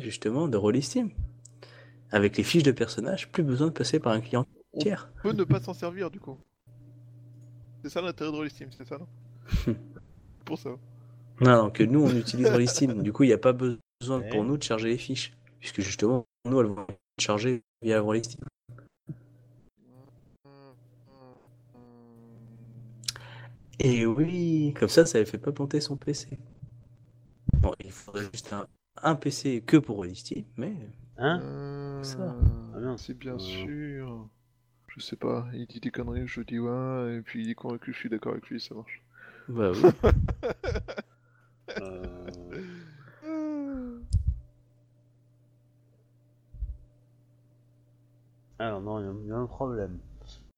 [0.00, 1.10] justement de Rollistim.
[2.10, 5.10] Avec les fiches de personnages, plus besoin de passer par un client On tiers.
[5.22, 6.38] peut ne pas s'en servir du coup.
[7.82, 9.06] C'est ça l'intérêt de Rollistim, c'est ça, non
[10.44, 10.70] Pour ça.
[11.40, 13.02] Non, non, que nous on utilise Rollistim.
[13.02, 13.78] Du coup, il n'y a pas besoin
[14.20, 14.28] Ouais.
[14.30, 15.32] pour nous de charger les fiches.
[15.60, 18.40] Puisque justement, nous elles vont être chargées via Rollistim.
[23.78, 26.38] Et oui, comme ça, ça ne fait pas planter son PC.
[27.54, 28.66] Bon, il faudrait juste un,
[29.02, 30.74] un PC que pour Rollistim, mais
[31.18, 32.34] Hein Euh, Ça.
[32.74, 32.96] Ah, bien.
[32.96, 33.38] C'est bien Euh.
[33.38, 34.28] sûr.
[34.88, 37.92] Je sais pas, il dit des conneries, je dis ouais, et puis il est convaincu,
[37.94, 39.02] je suis d'accord avec lui, ça marche.
[39.48, 39.82] bah oui.
[41.80, 42.26] Euh,
[48.58, 49.98] Alors non, il y a- il y, a un problème.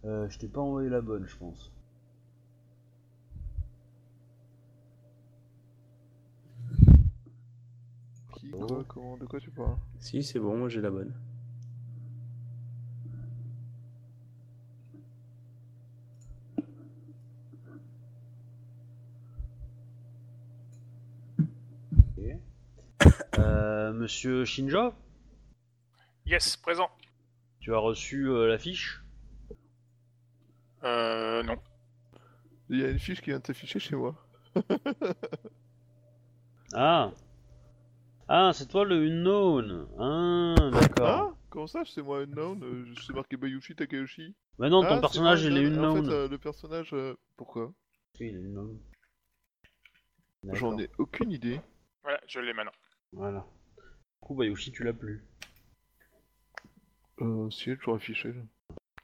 [0.05, 1.71] Euh, je t'ai pas envoyé la bonne, je pense.
[8.45, 8.67] Qui, Oh.
[8.67, 9.77] quoi, comment, de quoi tu parles?
[9.99, 11.13] Si, c'est bon, moi j'ai la bonne.
[23.39, 24.95] Euh, Monsieur Shinjo,
[26.27, 26.89] Yes, présent.
[27.61, 29.03] tu as reçu euh, la fiche?
[30.85, 31.57] Euh, non.
[32.71, 34.15] Il y a une fiche qui vient de s'afficher chez moi.
[36.73, 37.11] Ah
[38.29, 41.07] Ah, c'est toi le unknown Ah, d'accord.
[41.07, 44.35] Ah Comment ça, c'est moi unknown euh, C'est marqué Bayushi Takayoshi.
[44.59, 45.99] Mais non, Ah, ton c'est personnage moi il est unknown.
[45.99, 46.91] En fait, euh, le personnage...
[46.95, 47.73] euh, Pourquoi?
[48.21, 48.79] Oui, il est unknown.
[50.53, 50.81] J'en D'accord.
[50.81, 51.61] ai aucune idée.
[52.03, 52.73] Voilà, je l'ai maintenant.
[53.13, 53.47] Voilà.
[53.77, 53.83] Du
[54.21, 55.25] coup, Bayushi, tu l'as plus.
[57.21, 58.33] Euh, si, elle est toujours affichée.
[58.33, 58.43] là.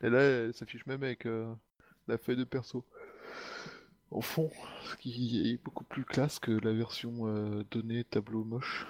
[0.03, 1.53] Et là, elle s'affiche même avec euh,
[2.09, 2.85] la feuille de perso.
[4.11, 4.51] Au fond,
[4.83, 8.87] ce qui est beaucoup plus classe que la version euh, donnée tableau moche.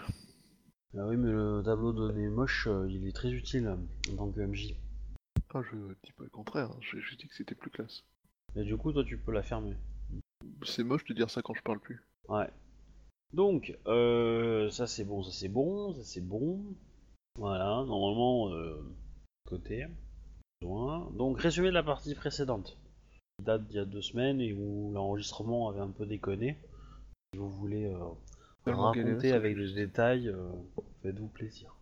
[0.96, 3.76] Ah oui, mais le tableau de données moche, euh, il est très utile
[4.10, 4.74] en tant que MJ.
[5.54, 8.04] Ah, je dis pas le contraire, hein, j'ai juste dit que c'était plus classe.
[8.56, 9.76] Et du coup, toi, tu peux la fermer.
[10.64, 12.02] C'est moche de dire ça quand je parle plus.
[12.28, 12.50] Ouais.
[13.32, 16.60] Donc, euh, ça c'est bon, ça c'est bon, ça c'est bon.
[17.38, 18.82] Voilà, normalement, euh,
[19.46, 19.86] côté.
[20.62, 22.76] Donc, résumé de la partie précédente.
[23.38, 26.58] Qui date d'il y a deux semaines et où l'enregistrement avait un peu déconné.
[27.32, 27.98] Si vous voulez euh,
[28.64, 28.72] Ça.
[29.34, 30.50] avec des détails, euh,
[31.02, 31.74] faites-vous plaisir.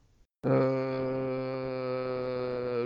[0.47, 1.29] Euh...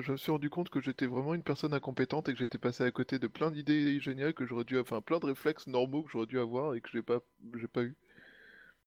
[0.02, 2.82] Je me suis rendu compte que j'étais vraiment une personne incompétente et que j'étais passé
[2.82, 6.10] à côté de plein d'idées géniales que j'aurais dû, enfin plein de réflexes normaux que
[6.10, 7.20] j'aurais dû avoir et que j'ai pas,
[7.54, 7.94] j'ai pas eu.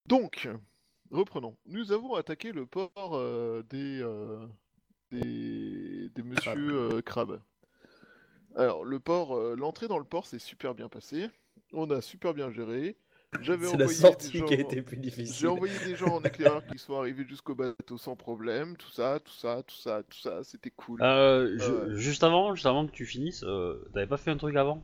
[0.07, 0.49] Donc,
[1.11, 1.55] reprenons.
[1.65, 4.45] Nous avons attaqué le port euh, des, euh,
[5.11, 7.41] des, des monsieur euh, crabes.
[8.55, 11.29] Alors, le port, euh, l'entrée dans le port s'est super bien passée.
[11.73, 12.97] On a super bien géré.
[13.41, 14.45] J'avais C'est la envoyé sortie des gens...
[14.45, 14.99] qui a été plus
[15.33, 19.19] J'ai envoyé des gens en éclaireur qui sont arrivés jusqu'au bateau sans problème, tout ça,
[19.19, 21.01] tout ça, tout ça, tout ça, c'était cool.
[21.01, 21.99] Euh, je- ouais.
[21.99, 24.81] Juste avant, juste avant que tu finisses, euh, t'avais pas fait un truc avant?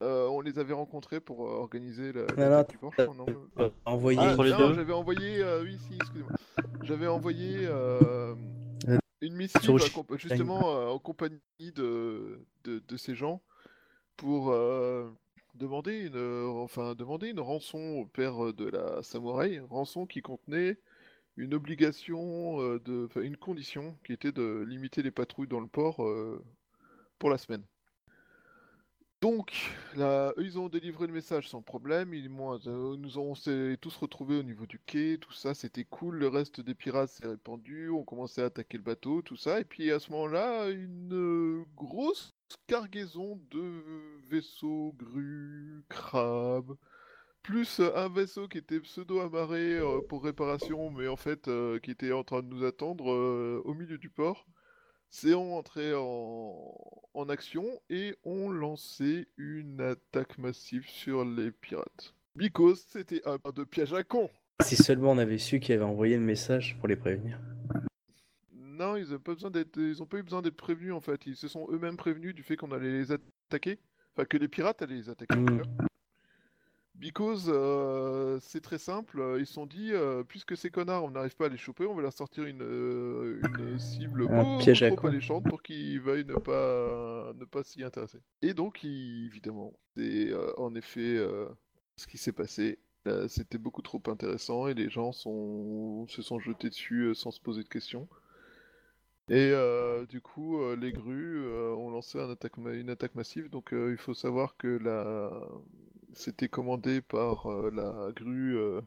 [0.00, 2.78] Euh, on les avait rencontrés pour euh, organiser la, non, du
[3.16, 3.26] non
[3.58, 6.30] Euh, Envoyer Ah, entre les non, deux j'avais envoyé, euh, oui, si, excusez-moi.
[6.84, 8.34] J'avais envoyé euh,
[8.88, 11.40] Euh, une accomp- justement euh, en compagnie
[11.74, 13.42] de, de, de ces gens
[14.16, 15.10] pour euh,
[15.58, 16.94] demander une, euh, enfin,
[17.38, 20.78] rançon au père euh, de la samouraï, rançon qui contenait
[21.36, 26.02] une obligation, euh, de, une condition qui était de limiter les patrouilles dans le port
[27.18, 27.64] pour la semaine.
[29.20, 32.14] Donc, eux, ils ont délivré le message sans problème.
[32.14, 36.18] Ils nous on tous retrouvés au niveau du quai, tout ça, c'était cool.
[36.18, 39.60] Le reste des pirates s'est répandu, on commençait à attaquer le bateau, tout ça.
[39.60, 43.82] Et puis à ce moment-là, une grosse cargaison de
[44.30, 46.76] vaisseaux, grues, crabes,
[47.42, 52.12] plus un vaisseau qui était pseudo-amarré euh, pour réparation, mais en fait euh, qui était
[52.12, 54.46] en train de nous attendre euh, au milieu du port.
[55.10, 62.14] C'est entré en, action et ont lancé une attaque massive sur les pirates.
[62.36, 64.28] Because c'était un de piège à con.
[64.62, 67.40] Si seulement on avait su qui avait envoyé le message pour les prévenir.
[68.78, 71.26] Non, ils n'ont pas besoin d'être, ils ont pas eu besoin d'être prévenus en fait.
[71.26, 73.78] Ils se sont eux-mêmes prévenus du fait qu'on allait les attaquer.
[74.14, 75.36] Enfin, que les pirates allaient les attaquer.
[75.36, 75.62] Mm.
[76.94, 79.36] Because euh, c'est très simple.
[79.38, 81.94] Ils se sont dit, euh, puisque ces connards, on n'arrive pas à les choper, on
[81.94, 86.34] va leur sortir une, euh, une cible Un piège trop alléchante pour qu'ils veuillent ne
[86.34, 88.18] pas, ne pas s'y intéresser.
[88.42, 91.24] Et donc, ils- évidemment, c'est euh, en effet
[91.96, 92.78] ce qui s'est passé.
[93.28, 97.62] C'était beaucoup trop intéressant et les gens sont, se sont jetés dessus sans se poser
[97.62, 98.06] de questions.
[99.30, 103.14] Et euh, du coup, euh, les grues euh, ont lancé un attaque ma- une attaque
[103.14, 103.50] massive.
[103.50, 105.30] Donc, euh, il faut savoir que la...
[106.14, 108.80] c'était commandé par euh, la grue euh,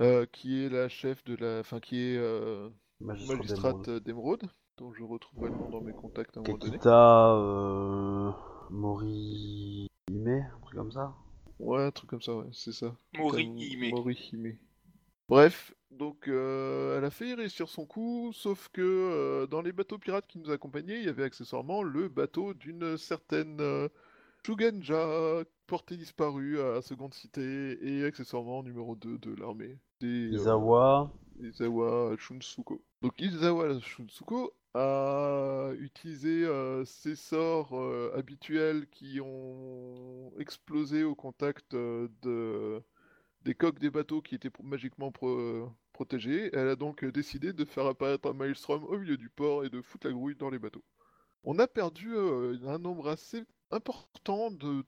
[0.00, 2.68] euh, qui est la chef de la, enfin qui est euh,
[3.00, 4.02] Magistrat magistrate d'émeraude.
[4.04, 4.42] d'émeraude,
[4.76, 6.76] dont je retrouverai le nom dans mes contacts à un moment donné.
[6.76, 8.32] Kekita euh,
[8.70, 11.14] Mori Hime, un truc comme ça.
[11.58, 12.94] Ouais, un truc comme ça, ouais, c'est ça.
[13.12, 13.90] Mori Hime.
[13.90, 14.56] Mori Hime.
[15.28, 19.98] Bref, donc euh, elle a failli réussir son coup, sauf que euh, dans les bateaux
[19.98, 23.88] pirates qui nous accompagnaient, il y avait accessoirement le bateau d'une certaine euh,
[24.44, 29.78] Shugenja, portée disparue à Seconde Cité, et accessoirement numéro 2 de l'armée.
[30.00, 31.10] des, euh, Izawa.
[31.40, 32.82] Izawa Shunsuko.
[33.00, 36.46] Donc Izawa Shunsuko a utilisé
[36.84, 37.74] ses sorts
[38.14, 42.82] habituels qui ont explosé au contact de,
[43.44, 46.50] des coques des bateaux qui étaient pro- magiquement pro- protégés.
[46.52, 49.80] Elle a donc décidé de faire apparaître un maelstrom au milieu du port et de
[49.82, 50.84] foutre la grouille dans les bateaux.
[51.44, 54.82] On a perdu euh, un nombre assez important de,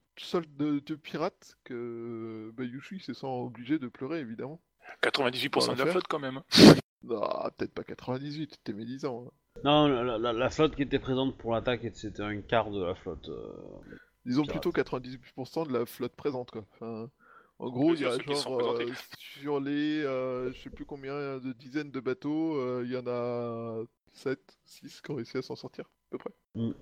[0.58, 4.61] de, de pirates que Bayushi se sent obligé de pleurer évidemment.
[5.03, 6.41] 98% de la flotte quand même.
[7.03, 7.20] Non,
[7.58, 9.26] peut-être pas 98, t'es médisant.
[9.26, 9.31] hein.
[9.64, 12.94] Non, la, la- la flotte qui était présente pour l'attaque, c'était un quart de la
[12.94, 13.29] flotte.
[13.29, 13.53] euh,
[14.25, 14.62] Disons Pirate.
[14.62, 16.64] plutôt 98% de la flotte présente, quoi.
[16.75, 17.11] Enfin,
[17.58, 18.87] en gros, il y a genre, euh,
[19.19, 23.06] sur les, euh, je sais plus combien de dizaines de bateaux, euh, il y en
[23.06, 23.82] a
[24.12, 26.32] 7, 6 qui ont réussi à s'en sortir, à peu près.
[26.55, 26.73] Mm.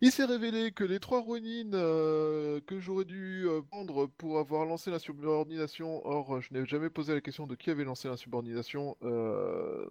[0.00, 4.92] Il s'est révélé que les trois Ronin euh, que j'aurais dû prendre pour avoir lancé
[4.92, 8.96] la subordination, or je n'ai jamais posé la question de qui avait lancé la subordination,
[9.02, 9.86] euh,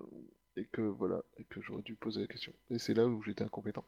[0.55, 2.53] et que voilà, et que j'aurais dû poser la question.
[2.69, 3.85] Et c'est là où j'étais incompétent.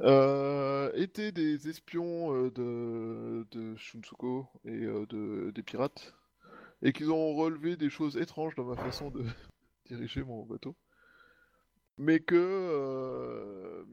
[0.00, 6.14] Euh, étaient des espions euh, de, Shunsuko et euh, de, des pirates,
[6.82, 9.24] et qu'ils ont relevé des choses étranges dans ma façon de
[9.86, 10.76] diriger mon bateau.
[11.96, 13.86] Mais que,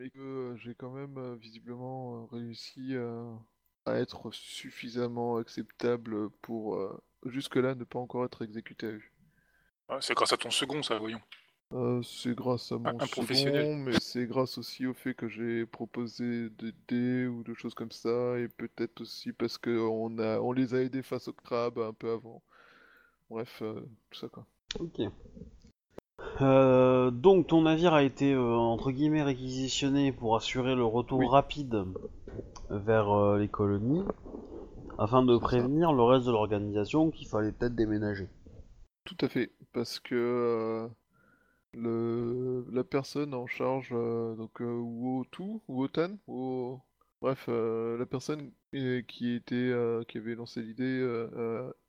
[0.55, 2.95] j'ai quand même visiblement réussi
[3.85, 6.79] à être suffisamment acceptable pour
[7.25, 9.13] jusque-là ne pas encore être exécuté à vue.
[9.87, 11.21] Ah, C'est grâce à ton second, ça, voyons.
[11.73, 13.65] Euh, c'est grâce à mon un professionnel.
[13.65, 17.73] second, mais c'est grâce aussi au fait que j'ai proposé des dés ou des choses
[17.73, 21.33] comme ça, et peut-être aussi parce que on a, on les a aidés face au
[21.33, 22.41] crabe un peu avant.
[23.29, 24.45] Bref, euh, tout ça quoi.
[24.79, 24.99] Ok.
[26.41, 31.27] Euh, donc ton navire a été euh, entre guillemets réquisitionné pour assurer le retour Oui.
[31.27, 31.85] rapide
[32.69, 34.03] vers euh, les colonies
[34.97, 35.39] afin de ça.
[35.39, 38.27] prévenir le reste de l'organisation qu'il fallait peut-être déménager.
[39.05, 40.87] Tout à fait, parce que euh,
[41.73, 46.79] le, la personne en charge, euh, donc euh, Wotu, Wotan, Wo-
[47.21, 48.51] bref, euh, la personne
[49.07, 49.73] qui était,
[50.07, 51.27] qui avait lancé l'idée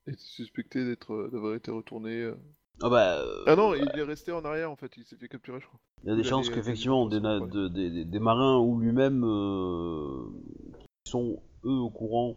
[0.06, 2.20] était suspectée d'être, d'avoir été retourné.
[2.22, 2.34] euh.
[2.80, 5.28] Ah bah, euh, Ah non, il est resté en arrière en fait, il s'est fait
[5.28, 5.78] capturer, je crois.
[6.04, 8.18] il y a des il chances qu'effectivement des des, na- informations, de- des- des- des
[8.18, 10.24] marins ou lui-même euh,
[11.04, 12.34] qui sont eux au courant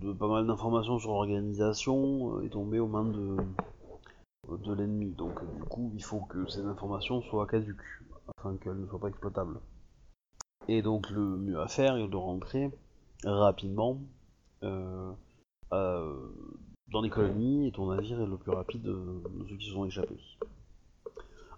[0.00, 3.36] de pas mal d'informations sur l'organisation euh, est tombé aux mains de,
[4.48, 5.12] de l'ennemi.
[5.12, 7.80] Donc euh, du coup, il faut que ces informations soient caduques
[8.38, 9.60] afin qu'elles ne soient pas exploitables.
[10.68, 12.70] Et donc le mieux à faire est de rentrer
[13.24, 13.98] rapidement
[14.62, 15.12] euh,
[15.72, 16.28] euh,
[16.92, 19.84] dans les colonies et ton navire est le plus rapide euh, de ceux qui sont
[19.84, 20.18] échappés.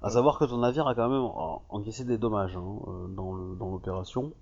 [0.03, 3.33] À savoir que ton navire a quand même en- encaissé des dommages hein, euh, dans
[3.71, 4.33] l'opération.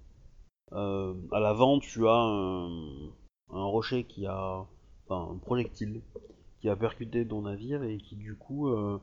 [0.73, 3.09] Euh, à l'avant, tu as un,
[3.51, 4.67] rocher qui a,
[5.11, 6.03] un projectile
[6.61, 8.99] qui a percuté ton navire et qui du coup euh,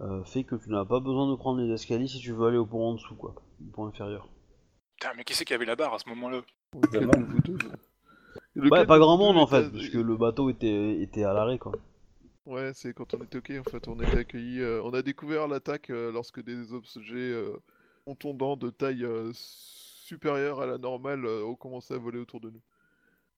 [0.00, 2.58] euh, fait que tu n'as pas besoin de prendre les escaliers si tu veux aller
[2.58, 4.28] au pont en dessous, quoi, au pont inférieur.
[4.98, 6.42] Putain, mais qui c'est qui avait la barre à ce moment-là
[8.56, 11.58] Ouais, Bah, pas grand monde en fait, était- puisque le bateau était, était à l'arrêt,
[11.58, 11.72] quoi.
[12.46, 15.02] Ouais, c'est quand on était ok en fait, on a été accueillis, euh, on a
[15.02, 17.56] découvert l'attaque euh, lorsque des objets euh,
[18.04, 22.50] contondants de taille euh, supérieure à la normale euh, ont commencé à voler autour de
[22.50, 22.60] nous.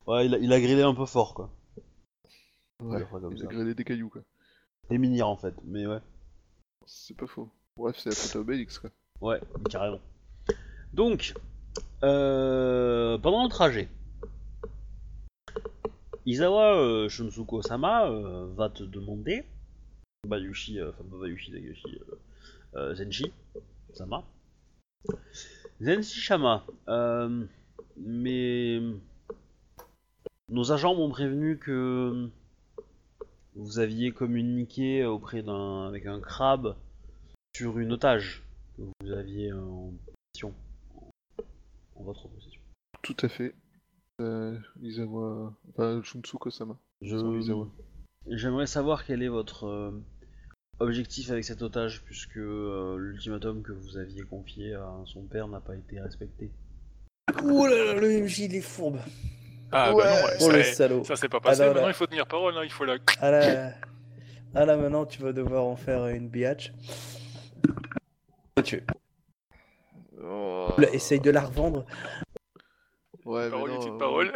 [0.07, 1.51] Ouais, il a, il a grillé un peu fort, quoi.
[2.83, 4.23] Ouais, comme des cailloux quoi.
[4.91, 6.01] Des minières en fait, mais ouais.
[6.87, 7.49] C'est pas faux.
[7.77, 8.91] Bref, c'est la faute à Obélix quoi.
[9.21, 10.01] Ouais, carrément.
[10.93, 11.35] Donc,
[12.03, 13.89] euh, pendant le trajet,
[16.27, 19.45] Izawa euh, Shunsuko-sama euh, va te demander,
[20.27, 21.53] Bayushi, enfin pas Bayushi,
[22.75, 23.33] euh, Zenshi,
[23.93, 24.25] Sama,
[25.81, 26.65] Zenshi Shama,
[27.97, 28.81] mais
[30.49, 32.29] nos agents m'ont prévenu que
[33.54, 36.76] vous aviez communiqué auprès d'un avec un crabe
[37.54, 38.42] sur une otage
[38.76, 40.54] que vous aviez en possession,
[41.97, 42.61] en votre possession.
[43.02, 43.54] Tout à fait.
[44.21, 45.52] Euh, Izawa...
[45.71, 46.00] Enfin.
[47.00, 47.66] Je...
[48.28, 49.90] J'aimerais savoir quel est votre euh,
[50.78, 55.61] objectif avec cet otage, puisque euh, l'ultimatum que vous aviez confié à son père n'a
[55.61, 56.50] pas été respecté.
[57.42, 58.99] Ouh là là, le MJ, il est fourbe.
[59.73, 60.02] Ah Ouais.
[60.05, 61.05] bah non, ouais, Oh le ça, salaud.
[61.05, 61.93] ça s'est pas passé, Ah, non, maintenant là.
[61.93, 62.97] il faut tenir parole, hein, il faut la...
[63.21, 63.71] Ah là,
[64.55, 66.73] Ah là maintenant tu vas devoir en faire une biatch.
[68.64, 68.83] Tu
[70.25, 70.69] Oh.
[70.93, 71.85] Essaye de la revendre
[73.25, 74.33] Ouais, mais Parole, non, petite euh, parole.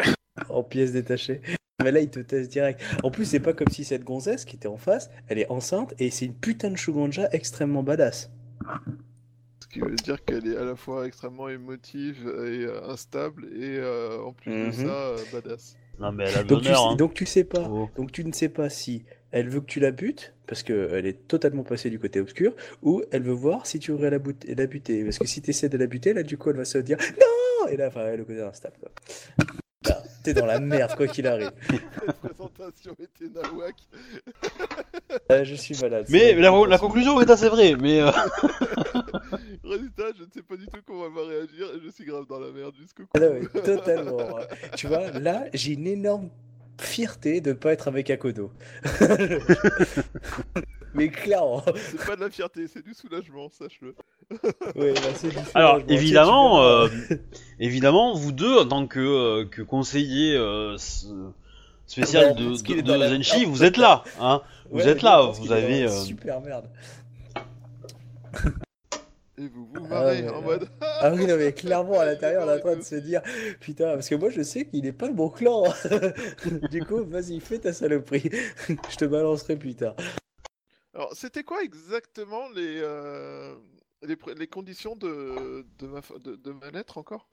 [0.48, 1.40] en pièces détachées.
[1.82, 2.80] Mais là il te teste direct.
[3.04, 5.94] En plus c'est pas comme si cette gonzesse qui était en face, elle est enceinte
[5.98, 8.30] et c'est une putain de Shuganja extrêmement badass.
[9.76, 14.20] Qui veut dire qu'elle est à la fois extrêmement émotive et euh, instable et euh,
[14.22, 14.66] en plus Mhm.
[14.68, 15.76] de ça, euh, badass.
[15.98, 16.96] Non, mais elle a Donc tu, hein.
[16.96, 17.66] donc tu sais pas.
[17.70, 17.88] Oh.
[17.96, 21.26] Donc tu ne sais pas si elle veut que tu la butes, parce qu'elle est
[21.28, 24.66] totalement passée du côté obscur, ou elle veut voir si tu aurais la, bout- la
[24.66, 25.04] buter.
[25.04, 26.96] Parce que si tu essaies de la buter, là du coup elle va se dire
[27.20, 28.76] non Et là, enfin, le côté instable.
[28.80, 28.90] quoi.
[30.26, 31.52] T'es dans la merde, quoi qu'il arrive.
[31.70, 33.76] Cette présentation était nawak.
[35.32, 36.06] Euh, je suis malade.
[36.08, 38.10] Mais la, la conclusion est assez vraie, mais euh,
[39.64, 42.26] Résultat, je ne sais pas du tout comment elle va réagir et je suis grave
[42.28, 43.08] dans la merde jusqu'au cou.
[43.14, 44.38] Ah non, mais totalement.
[44.76, 46.28] tu vois, là, j'ai une énorme
[46.80, 48.50] fierté de pas être avec Akodo.
[50.94, 51.62] Mais clairement.
[51.90, 53.94] C'est pas de la fierté, c'est du soulagement, sache-le.
[54.74, 56.88] Ouais, bah, alors évidemment, euh,
[57.60, 60.76] évidemment, vous deux en tant que, euh, que conseiller euh,
[61.86, 65.52] spécial Non, de, de, la Zenshi, vous êtes là, hein Vous Ouais, êtes là, vous
[65.52, 66.66] avez, euh, Super merde.
[69.38, 70.68] Et vous vous Ah marrez ouais, en mode.
[70.80, 73.20] Ah oui, non, mais clairement, à l'intérieur, on est en train de se dire
[73.60, 75.64] Putain, parce que moi, je sais qu'il est pas de bon clan.
[76.70, 78.30] du coup, vas-y, fais ta saloperie.
[78.68, 79.94] je te balancerai plus tard.
[80.96, 83.54] Alors, c'était quoi exactement les, euh,
[84.00, 87.28] les, conditions de, de, ma, fa- de, de ma lettre encore?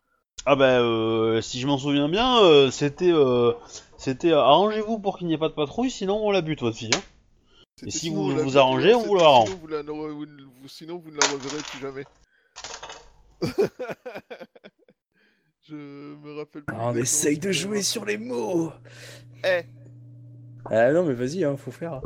[0.45, 3.53] Ah bah, euh, si je m'en souviens bien, euh, c'était, euh,
[3.97, 6.75] c'était euh, arrangez-vous pour qu'il n'y ait pas de patrouille, sinon on la bute votre
[6.75, 6.91] fille.
[6.93, 7.01] Hein.
[7.79, 9.45] C'était si vous vous arrangez, on vous la rend.
[9.45, 12.03] Sinon vous, la ne re- vous ne- vous- sinon, vous ne la reverrez plus jamais.
[15.69, 16.75] Je me rappelle plus.
[16.77, 18.73] Ah, on essaye de jouer sur les mots.
[19.45, 19.61] Eh.
[20.65, 22.01] Ah non, mais vas-y, hein, faut faire.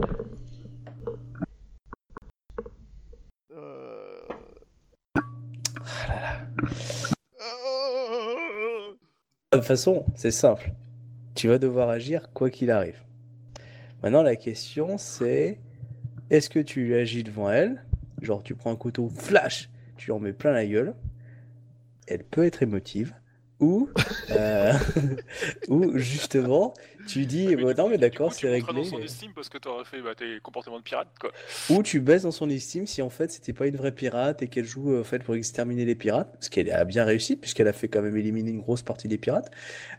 [3.52, 4.22] Euh...
[5.16, 5.22] Ah
[7.42, 8.94] Euh,
[9.54, 10.74] De toute façon, c'est simple.
[11.34, 13.01] Tu vas devoir agir quoi qu'il arrive.
[14.04, 15.62] Maintenant, la question, c'est
[16.30, 17.82] est-ce que tu agis devant elle?
[18.22, 20.96] Genre, tu prends un couteau, flash, tu en mets plein la gueule.
[22.08, 23.16] Elle peut être émotive.
[23.60, 23.90] Ou,
[24.32, 24.74] euh,
[25.68, 26.74] ou justement,
[27.08, 28.72] tu dis, Mais bon, du non, mais d'accord, c'est réglé.
[28.72, 31.32] dans son estime parce que t'aurais fait bah, tes comportements de pirate, quoi.
[31.72, 34.48] Ou tu baisses dans son estime si en fait c'était pas une vraie pirate et
[34.48, 37.74] qu'elle joue en fait pour exterminer les pirates, ce qu'elle a bien réussi puisqu'elle a
[37.74, 39.50] fait quand même éliminer une grosse partie des pirates.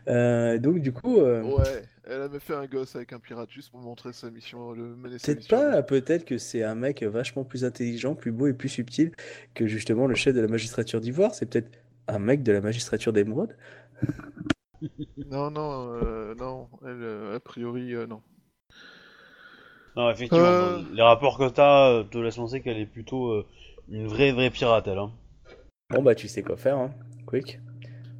[0.07, 3.71] Euh, donc du coup, euh, Ouais, elle avait fait un gosse avec un pirate juste
[3.71, 7.65] pour montrer sa mission, le mener peut-être pas, peut-être que c'est un mec vachement plus
[7.65, 9.11] intelligent, plus beau et plus subtil
[9.53, 11.35] que justement le chef de la magistrature d'Ivoire.
[11.35, 11.69] C'est peut-être
[12.09, 13.55] un mec de la magistrature d'émeraude?
[15.23, 18.21] Non, non, euh, non, elle, euh, a priori, euh, non.
[19.95, 20.83] Non, effectivement, Euh.
[20.93, 23.45] les rapports que t'as euh, te laissent penser qu'elle est plutôt euh,
[23.89, 24.97] une vraie vraie pirate, elle.
[24.97, 25.11] Hein.
[25.91, 26.91] Bon bah tu sais quoi faire, hein.
[27.27, 27.59] Quick.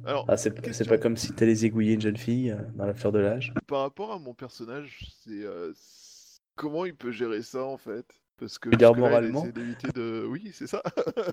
[0.04, 3.20] Alors, Ah, c'est pas comme si t'allais égouiller une jeune fille euh, dans l'affaire de
[3.20, 3.54] l'âge?
[3.66, 8.06] par rapport à mon personnage, c'est euh, c'est- comment il peut gérer ça en fait?
[8.40, 10.24] Parce que jusque-là, il moralement d'éviter de.
[10.30, 10.82] Oui, c'est ça.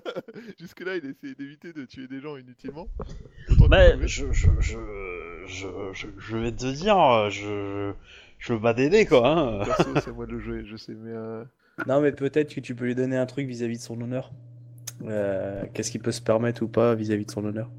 [0.60, 2.86] Jusque-là, il essaie d'éviter de tuer des gens inutilement.
[3.68, 4.78] Bah, je, je, je,
[5.46, 7.92] je, je, je vais te dire, je,
[8.38, 9.26] je veux pas t'aider, quoi.
[9.28, 9.64] Hein.
[9.64, 11.10] Perso, c'est à moi de le jouer, je sais, mais.
[11.12, 11.44] euh,
[11.86, 14.30] Non, mais peut-être que tu peux lui donner un truc vis-à-vis de son honneur.
[15.04, 17.70] Euh, Qu'est-ce qu'il peut se permettre ou pas vis-à-vis de son honneur?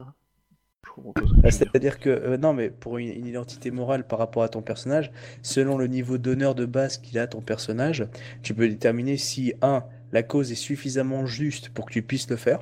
[0.00, 0.91] Je comprends pas ce que tu
[1.44, 1.50] Ah.
[1.50, 5.10] C'est-à-dire que, euh, non, mais pour une, une identité morale par rapport à ton personnage,
[5.42, 8.06] selon le niveau d'honneur de base qu'il a ton personnage,
[8.42, 12.36] tu peux déterminer si, un, la cause est suffisamment juste pour que tu puisses le
[12.36, 12.60] faire,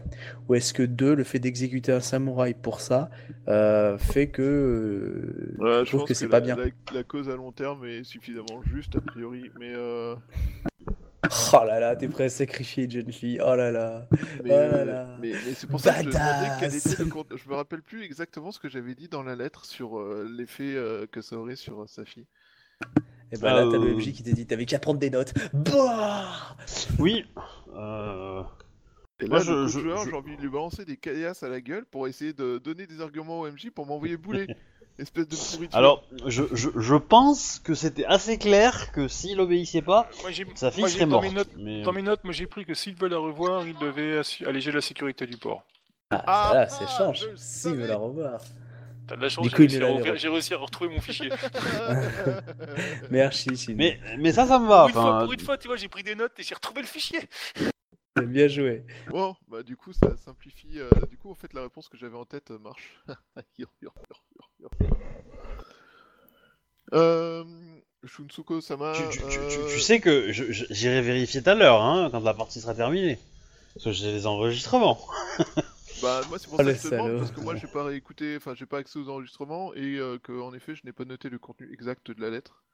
[0.48, 3.10] ou est-ce que, deux, le fait d'exécuter un samouraï pour ça
[3.48, 4.42] euh, fait que.
[4.42, 6.56] euh, Ouais, je trouve que c'est pas bien.
[6.56, 9.74] La, la cause à long terme est suffisamment juste, a priori, mais.
[11.52, 13.40] Oh là là, t'es prêt à sacrifier une jeune fille.
[13.44, 14.06] Oh là là.
[14.42, 15.16] Mais, Oh là là.
[15.20, 17.36] mais, mais c'est pour ça que je me quel était le compte.
[17.36, 20.74] Je me rappelle plus exactement ce que j'avais dit dans la lettre sur euh, l'effet
[20.74, 22.26] euh, que ça aurait sur euh, sa fille.
[23.32, 23.96] Et ben là, t'as le Euh.
[23.96, 25.34] MJ qui t'a dit t'avais qu'à prendre des notes.
[25.52, 26.56] Bah
[26.98, 27.26] Oui.
[27.74, 28.42] Euh...
[29.22, 31.42] Et Moi, là, je- le je- joueur, je- j'ai envie de lui balancer des caillasses
[31.42, 34.46] à la gueule pour essayer de donner des arguments au MJ pour m'envoyer bouler.
[35.00, 35.78] Espèce de pourriture.
[35.78, 40.44] Alors, je, je, je pense que c'était assez clair que s'il obéissait pas, Moi, j'ai,
[40.54, 41.24] sa fille moi, j'ai- serait dans morte.
[41.24, 41.82] mes notes, Mais...
[41.82, 44.72] dans mes notes, moi j'ai pris que s'il veut la revoir, il devait assu- alléger
[44.72, 45.62] la sécurité du port.
[46.10, 47.20] Ah, Ah, voilà, ah, c'est change.
[47.20, 47.88] je le S'il veut savais.
[47.88, 48.40] la revoir.
[49.06, 50.90] T'as de la chance, Du j'ai coup, il réussi, est à j'ai réussi à retrouver
[50.94, 51.30] mon fichier.
[53.10, 53.74] Merci, Shin.
[53.76, 54.88] mais, mais ça, ça me va.
[54.88, 56.54] pour, une fois, Enfin, pour une fois, tu vois, j'ai pris des notes et j'ai
[56.54, 57.20] retrouvé le fichier.
[58.22, 58.84] Bien joué.
[59.08, 60.78] Bon, bah du coup, ça simplifie.
[60.78, 63.00] euh, du coup, en fait, la réponse que j'avais en tête euh, marche.
[66.92, 67.44] euh,
[68.02, 68.86] je Shunsuko Sama.
[68.92, 72.20] Tu, tu- tu- tu- euh, tu sais que j'irai vérifier tout à l'heure, hein, quand
[72.20, 73.18] la partie sera terminée.
[73.74, 75.00] Parce que j'ai les enregistrements.
[75.96, 77.84] Bah moi c'est pour Oh, ça que je te demande parce que moi j'ai pas
[77.84, 81.04] réécouté, enfin j'ai pas accès aux enregistrements et euh, que en effet je n'ai pas
[81.04, 82.64] noté le contenu exact de la lettre.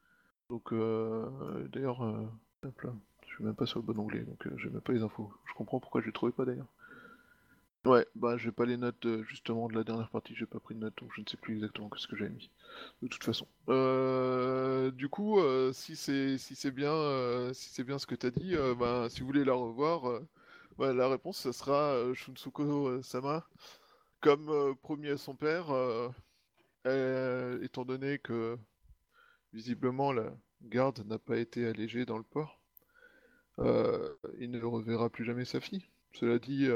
[0.49, 2.27] Donc euh, d'ailleurs, euh,
[2.65, 2.93] hop là,
[3.27, 5.31] je suis même pas sur le bon onglet donc euh, j'ai même pas les infos.
[5.47, 6.67] Je comprends pourquoi je les trouvais pas d'ailleurs.
[7.85, 10.75] Ouais, bah j'ai pas les notes euh, justement de la dernière partie, j'ai pas pris
[10.75, 12.51] de notes donc je ne sais plus exactement ce que j'avais mis.
[13.01, 13.47] De toute façon.
[13.69, 16.93] Euh, du coup, euh, si c'est si c'est bien
[17.53, 20.21] si c'est bien ce que t'as dit, bah si vous voulez la revoir.
[20.77, 23.47] Ouais, la réponse, ça sera Shunsuko Sama.
[24.21, 25.67] Comme promis à son père,
[27.61, 28.57] étant donné que
[29.53, 32.59] visiblement la garde n'a pas été allégée dans le port,
[33.59, 35.85] il ne reverra plus jamais sa fille.
[36.13, 36.67] Cela dit,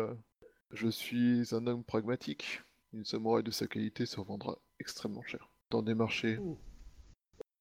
[0.73, 2.61] je suis un homme pragmatique.
[2.93, 5.49] Une samouraï de sa qualité se revendra extrêmement cher.
[5.69, 6.39] Dans des marchés,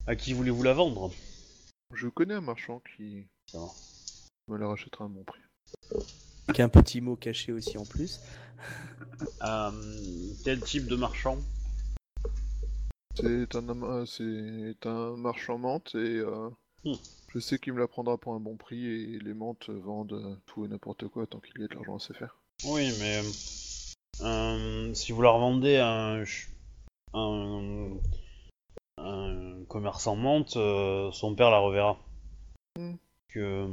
[0.06, 1.12] À qui voulez-vous la vendre?
[1.94, 3.58] Je connais un marchand qui Ça
[4.48, 5.40] me la rachètera à un bon prix.
[6.48, 8.20] Avec un petit mot caché aussi en plus.
[9.42, 11.38] Euh, Quel type de marchand?
[13.14, 16.50] C'est un, euh, c'est un marchand menthe et euh,
[16.82, 16.94] Hmm.
[17.28, 20.34] je sais qu'il me la prendra pour un bon prix et les menthes vendent euh,
[20.46, 22.39] tout et n'importe quoi tant qu'il y a de l'argent à se faire.
[22.64, 23.22] Oui, mais
[24.20, 26.48] euh, si vous la revendez à un, ch-
[27.14, 27.90] un,
[28.98, 31.98] un commerçant menthe, euh, son père la reverra.
[32.78, 32.94] Hmm.
[33.28, 33.66] Que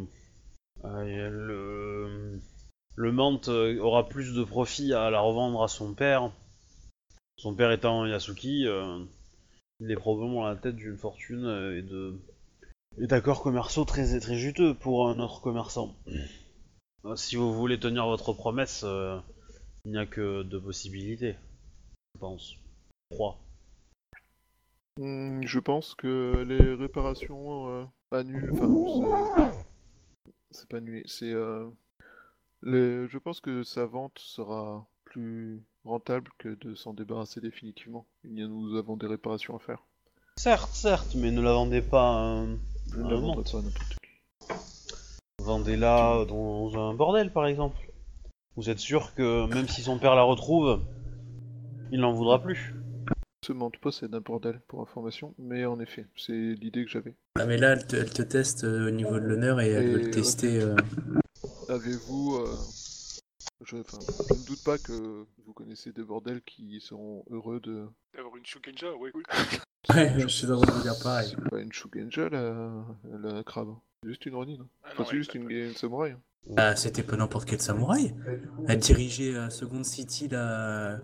[0.86, 2.40] euh, le,
[2.96, 6.32] le menthe aura plus de profit à la revendre à son père.
[7.38, 8.66] Son père étant Yasuki,
[9.80, 11.46] il est probablement à la tête d'une fortune
[11.78, 12.20] et de
[13.00, 15.96] et d'accords commerciaux très très juteux pour un autre commerçant.
[17.06, 19.20] Euh, Si vous voulez tenir votre promesse, euh,
[19.86, 21.36] il n'y a que deux possibilités,
[22.16, 22.56] je pense.
[23.12, 23.38] Trois.
[25.00, 28.52] Hmm, je pense que les réparations euh, annulent.
[28.54, 29.54] Enfin,
[30.52, 31.04] c'est- pas annulé.
[31.06, 31.32] C'est.
[31.32, 31.70] euh,
[32.64, 33.08] les...
[33.08, 38.06] Je pense que sa vente sera plus rentable que de s'en débarrasser définitivement.
[38.26, 39.86] A- Nous avons des réparations à faire.
[40.38, 42.44] Certes, certes, mais ne la vendez pas.
[42.92, 43.97] Je ne la vendrai pas n'importe.
[45.48, 47.78] Vendez-la dans un bordel, par exemple.
[48.58, 50.82] Vous êtes sûr que même si son père la retrouve,
[51.90, 52.74] il n'en voudra plus?
[53.46, 57.16] Se mente possède un bordel pour information, mais en effet, c'est l'idée que j'avais.
[57.36, 59.86] Ah, mais là, elle te, elle te teste euh, au niveau de l'honneur et elle
[59.86, 60.60] Et veut le tester.
[60.60, 60.76] euh,
[61.70, 62.36] Avez-vous.
[62.36, 62.56] euh,
[63.64, 67.88] Je, enfin, je ne doute pas que vous connaissez des bordels qui seront heureux de.
[68.14, 69.24] D'avoir une Shukenja, ouais, cool.
[69.90, 71.30] Ouais, je suis vous dire pareil.
[71.30, 73.78] C'est pas une Shugenja la, la crabe.
[74.04, 74.58] C'est juste une Ronin.
[74.62, 74.68] hein.
[74.84, 76.12] Ah Enfin, c'est ouais, juste une, une samouraï.
[76.12, 76.22] hein.
[76.56, 78.14] Ah, c'était pas n'importe quel samouraï.
[78.68, 81.00] Elle dirigeait à Second City la,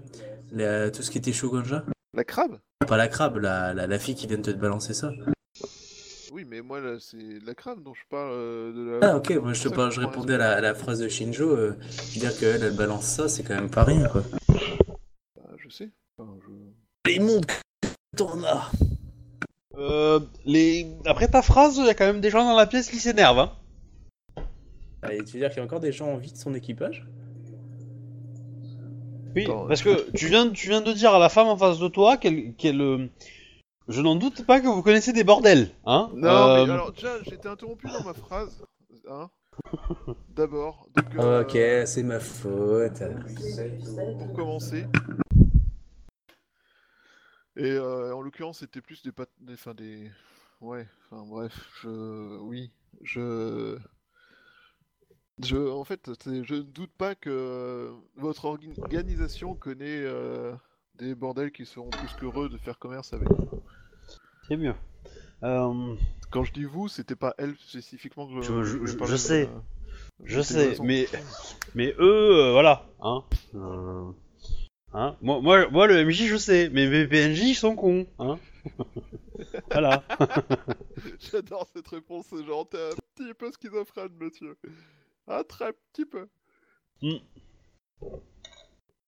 [0.51, 1.85] la- tout ce qui était Shogunja.
[2.13, 2.59] La crabe?
[2.87, 5.11] Pas la crabe, la, la, la fille qui vient de te balancer ça.
[6.31, 9.11] Oui, mais moi, là, c'est la crabe dont je parle euh, de la.
[9.11, 11.49] Ah, ok, moi je, te parle, je répondais à la, à la phrase de Shinjo.
[11.49, 11.75] euh,
[12.15, 14.23] dire qu'elle, elle balance ça, c'est quand même pas rien, quoi.
[15.35, 15.89] Bah, je sais.
[16.17, 17.11] Enfin, je...
[17.11, 17.45] Les mondes
[18.15, 18.69] tourna
[19.77, 20.87] Euh, les...
[21.05, 23.39] Après ta phrase, il y a quand même des gens dans la pièce qui s'énervent.
[23.39, 23.51] Hein.
[25.03, 27.05] Tu veux dire qu'il y a encore des gens en vie de son équipage?
[29.35, 31.79] Oui, Attends, parce que tu viens, tu viens de dire à la femme en face
[31.79, 32.53] de toi qu'elle...
[32.53, 33.07] qu'elle, euh,
[33.87, 37.21] Je n'en doute pas que vous connaissez des bordels, hein Non, Euh, mais alors, déjà,
[37.23, 38.63] j'étais interrompu dans ma phrase.
[39.09, 39.29] Hein
[40.35, 40.87] D'abord,
[41.19, 41.57] euh, Ok,
[41.87, 43.01] c'est ma faute.
[44.19, 44.85] pour commencer.
[47.55, 49.29] Et euh, en l'occurrence, c'était plus des pat...
[49.39, 50.09] des, enfin, des...
[50.61, 52.37] Ouais, enfin bref, je...
[52.39, 53.77] Oui, je...
[55.41, 55.57] Je...
[55.57, 60.53] En fait, je ne doute pas que votre orga- organisation connaît euh,
[60.95, 63.29] des bordels qui seront plus qu'heureux de faire commerce avec.
[64.47, 64.75] C'est mieux.
[65.43, 65.95] Euh,
[66.31, 69.43] Quand je dis vous, c'était pas elle spécifiquement que Je- je- je- je sais.
[69.43, 69.59] euh,
[70.25, 71.07] Je sais, mais
[71.75, 73.23] mais eux, euh, voilà, hein.
[74.95, 78.37] Hein moi, moi, moi, le MJ, je sais, mais mes PNJ, ils sont cons, hein.
[79.71, 80.03] voilà.
[81.19, 84.55] J'adore cette réponse, c'est genre t'es un petit peu schizophrène, monsieur.
[85.27, 86.27] Un très petit peu.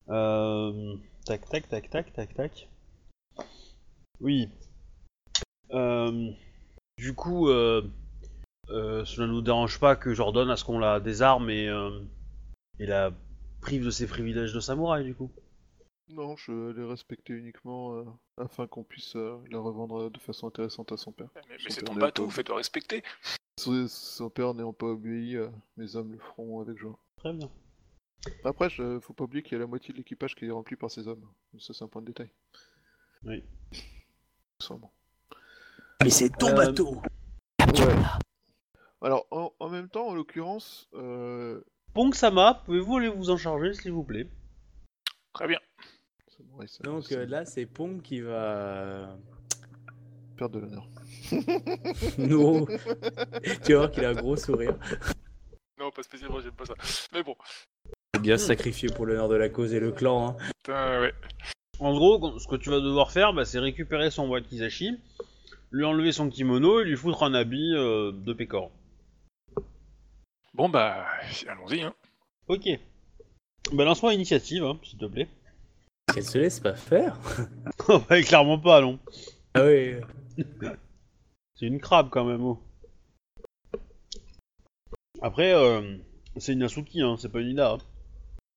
[0.09, 0.95] Euh,
[1.25, 2.69] tac, tac, tac, tac, tac, tac.
[4.19, 4.49] Oui.
[5.71, 6.31] Euh,
[6.97, 7.83] du coup, euh,
[8.67, 11.69] cela ne nous dérange pas que j'ordonne à ce qu'on la désarme et,
[12.79, 13.11] et la
[13.61, 15.29] prive de ses privilèges de samouraï, du coup.
[16.09, 18.03] Non, je l'ai respecté uniquement euh,
[18.37, 21.29] afin qu'on puisse euh, la revendre de façon intéressante à son père.
[21.49, 23.03] Mais, c'est ton bateau, pas- faites-le respecter.
[23.59, 26.99] Son, son père n'ayant pas obéi, euh, mes hommes le feront avec joie.
[27.17, 27.49] Très bien.
[28.43, 30.75] Après, je, faut pas oublier qu'il y a la moitié de l'équipage qui est rempli
[30.75, 31.25] par ses hommes.
[31.59, 32.31] Ça, c'est un point de détail.
[33.23, 33.43] Oui.
[34.61, 34.93] Sûrement.
[36.03, 37.01] Mais c'est ton Euh, bateau
[39.01, 41.61] Alors, en, en même temps, en l'occurrence, euh...
[41.93, 44.27] Ponk Sama, pouvez-vous aller vous en charger, s'il vous plaît?
[45.33, 45.59] Très bien.
[46.83, 49.17] Donc euh, là, c'est Pong qui va.
[50.37, 50.87] perte de l'honneur.
[52.17, 52.65] Non
[53.63, 54.75] Tu vas voir qu'il a un gros sourire.
[55.79, 56.75] Non, pas spécialement, j'aime pas ça.
[57.13, 57.35] Mais bon.
[58.19, 60.29] Bien sacrifié pour l'honneur de la cause et le clan.
[60.29, 60.37] Hein.
[60.63, 61.13] Putain, ouais.
[61.79, 64.97] En gros, ce que tu vas devoir faire, bah, c'est récupérer son wakizashi,
[65.71, 68.71] lui enlever son kimono et lui foutre un habit euh, de pécor.
[70.53, 71.05] Bon, bah,
[71.47, 71.93] allons-y, hein.
[72.47, 72.69] Ok.
[73.73, 75.27] Bah lance-moi initiative, hein, s'il te plaît.
[76.15, 77.17] Elle se laisse pas faire.
[77.87, 78.97] Oh, bah, clairement pas, non.
[79.53, 79.95] Ah oui.
[81.55, 82.41] C'est une crabe quand même.
[82.41, 82.59] oh.
[85.21, 85.97] Après, euh,
[86.37, 87.73] c'est une Asuki, hein, c'est pas une Ida.
[87.73, 87.77] hein.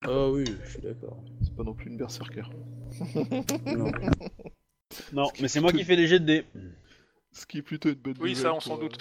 [0.09, 1.23] Oh oui, je suis d'accord.
[1.43, 2.49] C'est pas non plus une berserker.
[3.67, 3.93] Non.
[5.13, 6.47] Non, mais c'est moi qui fais les jets de dés.
[7.33, 8.99] Ce qui est plutôt une bonne Oui, ça, on s'en euh, doute.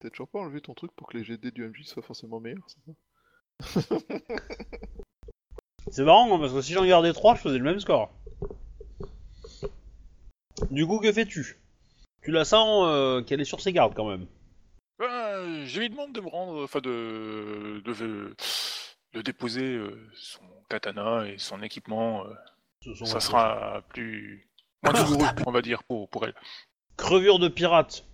[0.00, 2.66] T'as toujours pas enlevé ton truc pour que les GD du MJ soient forcément meilleurs,
[3.62, 3.98] c'est ça?
[5.90, 8.12] C'est marrant, hein, parce que si j'en gardais 3, je faisais le même score.
[10.70, 11.58] Du coup, que fais-tu?
[12.22, 14.26] Tu la sens euh, qu'elle est sur ses gardes quand même.
[14.98, 18.34] Ben, je lui demande de me rendre, enfin de, de,
[19.12, 22.24] de déposer euh, son katana et son équipement.
[22.26, 24.48] euh, ça sera plus
[24.82, 26.34] moins douloureux, on va dire, pour, pour elle.
[26.96, 28.04] Crevure de pirate.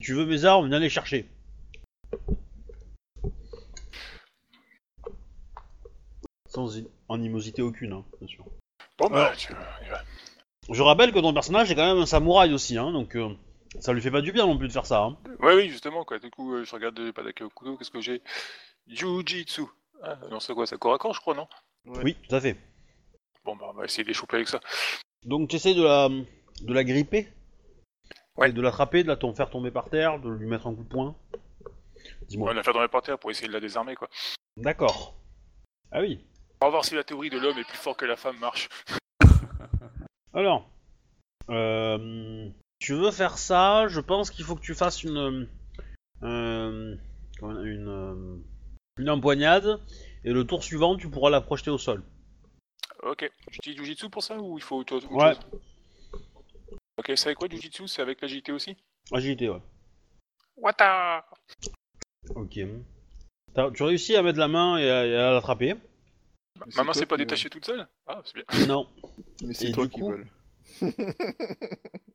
[0.00, 1.28] Tu veux mes armes, viens les chercher.
[6.52, 6.70] Sans
[7.08, 8.44] animosité aucune, hein, bien sûr.
[8.98, 9.36] Bon, bah, Alors.
[9.36, 9.54] tu-
[10.70, 13.34] Je rappelle que ton personnage est quand même un samouraï aussi, hein, donc euh,
[13.80, 15.02] ça lui fait pas du bien non plus de faire ça.
[15.02, 15.16] Hein.
[15.40, 16.18] Ouais, oui, justement, quoi.
[16.18, 18.20] Du coup, euh, je regarde euh, Padaka Okudo, qu'est-ce que j'ai?
[18.86, 19.62] Jiu-Jitsu.
[20.02, 21.48] Ah, non, c'est quoi, c'est corps à corps, je crois, non?
[21.86, 22.02] Ouais.
[22.04, 22.56] Oui, tout à fait.
[23.44, 24.60] Bon, bah, on va essayer de les choper avec ça.
[25.24, 27.28] Donc tu essaies de la, de la gripper?
[28.36, 28.50] Ouais.
[28.50, 30.84] Et de l'attraper, de la tom- faire tomber par terre, de lui mettre un coup
[30.84, 31.14] de poing?
[31.64, 32.48] On Dis-moi.
[32.48, 34.08] va la faire dans les parterres pour essayer de la désarmer, quoi.
[34.58, 35.14] D'accord.
[35.90, 36.24] Ah oui.
[36.62, 38.68] On va voir si la théorie de l'homme est plus fort que la femme marche.
[40.32, 40.70] Alors,
[41.50, 42.48] euh,
[42.78, 45.48] tu veux faire ça Je pense qu'il faut que tu fasses une
[46.22, 46.96] euh,
[47.42, 48.36] une euh,
[48.96, 49.80] une empoignade
[50.22, 52.04] et le tour suivant tu pourras la projeter au sol.
[53.02, 53.28] Ok.
[53.50, 55.34] Tu utilises Jiu-Jitsu pour ça ou il faut autre, autre Ouais.
[55.34, 55.60] chose
[56.96, 58.76] Ok, c'est avec quoi Jiu-Jitsu C'est avec l'agilité aussi?
[59.10, 59.62] Agilité, ouais.
[60.56, 61.26] Wata
[62.36, 62.60] Ok.
[63.74, 65.74] Tu réussis à mettre la main et à, l'attraper
[66.76, 67.86] Ma main toi s'est pas détachée toute seule?
[68.06, 68.66] Ah, c'est bien.
[68.66, 68.88] Non.
[69.42, 70.26] Mais c'est toi qui coup vole.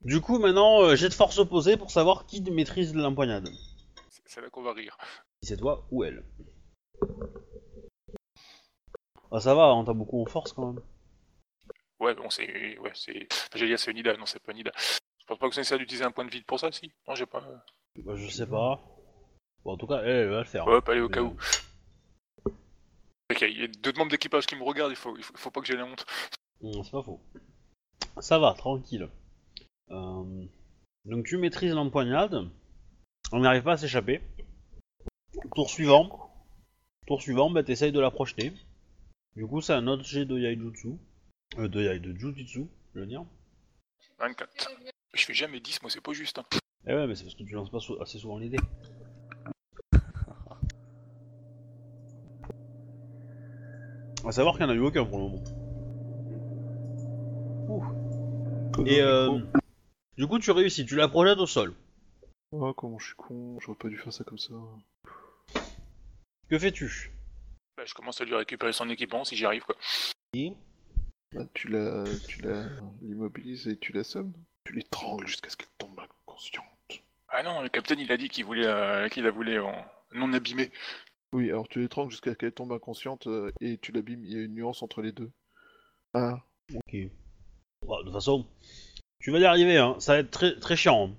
[0.04, 3.50] Du coup, maintenant, euh, j'ai de force opposée pour savoir qui maîtrise l'empoignade.
[4.10, 4.98] C'est- C'est là qu'on va rire.
[5.44, 6.24] Si c'est toi ou elle.
[9.32, 10.82] Ah ça va, hein, t'as beaucoup en force quand même.
[12.00, 12.78] Ouais, bon, c'est.
[12.80, 13.28] Ouais, c'est.
[13.32, 14.72] enfin, J'allais dire c'est une Ida, non, c'est pas une Ida.
[14.78, 17.16] Je pense pas que c'est nécessaire d'utiliser un point de vide pour ça, si Non,
[17.16, 17.44] j'ai pas.
[17.98, 18.80] Bah, je sais pas.
[19.66, 20.66] Bon, en tout cas, elle, elle va le faire.
[20.68, 21.36] Hop, allez, au Mais, cas où.
[23.32, 25.40] Ok, il y a deux membres d'équipage qui me regardent, il faut, il faut, il
[25.40, 26.06] faut pas que j'ai la honte.
[26.62, 27.22] Hum, c'est pas faux.
[28.20, 29.10] Ça va, tranquille.
[29.92, 30.46] Euh,
[31.06, 32.50] Donc tu maîtrises l'empoignade.
[33.32, 34.22] On n'arrive pas à s'échapper.
[35.54, 36.32] Tour suivant.
[37.06, 38.54] Tour suivant, bah t'essayes de la projeter.
[39.36, 40.98] Du coup, c'est un autre jet de Yaijutsu.
[41.58, 43.26] Euh, de Yai, de je veux dire.
[44.20, 44.70] 24.
[45.13, 46.40] Je fais jamais 10, moi, c'est pas juste.
[46.40, 46.46] hein.
[46.88, 48.58] Eh ouais, mais c'est parce que tu lances pas assez souvent l'idée.
[54.28, 55.42] À savoir qu'il n'y en a eu aucun pour le moment.
[58.86, 59.40] Et euh,
[60.18, 61.74] du coup, tu réussis, tu la projettes au sol.
[62.52, 64.54] Oh, comment je suis con, j'aurais pas dû faire ça comme ça.
[66.50, 67.12] Que fais-tu?
[67.78, 69.76] Bah, je commence à lui récupérer son équipement si j'y arrive, quoi.
[70.34, 70.52] Et
[71.34, 72.66] Bah, tu la, tu la
[73.02, 74.34] l'immobilises et tu l'assommes.
[74.66, 76.66] Tu l'étrangles jusqu'à ce qu'elle tombe inconsciente.
[77.30, 80.34] Ah non, le capitaine, il a dit qu'il voulait, euh, qu'il la voulait en non
[80.34, 80.70] abîmé.
[81.34, 84.24] Oui, alors tu l'étrangles jusqu'à ce qu'elle tombe inconsciente euh, et tu l'abîmes.
[84.24, 85.30] Il y a une nuance entre les deux.
[86.13, 86.40] Ah,
[86.74, 86.96] Ok.
[87.88, 88.46] Bah, de toute façon,
[89.20, 89.96] tu vas y arriver, hein.
[90.00, 91.10] ça va être très, très chiant.
[91.10, 91.16] hein.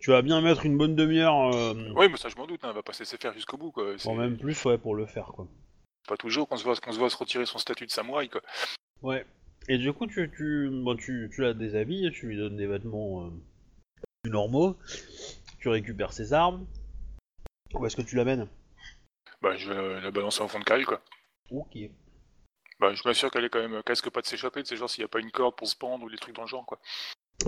[0.00, 2.68] Tu vas bien mettre une bonne demi-heure, euh, Oui, mais ça, je m'en doute, hein,
[2.70, 3.94] elle va pas se laisser faire jusqu'au bout, quoi.
[4.16, 5.48] Même plus, ouais, pour le faire, quoi.
[6.06, 8.40] pas toujours qu'on se, voit, qu'on se voit se retirer son statut de samouraï, quoi.
[9.02, 9.26] Ouais.
[9.68, 13.26] Et du coup, tu, tu, bon, tu, tu la déshabilles, tu lui donnes des vêtements
[13.26, 13.30] euh,
[14.22, 14.76] plus normaux,
[15.58, 16.64] tu récupères ses armes.
[17.74, 18.46] Où est-ce que tu l'amènes?
[19.42, 21.00] Bah, je vais la balancer en fond de cale, quoi.
[21.50, 21.76] Ok.
[22.80, 25.02] Bah, je m'assure qu'elle est quand même casque pas de s'échapper, de ces genre s'il
[25.02, 26.78] y a pas une corde pour se pendre ou des trucs dans le genre, quoi.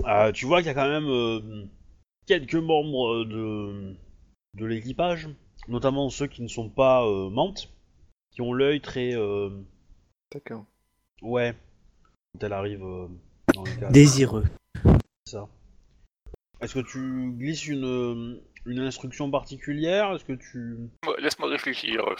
[0.05, 1.65] Euh, tu vois qu'il y a quand même euh,
[2.25, 3.95] quelques membres de,
[4.55, 5.29] de l'équipage,
[5.67, 7.73] notamment ceux qui ne sont pas euh, mantes,
[8.31, 9.13] qui ont l'œil très...
[9.15, 9.49] euh,
[10.29, 10.65] taquin.
[11.21, 11.55] ouais.
[12.33, 13.07] Quand elle arrive euh,
[13.53, 13.91] dans le cadre.
[13.91, 14.45] Désireux.
[15.25, 15.49] ça.
[16.61, 20.77] Est-ce que tu glisses une, une instruction particulière Est-ce que tu...
[21.05, 22.03] Moi, Laisse-moi réfléchir.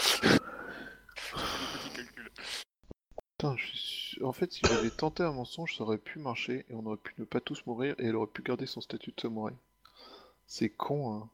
[1.34, 2.32] Petit calcul.
[3.38, 6.66] Putain, je suis sûr- En fait, si j'avais tenté un mensonge, ça aurait pu marcher
[6.70, 9.12] et on aurait pu ne pas tous mourir et elle aurait pu garder son statut
[9.16, 9.54] de samouraï.
[10.48, 11.30] C'est con, hein.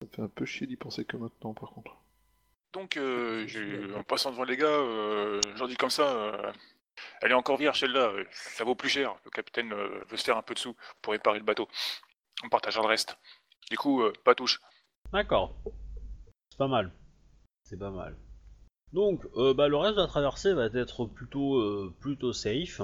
[0.00, 1.96] Ça me fait un peu chier d'y penser que maintenant, par contre.
[2.74, 6.02] Donc, euh, j'ai- en passant devant les gars, euh, j'en dis comme ça.
[6.14, 6.52] euh,
[7.22, 9.14] elle est encore vierge celle-là, euh, ça vaut plus cher.
[9.24, 11.68] Le capitaine euh, veut se faire un peu de sous pour réparer le bateau.
[12.44, 13.16] On partagera le reste.
[13.70, 14.60] Du coup, euh, pas touche.
[15.12, 15.54] D'accord.
[16.50, 16.92] C'est pas mal.
[17.64, 18.16] C'est pas mal.
[18.92, 22.80] Donc, euh, bah, le reste de la traversée va être plutôt, euh, plutôt safe.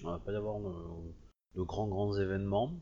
[0.00, 2.72] Il va pas y avoir de, grands grands événements.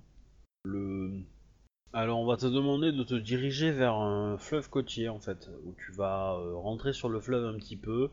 [1.95, 5.75] Alors, on va te demander de te diriger vers un fleuve côtier, en fait, où
[5.75, 8.11] tu vas rentrer sur le fleuve un petit peu.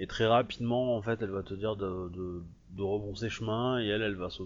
[0.00, 4.02] Et très rapidement, en fait, elle va te dire de, de, de chemin, et elle,
[4.02, 4.42] elle va, se-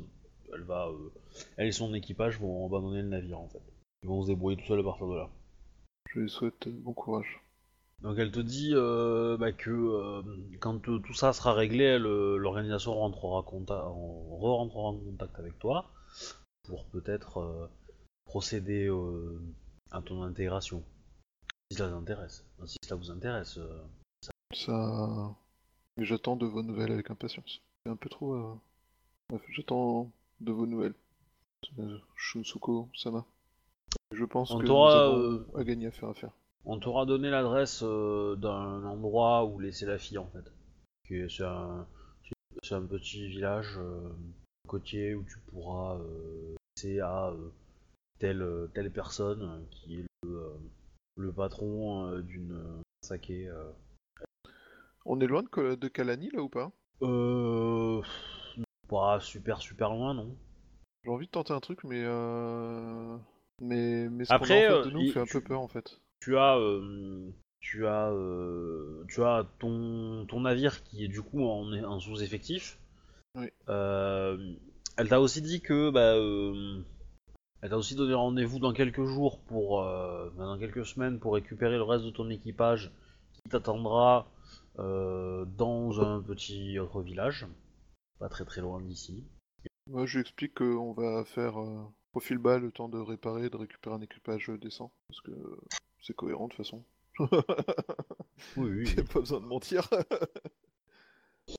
[0.54, 1.10] elle va, euh,
[1.56, 3.62] elle et son équipage vont abandonner le navire, en fait.
[4.02, 5.30] Ils vont se débrouiller tout seuls à partir de là.
[6.10, 7.40] Je lui souhaite euh, bon courage.
[8.00, 10.22] Donc elle te dit euh, bah, que euh,
[10.60, 15.90] quand tout ça sera réglé, l'organisation rentrera, contact, en, re-rentrera en contact avec toi
[16.62, 17.68] pour peut-être
[18.24, 18.88] procéder
[19.90, 20.84] à ton intégration.
[21.70, 22.44] Si cela t'intéresse.
[22.56, 23.58] Enfin, Si cela vous intéresse.
[24.54, 25.34] Ça.
[25.96, 27.60] Mais j'attends de vos nouvelles avec impatience.
[27.84, 28.34] C'est un peu trop.
[28.34, 30.94] euh, j'attends de vos nouvelles.
[32.16, 33.26] Shunsuko Sama.
[34.12, 36.30] Je pense On que nous avons euh, à gagner à faire affaire.
[36.64, 40.52] On t'aura donné l'adresse euh, d'un endroit où laisser la fille en fait.
[42.62, 44.10] C'est un, petit village euh,
[44.66, 45.98] côtier où tu pourras
[46.76, 47.32] laisser à
[48.18, 50.52] telle, telle personne qui est le,
[51.16, 52.60] le patron d'une
[53.00, 53.50] saké.
[55.06, 56.70] On est loin de, de Kalani là ou pas?
[57.02, 58.02] Euh,
[58.88, 60.34] pas super super loin non.
[61.04, 62.02] J'ai envie de tenter un truc, mais.
[62.04, 63.16] Euh...
[63.60, 65.32] Mais, mais ce Après, qu'on a en face euh, de nous il- fait un tu-
[65.32, 66.00] peu peur en fait.
[66.20, 67.28] Tu as, euh,
[67.60, 72.78] tu as, euh, tu as ton, ton navire qui est du coup en, en sous-effectif.
[73.36, 73.48] Oui.
[73.68, 76.14] Elle t'a aussi dit que, bah,
[77.62, 81.34] elle t'a aussi donné rendez-vous dans quelques jours pour, euh, bah, dans quelques semaines pour
[81.34, 82.90] récupérer le reste de ton équipage
[83.32, 84.26] qui t'attendra
[84.80, 87.46] euh, dans un petit autre village,
[88.18, 89.24] pas très très loin d'ici.
[89.86, 93.50] Moi, je lui explique qu'on va faire euh, profil bas le temps de réparer et
[93.50, 94.92] de récupérer un équipage décent.
[95.08, 95.32] Parce que
[96.00, 96.84] c'est cohérent de toute façon.
[98.56, 98.86] Oui, oui.
[98.96, 99.88] J'ai pas besoin de mentir.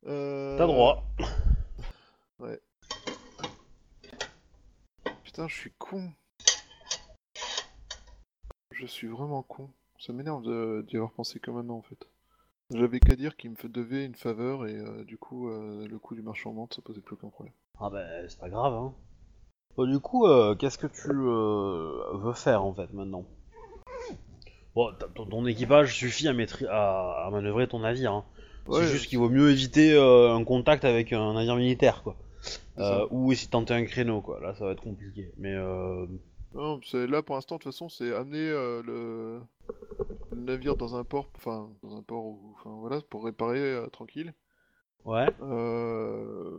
[0.05, 1.03] Euh, T'as droit.
[5.23, 6.13] Putain, je suis con.
[8.71, 9.71] Je suis vraiment con.
[9.97, 10.43] Ça m'énerve
[10.85, 12.07] d'y avoir pensé que maintenant en fait.
[12.71, 16.13] J'avais qu'à dire qu'il me devait une faveur et euh, du coup, euh, le coût
[16.13, 17.53] du marchand vente, ça posait plus aucun problème.
[17.79, 18.93] Ah bah c'est pas grave hein.
[19.75, 23.25] Bon, du coup, euh, qu'est-ce que tu euh, veux faire en fait maintenant?
[24.75, 26.35] Bon, ton, ton équipage suffit à,
[26.69, 28.13] à, à manœuvrer ton navire.
[28.13, 28.25] Hein.
[28.67, 32.17] Ouais, c'est juste qu'il vaut mieux éviter un contact avec un navire militaire quoi.
[33.09, 34.39] Ou essayer de tenter un créneau quoi.
[34.41, 35.31] Là ça va être compliqué.
[35.37, 36.05] Mais euh,
[36.53, 39.41] Non, c'est là pour l'instant, de toute façon, c'est amener euh, le...
[40.31, 42.53] le navire dans un port, enfin, dans un port, où...
[42.55, 44.33] enfin voilà, pour réparer euh, tranquille.
[45.05, 45.27] ouais.
[45.41, 46.57] Euh,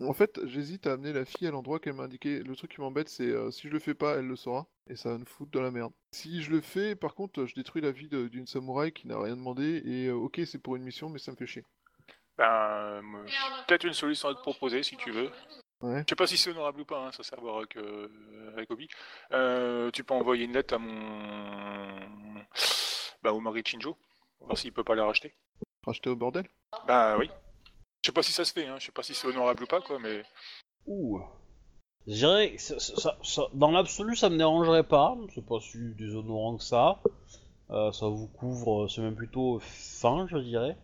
[0.00, 2.42] En fait, j'hésite à amener la fille à l'endroit qu'elle m'a indiqué.
[2.42, 4.66] Le truc qui m'embête, c'est euh, si je le fais pas, elle le saura.
[4.88, 5.92] Et ça va me foutre dans la merde.
[6.12, 9.36] Si je le fais, par contre, je détruis la vie d'une samouraï qui n'a rien
[9.36, 9.82] demandé.
[9.84, 11.64] Et euh, ok, c'est pour une mission, mais ça me fait chier.
[12.38, 13.02] Ben, euh,
[13.68, 15.30] peut-être une solution à te proposer si tu veux.
[15.82, 16.02] Ouais.
[16.06, 18.08] Je sais pas si c'est honorable ou pas, hein, ça c'est à voir avec, euh,
[18.54, 18.88] avec Obi.
[19.32, 22.44] Euh, tu peux envoyer une lettre à mon.
[23.22, 23.96] Bah, au mari de Shinjo,
[24.38, 25.34] pour voir s'il peut pas la racheter.
[25.86, 26.46] Racheter au bordel?
[26.86, 27.30] Bah oui.
[28.02, 28.76] Je sais pas si ça se fait, hein.
[28.78, 30.22] je sais pas si c'est honorable ou pas, quoi, mais.
[30.86, 31.20] Ouh.
[32.06, 35.16] Je dirais que ça- ça- ça- dans l'absolu, ça me dérangerait pas.
[35.34, 36.98] C'est pas si déshonorant que ça.
[37.70, 40.76] Euh, ça vous couvre, c'est même plutôt fin, je dirais.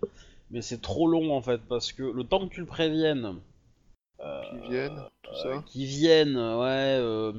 [0.50, 3.40] Mais c'est trop long en fait, parce que le temps que tu le préviennes,
[4.18, 5.62] Qui viennent, tout euh, ça.
[5.66, 7.32] qui viennent, ouais, euh,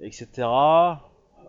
[0.00, 0.48] etc.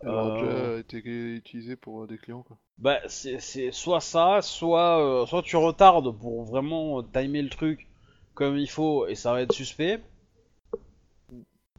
[0.05, 0.97] Euh, déjà été
[1.35, 2.57] utilisée pour euh, des clients, quoi.
[2.77, 7.49] Bah, c'est c'est soit ça, soit, euh, soit tu retardes pour vraiment euh, timer le
[7.49, 7.87] truc
[8.33, 10.01] comme il faut et ça va être suspect.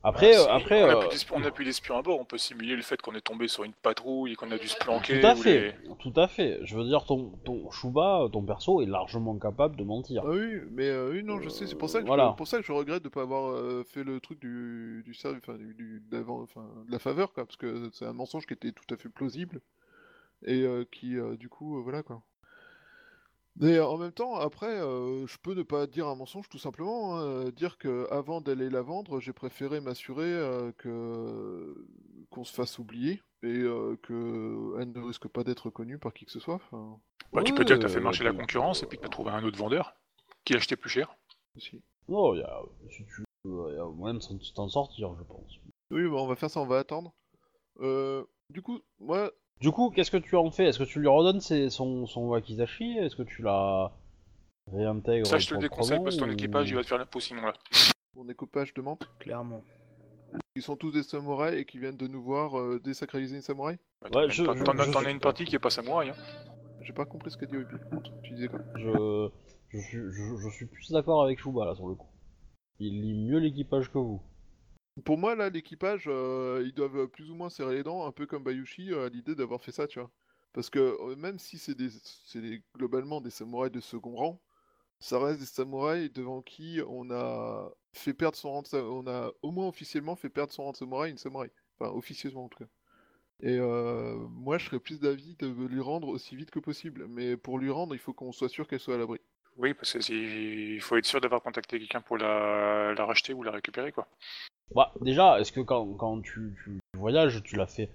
[0.02, 2.38] Après, Ah, euh, si, après, on a euh, on a d'espions à bord, on peut
[2.38, 5.20] simuler le fait qu'on est tombé sur une patrouille et qu'on a dû se planquer.
[5.20, 6.58] tout à fait, les- tout à fait.
[6.62, 10.22] Je veux dire, ton, ton Shuba, ton perso est largement capable de mentir.
[10.24, 12.30] Ah oui, mais euh, oui, non, je sais, c'est pour ça que Voilà.
[12.32, 15.12] je, pour ça que je regrette de pas avoir euh, fait le truc du du
[15.12, 18.46] service, enfin du, du- d'avant, enfin de la faveur quoi, parce que c'est un mensonge
[18.46, 19.60] qui était tout à fait plausible
[20.46, 22.22] et euh, qui euh, du coup euh, voilà quoi.
[23.56, 27.18] Mais en même temps, après, euh, je peux ne pas dire un mensonge tout simplement,
[27.18, 31.74] hein, dire que avant d'aller la vendre, j'ai préféré m'assurer euh, que
[32.30, 36.24] qu'on se fasse oublier et euh, que elle ne risque pas d'être connue par qui
[36.24, 36.54] que ce soit.
[36.54, 37.00] enfin,
[37.32, 38.96] Bah, tu Ouais, peux dire que t'as fait euh, marcher la tu- concurrence et puis
[38.98, 39.94] que t'as trouvé un autre vendeur
[40.44, 41.14] qui achetait plus cher.
[41.56, 41.82] aussi.
[42.08, 45.58] Non, y a, si tu veux, y a moyen de t'en sortir, je pense.
[45.90, 47.12] Oui, bah, on va faire ça, on va attendre.
[47.80, 50.64] Euh, du coup, moi, Du coup, qu'est-ce que tu en fais?
[50.66, 52.96] Est-ce que tu lui redonnes ses- son, son Wakizashi?
[52.98, 53.92] Est-ce que tu la
[54.72, 56.98] réintègres Ça, je te le déconseille parce que ton ou- équipage, il va te faire
[56.98, 57.52] la sinon là.
[58.16, 59.62] mon équipage de menthe, Clairement.
[60.56, 63.78] ils sont tous des samouraïs et qui viennent de nous voir euh, désacraliser une samouraï?
[64.00, 66.10] Bah, T'en Ouais, as je- une je- je as partie qui est pas samouraï.
[66.10, 66.14] Hein.
[66.82, 67.74] J'ai pas compris ce qu'a dit Obi.
[68.24, 68.60] Tu disais quoi?
[68.76, 69.28] Je,
[69.68, 72.08] je, suis, je, je suis plus d'accord avec Shuba là sur le coup.
[72.78, 74.22] Il lit mieux l'équipage que vous.
[75.04, 78.26] Pour moi, là, l'équipage, euh, ils doivent plus ou moins serrer les dents, un peu
[78.26, 80.10] comme Bayushi, euh, à l'idée d'avoir fait ça, tu vois.
[80.52, 81.88] Parce que euh, même si c'est des,
[82.34, 84.40] des- globalement des samouraïs de second rang,
[85.00, 89.50] ça reste des samouraïs devant qui on a fait perdre son rang on a au
[89.52, 91.50] moins officiellement fait perdre son rang de samouraï une samouraï.
[91.78, 92.70] Enfin, officieusement en tout cas.
[93.42, 97.06] Et euh, moi, je serais plus d'avis de lui rendre aussi vite que possible.
[97.08, 99.20] Mais pour lui rendre, il faut qu'on soit sûr qu'elle soit à l'abri.
[99.56, 103.92] Oui, parce qu'il faut être sûr d'avoir contacté quelqu'un pour la racheter ou la récupérer
[103.92, 104.08] quoi.
[104.74, 107.90] Bah, déjà, est-ce que quand, quand tu, tu voyages, tu la fais,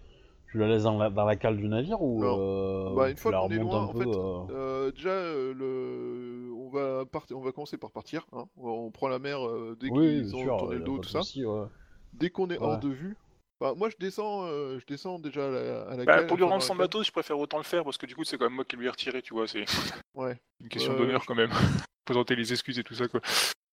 [0.51, 3.21] tu la laisses dans la, dans la cale du navire ou euh, Bah, une tu
[3.21, 6.53] fois la qu'on est remontes loin, un en peu fait, euh, Euh, déjà, euh, le...
[6.53, 8.25] on, va partir, on va commencer par partir.
[8.33, 8.45] hein.
[8.57, 11.09] On prend la mer euh, dès Oui, qu'ils ont sûr, tourné le dos, pas tout
[11.09, 11.19] ça.
[11.19, 11.67] ouais.
[12.13, 12.65] Dès qu'on est Ouais.
[12.65, 13.15] hors de vue.
[13.61, 16.35] Enfin, moi, je descends, euh, je descends déjà à la, à la Bah, cale, pour
[16.35, 18.43] lui rendre son bateau, je préfère autant le faire parce que du coup, c'est quand
[18.45, 19.47] même moi qui lui ai retiré, tu vois.
[19.47, 19.63] C'est
[20.13, 20.37] Ouais.
[20.61, 21.51] une question Euh, d'honneur je- quand même.
[22.05, 23.19] Présenter les excuses et tout ça quoi.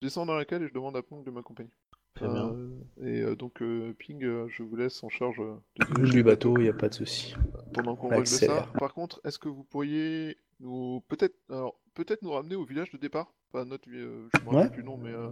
[0.03, 1.71] Je descends dans la cale et je demande à Pong de m'accompagner.
[2.17, 2.49] Très bien.
[2.49, 6.25] Euh, et euh, donc, euh, Ping, euh, je vous laisse en charge de Bouge du
[6.25, 7.37] bateau, il n'y a pas de souci.
[7.73, 8.67] pendant qu'on On règle ça.
[8.81, 12.97] Par contre, est-ce que vous pourriez nous peut-être alors peut-être nous ramener au village de
[12.97, 13.33] départ?
[13.53, 14.71] Enfin, notre euh, je me rappelle Ouais.
[14.71, 15.31] plus le nom, mais euh,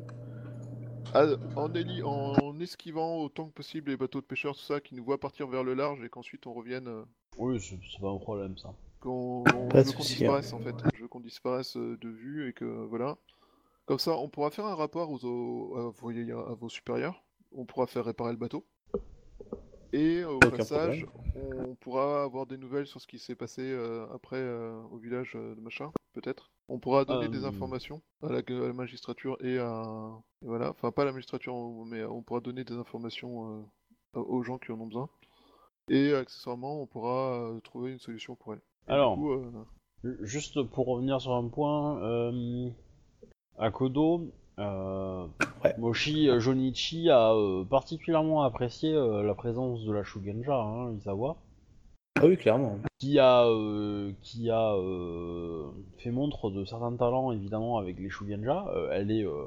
[1.14, 4.94] ah, en, éli- en esquivant autant que possible les bateaux de pêcheurs, tout ça, qui
[4.94, 7.02] nous voient partir vers le large et qu'ensuite on revienne, euh,
[7.38, 8.72] Oui, c'est pas un problème ça.
[9.00, 13.16] qu'on qu'on souci, disparaisse en fait, je veux qu'on disparaisse de vue et que voilà.
[13.90, 17.24] Comme ça, on pourra faire un rapport aux, aux- à, vos, à vos supérieurs.
[17.50, 18.64] On pourra faire réparer le bateau.
[19.92, 24.07] Et au Aucun passage, on pourra avoir des nouvelles sur ce qui s'est passé euh,
[24.14, 26.53] après euh, au village euh, de machin, peut-être.
[26.68, 29.83] On pourra donner des informations à la, à la magistrature et à
[30.42, 33.68] et voilà, enfin pas à la magistrature, mais on pourra donner des informations
[34.14, 35.09] aux gens qui en ont besoin.
[35.88, 38.62] Et accessoirement, on pourra trouver une solution pour elle.
[38.87, 39.35] Alors, coup,
[40.20, 42.31] Juste pour revenir sur un point,
[43.61, 44.23] à Kodo,
[44.59, 45.27] euh,
[45.64, 45.75] Ouais.
[45.79, 51.37] Moshi euh, Jonichi a euh, particulièrement apprécié euh, la présence de la Shugenja, hein, Isawa,
[52.18, 52.79] Ah oui, clairement.
[52.99, 55.66] qui a, euh, qui a euh,
[55.99, 58.66] fait montre de certains talents évidemment avec les Shugenja.
[58.75, 59.44] Euh, elle est euh,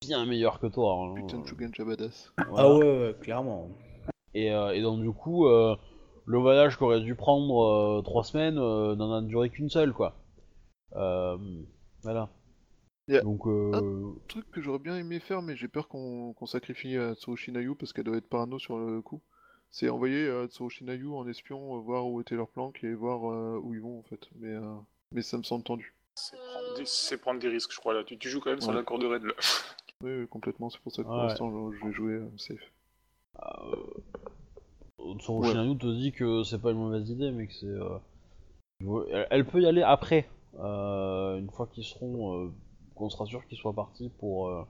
[0.00, 0.94] bien meilleure que toi.
[1.00, 1.14] hein.
[1.14, 2.32] putain de Shugenja badass.
[2.56, 3.68] Ah ouais, ouais, clairement.
[4.34, 5.76] Et, euh, et donc du coup, euh,
[6.26, 7.64] le voyage qui aurait dû prendre
[7.98, 10.14] euh, trois semaines euh, n'en a duré qu'une seule, quoi.
[10.96, 11.36] Euh,
[12.02, 12.28] voilà.
[13.12, 16.46] Y a Donc, euh, truc que j'aurais bien aimé faire, mais j'ai peur qu'on qu'on
[16.46, 19.20] sacrifie euh, Tsurushinayu parce qu'elle doit être parano sur le coup.
[19.70, 23.58] C'est envoyer euh, Tsurushinayu en espion, euh, voir où était leur planque et voir euh,
[23.62, 24.20] où ils vont en fait.
[24.36, 24.74] Mais, euh,
[25.12, 25.94] mais ça me semble tendu.
[26.14, 26.84] C'est prendre, des...
[26.84, 28.04] c'est prendre des risques, je crois là.
[28.04, 28.76] Tu, tu joues quand même sur Ouais.
[28.76, 29.34] la corde raide là.
[30.02, 30.68] Oui, complètement.
[30.68, 31.22] C'est pour ça que pour Ouais.
[31.28, 32.72] l'instant, je, vais jouer euh, safe.
[35.18, 37.66] Tsurushinayu te dit que c'est pas une mauvaise idée, mais que c'est.
[37.66, 37.98] euh,
[39.10, 42.52] elle, elle peut y aller après, euh, une fois qu'ils seront.
[42.94, 44.64] Qu'on sera sûr qu'ils soient partis pour euh,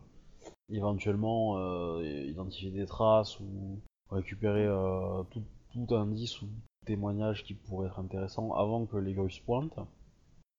[0.70, 3.78] éventuellement euh, identifier des traces ou
[4.10, 6.48] récupérer euh, tout, tout indice ou
[6.86, 9.78] témoignage qui pourrait être intéressant avant que les Grus pointent.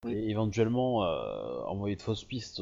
[0.06, 0.13] Oui.
[0.13, 0.97] Et éventuellement
[1.67, 2.62] envoyer de fausses pistes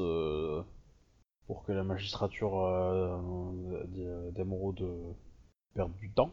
[1.48, 2.52] pour que la magistrature
[4.34, 5.16] d'Emeraude
[5.74, 6.32] perde du temps.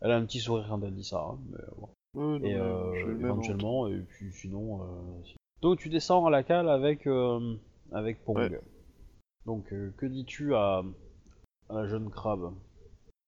[0.00, 1.88] Elle a un petit sourire quand elle dit ça, hein, mais bon.
[2.14, 4.82] Ouais, non, Et euh, éventuellement, et puis sinon.
[4.82, 7.56] euh, si- Donc tu descends à la cale avec, euh,
[7.92, 8.36] avec Pong.
[8.38, 8.60] Ouais.
[9.44, 10.82] Donc euh, que dis-tu à,
[11.68, 12.54] à la jeune crabe?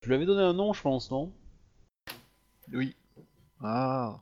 [0.01, 1.33] Tu lui avais donné un nom, je pense, non?
[2.73, 2.97] Oui.
[3.61, 4.21] Ah.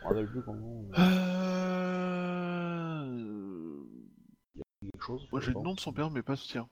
[0.00, 0.84] Je me rappelle plus comment.
[0.98, 1.02] euh,
[2.98, 3.84] Euh...
[4.82, 5.26] quelque chose.
[5.32, 6.68] Moi je j'ai le nom de son père, mais pas le sien.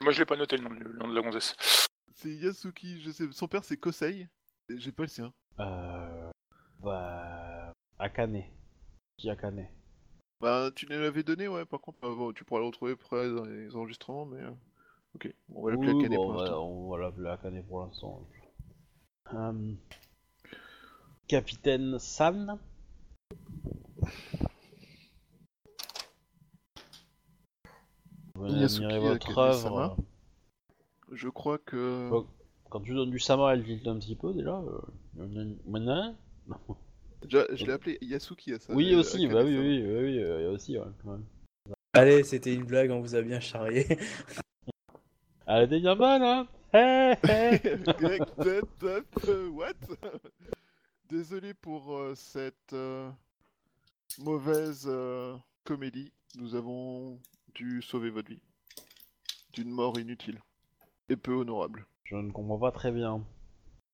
[0.00, 1.86] Moi, je l'ai pas noté le nom, le nom de la gonzesse.
[2.16, 3.30] C'est Yasuki, je sais.
[3.30, 4.28] Son père c'est Kosei.
[4.68, 5.32] et J'ai pas le sien.
[5.60, 6.30] Euh.
[6.80, 7.72] Bah.
[8.00, 8.42] Akane.
[9.16, 9.68] Qui Akane?
[10.42, 13.44] Bah, tu nous l'avais donné, ouais, par contre, bon, tu pourras le retrouver près dans
[13.44, 14.42] les enregistrements, mais.
[14.42, 14.50] euh,
[15.14, 16.64] Ok, on va l'appeler Oui, bon, pour on va- l'instant.
[16.66, 18.26] on va Akane pour l'instant.
[19.34, 19.72] Euh,
[21.28, 22.58] Capitaine San
[28.34, 29.96] venez admirer votre œuvre.
[31.12, 32.10] Je crois que.
[32.68, 34.60] Quand tu donnes du sama, elle tilte un petit peu déjà.
[34.60, 35.56] euh,
[37.28, 38.72] Je l'ai appelé Yasuki à ça.
[38.74, 40.84] Oui euh, aussi, bah oui, oui, oui, oui, euh, il y a aussi, ouais.
[41.04, 41.18] ouais.
[41.94, 43.86] Allez, c'était une blague, on vous a bien charrié.
[45.46, 46.46] Elle était bien bonne, hein.
[46.72, 48.22] Greg,
[49.52, 49.74] what?
[51.10, 53.10] Désolé pour euh, cette euh,
[54.20, 56.10] mauvaise euh, comédie.
[56.36, 57.20] Nous avons
[57.54, 58.40] dû sauver votre vie.
[59.52, 60.40] D'une mort inutile.
[61.10, 61.86] Et peu honorable.
[62.04, 63.22] Je ne comprends pas très bien.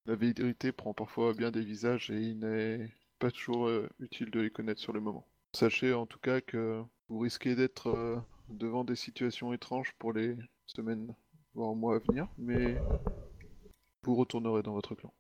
[0.07, 2.89] La vérité prend parfois bien des visages et il n'est
[3.19, 5.27] pas toujours euh, utile de les connaître sur le moment.
[5.55, 10.37] Sachez en tout cas que vous risquez d'être euh, devant des situations étranges pour les
[10.67, 11.15] semaines,
[11.55, 12.77] voire mois à venir, mais
[14.03, 15.13] vous retournerez dans votre clan.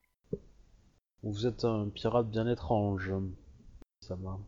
[1.23, 3.13] Vous êtes un pirate bien étrange.
[4.01, 4.39] Ça va.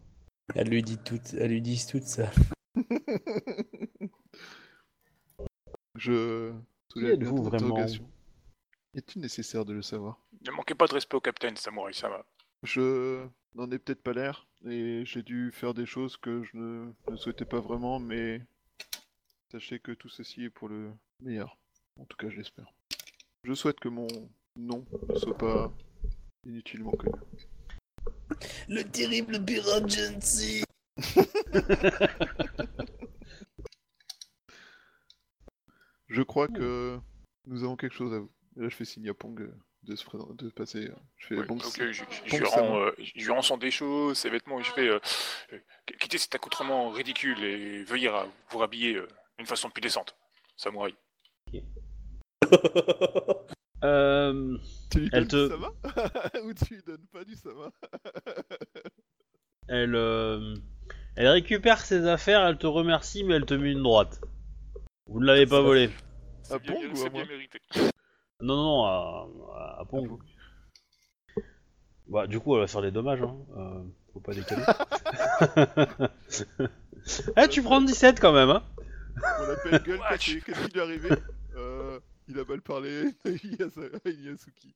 [0.55, 2.31] Elle lui dit tout, elle lui dit tout ça.
[5.97, 6.53] Je
[6.93, 7.77] soulève bien vraiment.
[8.95, 10.19] Est-il nécessaire de le savoir?
[10.45, 12.25] Ne manquez pas de respect au capitaine, Samurai Sama.
[12.63, 16.93] Je n'en ai peut-être pas l'air, et j'ai dû faire des choses que je ne,
[17.11, 18.43] ne souhaitais pas vraiment, mais
[19.51, 21.59] sachez que tout ceci est pour le meilleur.
[21.99, 22.73] En tout cas, je l'espère.
[23.45, 24.09] Je souhaite que mon
[24.57, 25.73] nom ne soit pas
[26.45, 27.19] inutilement connu.
[28.69, 29.41] Le terrible
[29.89, 30.63] Gensi
[36.09, 36.99] Je crois que
[37.47, 38.31] nous avons quelque chose à vous.
[38.57, 40.87] Et là, je fais signe à Pong euh, de, se présenter- de passer.
[40.89, 41.57] euh, Je fais Ouais, bon.
[41.57, 44.71] ok, je, je- bon, rends, euh, je lui rends son déchaud, ses vêtements, et je
[44.73, 44.99] fais euh,
[45.53, 45.59] euh,
[45.99, 48.11] quittez cet accoutrement ridicule et veuillez
[48.51, 49.09] vous rhabiller euh,
[49.39, 50.15] d'une façon plus décente.
[50.57, 50.95] Samouraï.
[53.83, 54.59] Euh...
[54.91, 57.71] Tu lui Elle donnes te- du sama Ou tu lui donnes pas du sama
[59.69, 60.55] Elle, euh,
[61.17, 64.21] elle récupère ses affaires, elle te remercie, mais elle te met une droite.
[65.07, 65.89] Vous ne l'avez pas volé.
[66.51, 67.59] À bien, Pong ou à c'est moi bien mérité.
[68.43, 70.19] Non, non, non, à, à- à Pong.
[72.07, 73.37] Bah, du coup, elle va faire des dommages, hein.
[73.57, 73.83] Euh,
[74.13, 74.65] faut pas déconner.
[77.37, 78.63] eh, tu prends 17 quand même, hein.
[79.41, 80.01] On l'appelle gueule.
[80.11, 80.25] Qu'est-ce
[80.65, 81.09] qui lui est arrivé
[81.57, 83.05] euh, Il a mal parlé.
[83.25, 84.75] Yasuki.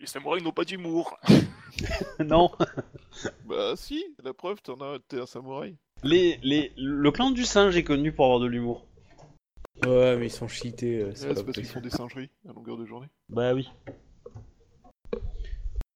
[0.00, 1.18] Les samouraïs n'ont pas d'humour.
[2.24, 2.50] non.
[3.44, 5.76] bah si, la preuve, t'en as, t'es un samouraï.
[6.02, 8.86] Les, les, le clan du singe est connu pour avoir de l'humour.
[9.84, 11.02] Ouais, mais ils sont cheatés.
[11.02, 13.06] euh, c'est parce qu'ils font des singeries à longueur de journée.
[13.28, 13.70] Bah oui.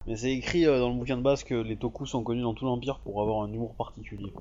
[0.06, 2.54] Mais c'est écrit euh, dans le bouquin de base que les tokus sont connus dans
[2.54, 4.32] tout l'Empire pour avoir un humour particulier.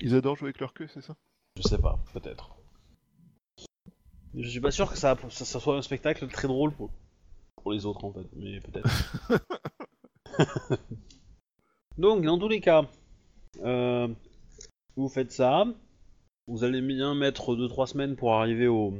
[0.00, 1.16] Ils adorent jouer avec leur queue, c'est ça?
[1.56, 2.56] Je sais pas, peut-être.
[4.34, 6.90] Je suis pas sûr que ça, ça, ça soit un spectacle très drôle pour,
[7.56, 8.88] pour les autres en fait, mais peut-être.
[11.98, 12.84] Donc, dans tous les cas,
[13.62, 14.08] euh,
[14.96, 15.64] vous faites ça.
[16.50, 18.92] Vous allez bien mettre 2-3 semaines pour arriver au,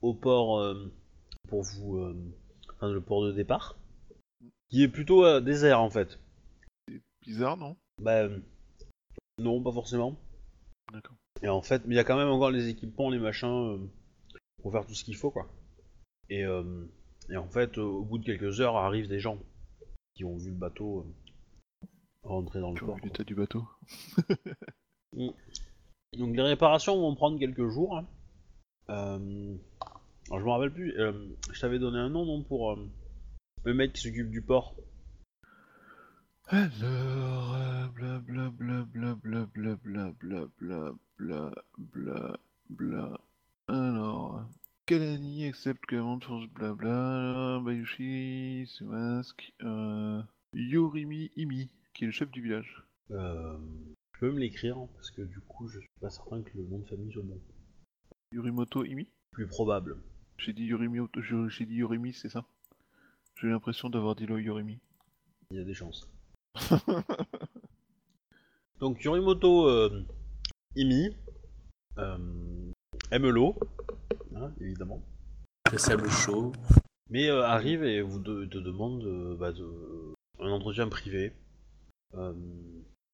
[0.00, 0.90] au port euh,
[1.48, 1.98] pour vous.
[1.98, 2.16] euh,
[2.74, 3.76] enfin, le port de départ.
[4.70, 6.18] Qui est plutôt euh, désert en fait.
[7.26, 7.76] Bizarre, non?
[8.00, 8.38] Bah, euh,
[9.38, 10.16] non, pas forcément.
[10.90, 11.14] D'accord.
[11.42, 13.78] Et en fait, mais il y a quand même encore les équipements, les machins, euh,
[14.62, 15.46] pour faire tout ce qu'il faut, quoi.
[16.30, 16.86] Et, euh,
[17.28, 19.38] et en fait, euh, au bout de quelques heures, arrivent des gens
[20.14, 21.86] qui ont vu le bateau euh,
[22.22, 22.94] rentrer dans le port.
[22.94, 23.08] vu quoi.
[23.10, 23.62] l'état du bateau
[26.18, 27.96] donc les réparations vont prendre quelques jours.
[27.96, 28.06] Hein.
[28.90, 29.56] Euh,
[30.28, 31.12] alors je me rappelle plus, euh,
[31.50, 32.90] je t'avais donné un nom non pour euh,
[33.64, 34.76] le mec qui s'occupe du port.
[36.48, 37.56] Alors,
[37.94, 40.12] blablabla, blablabla, blablabla,
[40.60, 42.36] blablabla, bla,
[42.68, 43.20] bla.
[43.68, 44.42] Alors,
[44.84, 49.54] Kalani accepte que monde change blabla, Bayushi se masque,
[50.52, 52.84] Yorimi Imi, qui est le chef du village?
[54.22, 56.78] Peux me l'écrire, hein, parce que du coup, je suis pas certain que le nom
[56.78, 57.40] de famille soit bon.
[58.30, 59.08] Yorimoto Imi?
[59.32, 59.96] Plus probable.
[60.38, 61.00] J'ai dit Yorimi,
[61.48, 62.44] j'ai dit Yorimi, c'est ça?
[63.40, 64.78] J'ai l'impression d'avoir dit le Yorimi.
[65.50, 66.08] Il y a des chances.
[68.78, 70.04] Donc Yorimoto euh,
[70.76, 71.16] Imi
[71.98, 72.70] euh,
[73.10, 73.56] aime l'eau,
[74.36, 75.02] hein, évidemment,
[75.72, 76.52] Le sable chaud.
[77.10, 81.32] mais euh, arrive et vous de- te demande euh, bah, de- un entretien privé.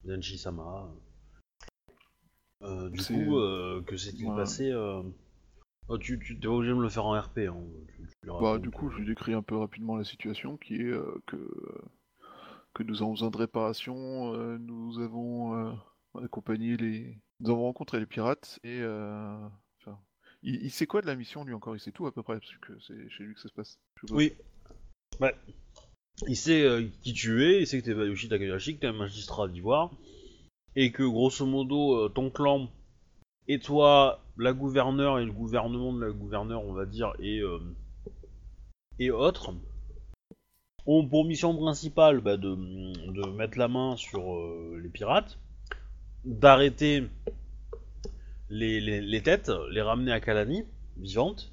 [0.08, 0.88] Denshi-sama.
[2.62, 5.02] Euh, du coup, euh, que s'est-il passé euh,
[5.88, 7.38] oh, Tu, tu t'es obligé de me le faire en RP.
[7.38, 7.56] Hein.
[7.88, 10.76] Tu- tu lui Bah, du coup, je lui décris un peu rapidement la situation qui
[10.76, 11.36] est euh, que,
[12.74, 15.78] que nous avons besoin de réparation, euh, nous avons
[16.20, 17.18] accompagné les.
[17.40, 18.82] Nous avons rencontré les pirates et.
[18.82, 19.98] enfin,
[20.42, 21.76] il, il sait quoi de la mission lui encore?
[21.76, 23.78] Il sait tout à peu près, parce que c'est chez lui que ça se passe.
[24.10, 24.32] Oui.
[25.20, 25.34] Ouais.
[26.26, 28.92] Il sait euh, qui tu es, il sait que t'es Bayushi Takahashi, que t'es un
[28.92, 29.90] magistrat d'ivoire,
[30.76, 32.68] et que grosso modo, euh, ton clan
[33.46, 37.58] et toi, la gouverneure et le gouvernement de la gouverneure, on va dire, et, euh,
[38.98, 39.54] et autres,
[40.86, 44.22] ont pour mission principale bah, de, de mettre la main sur
[44.82, 45.38] les pirates,
[46.24, 47.04] d'arrêter
[48.50, 50.64] les, les- les têtes, les ramener à Kalani,
[50.96, 51.52] vivantes,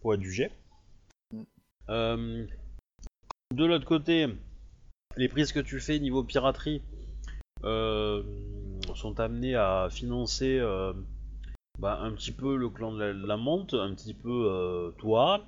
[0.00, 0.50] pour être jugées.
[1.88, 2.46] Euh,
[3.54, 4.26] de l'autre côté,
[5.16, 6.82] les prises que tu fais niveau piraterie
[7.64, 8.22] euh,
[8.94, 10.92] sont amenées à financer euh,
[11.78, 14.90] bah, un petit peu le clan de la, de la Menthe, un petit peu euh,
[14.98, 15.44] toi,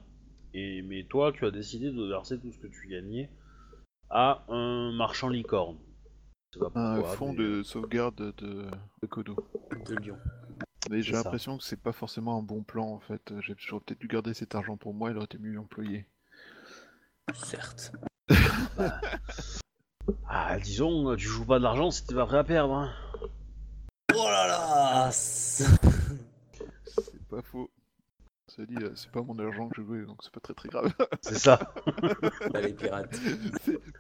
[0.55, 3.31] et mais toi tu as décidé de verser tout ce que tu gagnais
[4.11, 5.79] à un marchand licorne.
[6.59, 8.67] Pas Un pourquoi, fonds mais- de sauvegarde de,
[9.01, 9.37] de Kodo.
[9.87, 10.19] De Lyon.
[10.91, 13.33] Mais j'ai l'impression que c'est pas forcément un bon plan en fait.
[13.41, 16.05] J'ai- J'aurais peut-être dû garder cet argent pour moi, il aurait été mieux employé.
[17.35, 17.93] Certes.
[20.29, 22.75] Ah, disons, tu joues pas de l'argent si t'es pas prêt à perdre.
[22.75, 22.91] Hein.
[24.15, 25.65] Oh là là c'est-
[27.31, 27.71] pas faux.
[28.49, 30.69] Ça dit, euh, c'est pas mon argent que je veux, donc c'est pas très très
[30.69, 30.93] grave.
[31.23, 31.73] C'est ça.
[32.55, 33.17] Les pirates.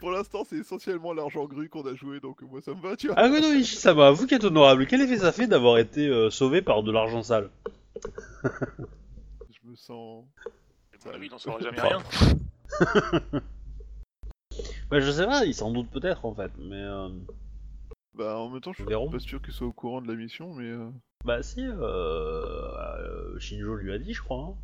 [0.00, 3.06] Pour l'instant, c'est essentiellement l'argent gru qu'on a joué, donc moi ça me va, tu
[3.06, 3.16] vois.
[3.18, 4.10] Ah, non, Ishi, ça va.
[4.10, 7.22] Vous qui êtes honorable, quel effet ça fait d'avoir été euh, sauvé par de l'argent
[7.22, 7.48] sale?
[8.44, 10.24] Je me sens.
[11.04, 12.02] Bah oui, il n'en saura jamais rien.
[14.90, 16.76] Bah, je sais pas, il s'en doute peut-être en fait, mais.
[16.76, 17.08] euh,
[18.14, 19.10] Bah en même temps, je suis Verrons.
[19.10, 20.66] pas sûr qu'il soit au courant de la mission, mais.
[20.66, 20.90] euh,
[21.24, 24.50] Bah, si, euh, euh, Shinjo lui a dit, je crois.
[24.50, 24.54] hein.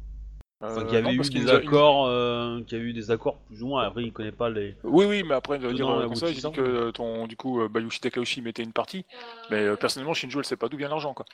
[0.61, 2.61] Enfin, Euh, qu'il y avait non, eu parce qu'il des nous a- il- accords, euh,
[2.65, 3.85] qu'il y a eu des accords plus ou moins.
[3.85, 4.77] Après, il connaît pas les.
[4.83, 6.51] Oui, oui, mais après, de Dedans, dire euh, comme ça, j'ai l'aboutissant.
[6.51, 9.07] dit que ton, du coup, euh, Bayushi Takaoshi mettait une partie.
[9.51, 11.25] Mais euh, personnellement, Shinjo, elle sait pas d'où vient l'argent, quoi.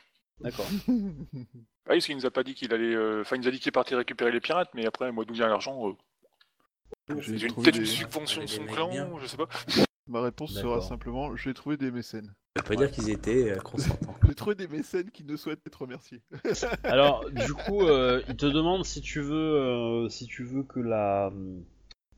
[0.41, 0.67] D'accord.
[1.87, 2.95] Ah oui, parce qu'il nous a pas dit qu'il allait.
[2.95, 5.35] euh, Enfin, il nous a dit qu'il partait récupérer les pirates, mais après, moi, d'où
[5.35, 8.89] vient l'argent euh, J'ai J'ai une trouvé peut-être des- une subvention de des son clan,
[8.91, 9.11] bien.
[9.21, 9.49] je sais pas.
[10.07, 12.35] Ma réponse sera simplement j'ai trouvé des mécènes.
[12.57, 14.15] Ça veut pas dire qu'ils étaient euh, consentants.
[14.29, 16.21] J'ai trouvé des mécènes qui ne souhaitent être remerciés.
[16.85, 20.79] Alors, du coup, euh, il te demande si tu veux, euh, si tu veux que
[20.79, 21.33] la,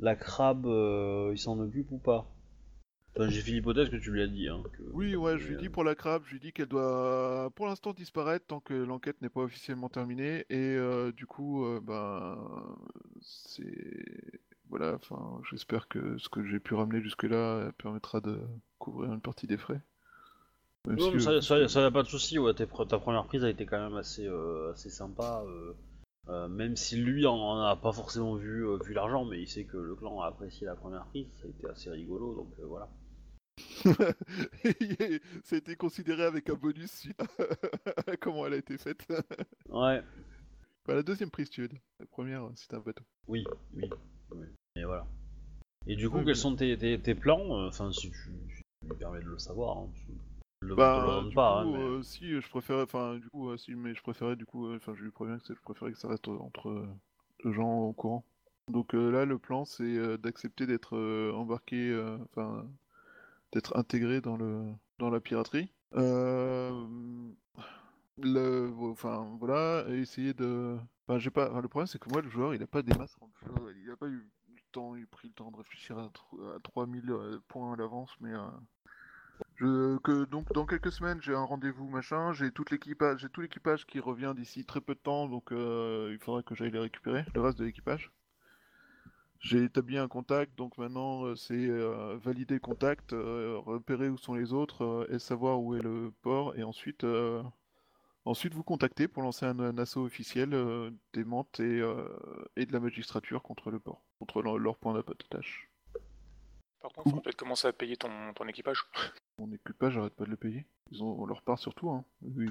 [0.00, 2.30] la crabe, euh, il s'en occupe ou pas.
[3.16, 4.46] Enfin, j'ai fait l'hypothèse que tu lui as dit.
[4.48, 6.66] Hein, que- Oui, ouais, je lui dis euh, pour la crabe, je lui dis qu'elle
[6.68, 10.44] doit pour l'instant disparaître tant que l'enquête n'est pas officiellement terminée.
[10.50, 12.36] Et euh, du coup, euh, ben,
[13.22, 14.04] c'est.
[14.68, 18.40] Voilà, enfin, j'espère que ce que j'ai pu ramener jusque-là euh, permettra de
[18.78, 19.80] couvrir une partie des frais.
[20.86, 22.38] Même Non, si, mais ça, euh, ça, ça y a pas de souci.
[22.38, 25.42] Ouais, ta première prise a été quand même assez, euh, assez sympa.
[25.46, 25.72] euh,
[26.28, 29.64] euh, même si lui en, a pas forcément vu, euh, vu l'argent, mais il sait
[29.64, 31.28] que le clan a apprécié la première prise.
[31.40, 32.88] Ça a été assez rigolo, donc euh, voilà.
[35.44, 37.22] ça a été considéré avec un bonus suite
[38.06, 39.06] à comment elle a été faite.
[39.68, 40.02] Ouais.
[40.84, 41.80] Bah, la deuxième prise, tu veux dire.
[42.00, 43.04] La première, euh, c'était un bateau.
[43.28, 43.44] Oui,
[43.74, 43.88] oui,
[44.76, 45.06] Et voilà.
[45.86, 46.40] Et du coup, Oui, quels oui.
[46.40, 47.40] sont tes, tes, tes plans?
[47.58, 49.78] Euh, Enfin, si tu, si tu me permets de le savoir.
[49.78, 50.12] Hein, tu-
[50.62, 53.16] je le, Bah, demande du pas, coup, hein, mais- euh, si euh, je préférais, enfin,
[53.18, 55.54] du coup, euh, si, mais je préférais, du coup, euh, enfin, je lui préviens que
[55.54, 56.88] je préférais que ça reste euh, entre euh,
[57.44, 58.24] les gens au courant.
[58.68, 62.66] Donc euh, là, le plan, c'est euh, d'accepter d'être euh, embarqué, euh, enfin,
[63.52, 64.64] d'être intégré dans le
[64.98, 65.70] dans la piraterie.
[65.94, 66.72] Euh,
[68.18, 70.76] le, enfin, voilà, et essayer de.
[71.08, 71.48] Enfin, j'ai pas.
[71.60, 73.16] le problème, c'est que moi, le joueur, il a pas des masses.
[73.84, 76.42] Il a pas eu le temps, il a pris le temps de réfléchir à, tro-
[76.54, 78.32] à 3000 euh, points à l'avance, mais.
[79.60, 83.86] euh, que donc dans quelques semaines j'ai un rendez-vous machin, j'ai tout l'équipage, tout l'équipage
[83.86, 87.24] qui revient d'ici très peu de temps, donc euh, il faudra que j'aille les récupérer,
[87.34, 88.10] le reste de l'équipage.
[89.40, 91.68] J'ai établi un contact, donc maintenant c'est
[92.16, 97.04] valider contact, repérer où sont les autres et savoir où est le port, et ensuite
[98.26, 102.06] ensuite vous contacter pour lancer un, un assaut officiel euh, des Mantes et, euh,
[102.56, 105.70] et de la magistrature contre le port, contre leur, leur point d'attache.
[106.82, 108.84] Par contre, faut peut-être commencer à payer ton, ton équipage.
[109.38, 110.66] Mon équipage, j'arrête pas de le payer.
[110.92, 112.04] Ils ont on leur part surtout, hein.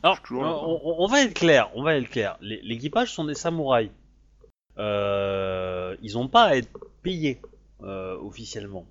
[0.04, 0.68] Alors, toujours part.
[0.68, 2.38] on, on- on va être clair, on va être clair.
[2.42, 3.92] Les- L'équipage sont des samouraïs.
[4.78, 6.70] Euh, ils n'ont pas à être
[7.02, 7.40] payés
[7.82, 8.86] euh, officiellement.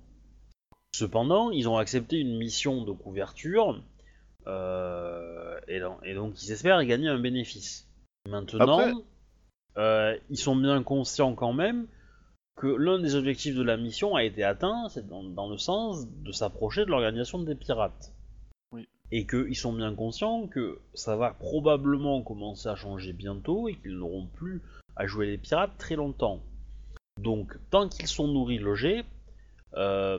[0.95, 3.79] Cependant, ils ont accepté une mission de couverture euh,
[4.47, 7.87] et, donc, et donc ils espèrent gagner un bénéfice.
[8.29, 8.93] Maintenant, Après-
[9.77, 11.87] euh, ils sont bien conscients quand même
[12.55, 16.07] que l'un des objectifs de la mission a été atteint, c'est dans, dans le sens
[16.09, 18.13] de s'approcher de l'organisation des pirates.
[18.71, 18.87] Oui.
[19.11, 23.97] Et qu'ils sont bien conscients que ça va probablement commencer à changer bientôt et qu'ils
[23.97, 24.61] n'auront plus
[24.95, 26.41] à jouer les pirates très longtemps.
[27.21, 29.03] Donc, tant qu'ils sont nourris, logés,
[29.73, 30.17] euh,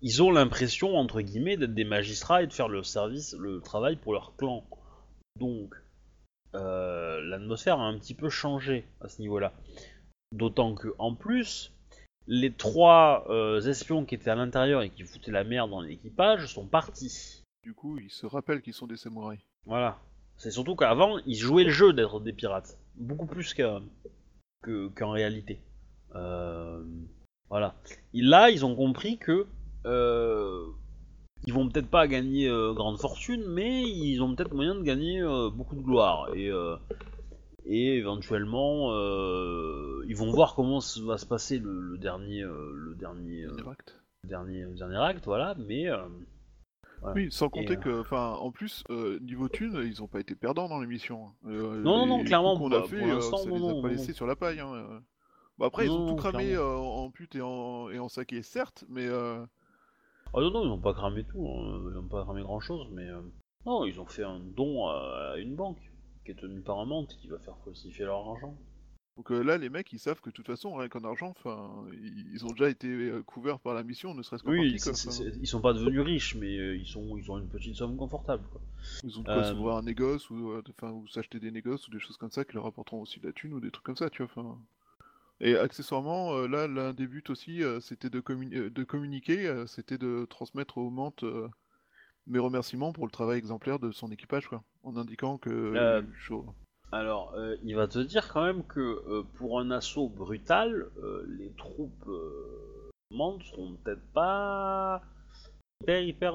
[0.00, 3.96] ils ont l'impression, entre guillemets, d'être des magistrats et de faire le service, le travail
[3.96, 4.64] pour leur clan.
[5.38, 5.74] Donc,
[6.54, 9.52] euh, l'atmosphère a un petit peu changé à ce niveau-là.
[10.32, 11.72] D'autant que, en plus,
[12.26, 16.52] les trois euh, espions qui étaient à l'intérieur et qui foutaient la merde dans l'équipage
[16.52, 17.42] sont partis.
[17.62, 19.40] Du coup, ils se rappellent qu'ils sont des samouraïs.
[19.66, 19.98] Voilà.
[20.36, 22.76] C'est surtout qu'avant, ils jouaient le jeu d'être des pirates.
[22.96, 23.54] Beaucoup plus
[24.64, 25.60] qu'en réalité.
[26.14, 26.82] Euh,
[27.48, 27.74] voilà.
[28.12, 29.46] Et là, ils ont compris que
[29.86, 30.64] euh,
[31.46, 35.20] ils vont peut-être pas gagner euh, grande fortune, mais ils ont peut-être moyen de gagner
[35.20, 36.34] euh, beaucoup de gloire.
[36.34, 36.76] Et, euh,
[37.66, 42.94] et éventuellement, euh, ils vont voir comment va se passer le, le dernier, euh, le
[42.94, 44.00] dernier, euh, Direct.
[44.26, 45.54] dernier, le dernier acte, voilà.
[45.58, 45.98] Mais euh,
[47.00, 47.14] Voilà.
[47.16, 50.68] Oui, sans compter que, enfin, en plus, euh, niveau thune, ils ont pas été perdants
[50.68, 51.32] dans l'émission.
[51.42, 53.82] Non, non, non, clairement, qu'on pour- a fait, pour l'instant, ça non, les a non,
[53.82, 54.60] pas laissés sur la paille.
[54.60, 54.72] Hein.
[54.74, 54.98] euh.
[55.58, 58.84] Bon, après, ils ont tout cramé euh, en pute et en, et en saké, certes,
[58.88, 59.44] mais euh,
[60.36, 62.88] Oh non, non, ils n'ont pas cramé tout, hein, ils n'ont pas cramé grand chose,
[62.92, 63.08] mais.
[63.08, 63.22] euh,
[63.66, 65.78] Non, ils ont fait un don à, à une banque
[66.24, 68.56] qui est tenue par un menthe qui va faire falsifier leur argent.
[69.16, 71.84] donc euh, là, les mecs, ils savent que de toute façon, rien qu'en argent, enfin,
[71.92, 74.90] ils, ils ont déjà été euh, couverts par la mission, ne serait-ce qu'en Oui, c'est-
[74.90, 75.10] enfin.
[75.10, 77.96] c'est- ils sont pas devenus riches, mais euh, ils, sont, ils ont une petite somme
[77.96, 78.44] confortable.
[78.50, 78.60] Quoi.
[79.04, 81.86] Ils ont de quoi Euh, s'ouvrir un négoce ou, euh, enfin, ou s'acheter des négoces
[81.86, 83.84] ou des choses comme ça qui leur apporteront aussi de la thune ou des trucs
[83.84, 84.32] comme ça, tu vois.
[84.34, 84.58] enfin.
[85.44, 89.46] Et accessoirement, euh, là, l'un des buts aussi, euh, c'était de, communi- euh, de communiquer,
[89.66, 91.22] c'était de transmettre aux Mantes
[92.26, 96.46] mes remerciements pour le travail exemplaire de son équipage, quoi, en indiquant que Euh.
[96.92, 100.88] Alors, euh, il va te dire quand même que euh, pour un assaut brutal,
[101.28, 102.08] les troupes
[103.10, 105.02] mantes seront peut-être pas
[105.82, 106.34] hyper, hyper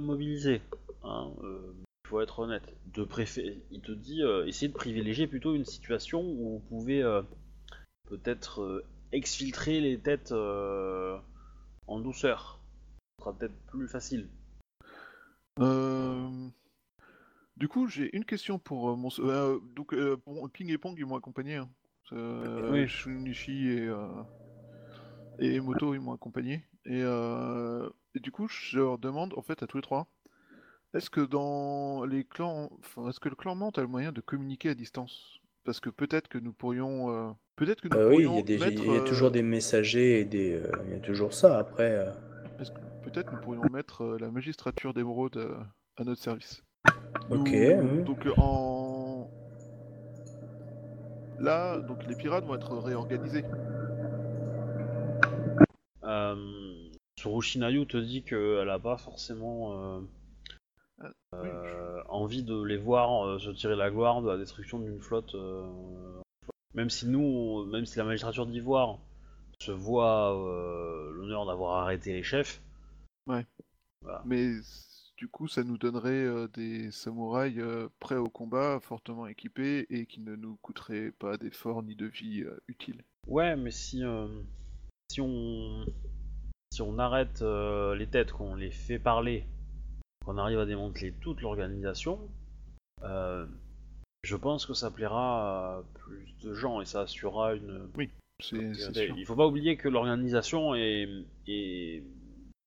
[0.00, 0.60] mobilisées.
[1.04, 2.74] hein, Il faut être honnête.
[2.92, 3.06] De
[3.70, 7.02] il te dit, essayez de privilégier plutôt une situation où vous pouvez
[8.06, 11.18] peut-être euh, exfiltrer les têtes euh,
[11.86, 12.60] en douceur.
[13.18, 14.28] Ce sera peut-être plus facile.
[15.60, 16.48] Euh,
[17.56, 19.08] Du coup, j'ai une question pour euh, mon.
[19.20, 20.16] euh, donc, euh,
[20.52, 21.56] Ping et Pong, ils m'ont accompagné.
[21.56, 21.70] hein.
[22.12, 22.86] Euh, Oui.
[22.88, 24.22] Shunichi et, euh,
[25.38, 26.64] et Moto, ils m'ont accompagné.
[26.84, 30.06] Et, euh, et du coup, je leur demande, en fait, à tous les trois,
[30.94, 32.70] est-ce que dans les clans.
[32.80, 35.40] Enfin, est-ce que le clan Mante a le moyen de communiquer à distance?
[35.66, 37.10] Parce que peut-être que nous pourrions.
[37.10, 38.82] euh, Peut-être que nous Euh, oui, il y pourrions mettre.
[38.84, 40.52] il y a toujours euh, des messagers et des.
[40.54, 41.58] euh, il y a toujours ça.
[41.58, 42.10] Après, euh,
[42.58, 42.64] que
[43.02, 45.56] Peut-être nous pourrions mettre euh, la magistrature d'émeraude euh,
[45.96, 46.62] à notre service.
[47.30, 48.04] Ok, Nous- oui.
[48.04, 49.28] Donc en
[51.40, 53.44] là, donc les pirates vont être réorganisés.
[56.04, 56.36] Euh,
[57.18, 60.00] Tsurushinayu te dit qu'elle a pas forcément euh,
[61.00, 61.10] Ah,
[61.42, 61.85] oui, euh,
[62.16, 65.34] envie de les voir euh, se tirer la gloire de la destruction d'une flotte.
[65.34, 65.62] euh,
[66.74, 68.98] même si nous, même si la magistrature d'Ivoire
[69.60, 72.62] se voit euh, l'honneur d'avoir arrêté les chefs,
[74.24, 79.26] Mais s- du coup, ça nous donnerait euh, des samouraïs euh, prêts au combat, fortement
[79.26, 83.02] équipés et qui ne nous coûteraient pas d'efforts ni de vie euh, utiles.
[83.26, 84.02] ouais, mais si
[85.10, 85.84] si on
[86.72, 89.46] si on arrête les têtes, qu'on les fait parler,
[90.26, 92.18] qu'on arrive à démanteler toute l'organisation,
[93.04, 93.46] euh,
[94.24, 97.88] je pense que ça plaira à plus de gens et ça assurera une.
[98.42, 99.14] C'est c'est Regardez, sûr.
[99.18, 101.08] Il faut pas oublier que l'organisation est,
[101.46, 102.02] est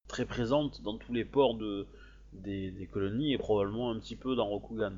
[0.07, 1.85] très présente dans tous les ports de,
[2.33, 4.93] des, des colonies et probablement un petit peu dans Rokugan.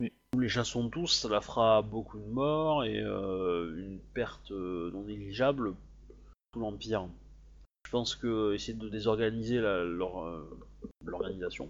[0.00, 0.12] Oui.
[0.34, 4.90] Nous les chassons tous, ça la fera beaucoup de morts et euh, une perte euh,
[4.92, 5.74] non négligeable
[6.52, 7.06] pour l'Empire.
[7.86, 10.58] Je pense que essayer de désorganiser la- leur, euh,
[11.04, 11.68] l'organisation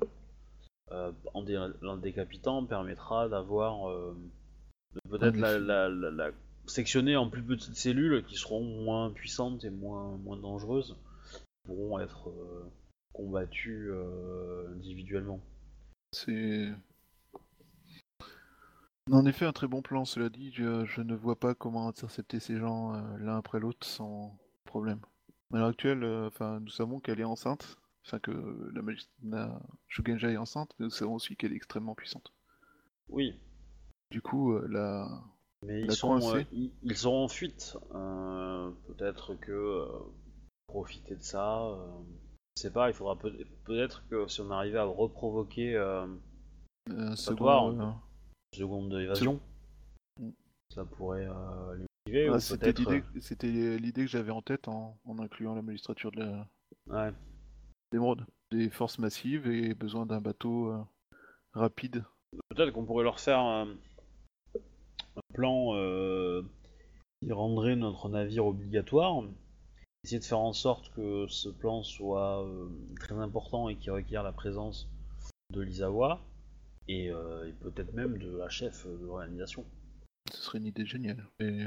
[0.92, 4.14] euh, en, dé- en décapitant permettra d'avoir euh,
[5.08, 5.60] peut-être la, effet.
[5.60, 6.30] la- la- la
[6.66, 10.96] sectionner en plus petites cellules qui seront moins puissantes et moins, moins dangereuses,
[11.64, 12.64] pourront être euh,
[13.12, 13.90] combattues
[14.74, 15.40] individuellement.
[16.12, 16.68] C'est
[19.10, 22.38] en effet un très bon plan, cela dit, je, je ne vois pas comment intercepter
[22.38, 25.00] ces gens l'un après l'autre sans problème.
[25.52, 27.76] À l'heure actuelle, enfin, nous savons qu'elle est enceinte,
[28.06, 28.30] enfin que
[28.74, 32.32] la, magi- la Shugenja est enceinte, mais nous savons aussi qu'elle est extrêmement puissante.
[33.08, 33.38] Oui,
[34.10, 35.08] Du coup, euh, la...
[35.66, 36.36] mais La ils, sont, coincée.
[36.38, 37.76] euh, ils, ils seront en fuite.
[37.94, 39.86] Euh, peut-être que euh,
[40.66, 41.86] profiter de ça, euh,
[42.56, 46.06] je sais pas, il faudra peut- peut-être que si on arrivait à reprovoquer euh,
[47.16, 47.94] second, euh, une
[48.54, 49.40] seconde évasion,
[50.18, 50.30] Mm.
[50.74, 52.28] ça pourrait euh, les motiver.
[52.28, 56.10] ah, ou c'était l'idée, c'était l'idée que j'avais en tête en, en incluant la magistrature
[56.12, 56.46] de la...
[56.90, 57.14] euh, ouais.
[57.92, 58.24] D'émeraude.
[58.50, 60.78] Des forces massives et besoin d'un bateau euh,
[61.52, 62.04] rapide.
[62.48, 63.68] Peut-être qu'on pourrait leur faire un,
[65.16, 66.42] un plan euh,
[67.22, 69.22] qui rendrait notre navire obligatoire.
[70.04, 72.68] Essayer de faire en sorte que ce plan soit euh,
[72.98, 74.88] très important et qui requiert la présence
[75.52, 76.20] de l'Isawa
[76.88, 79.64] et, et peut-être même de la chef de l'organisation.
[80.32, 81.24] Ce serait une idée géniale.
[81.38, 81.62] Et,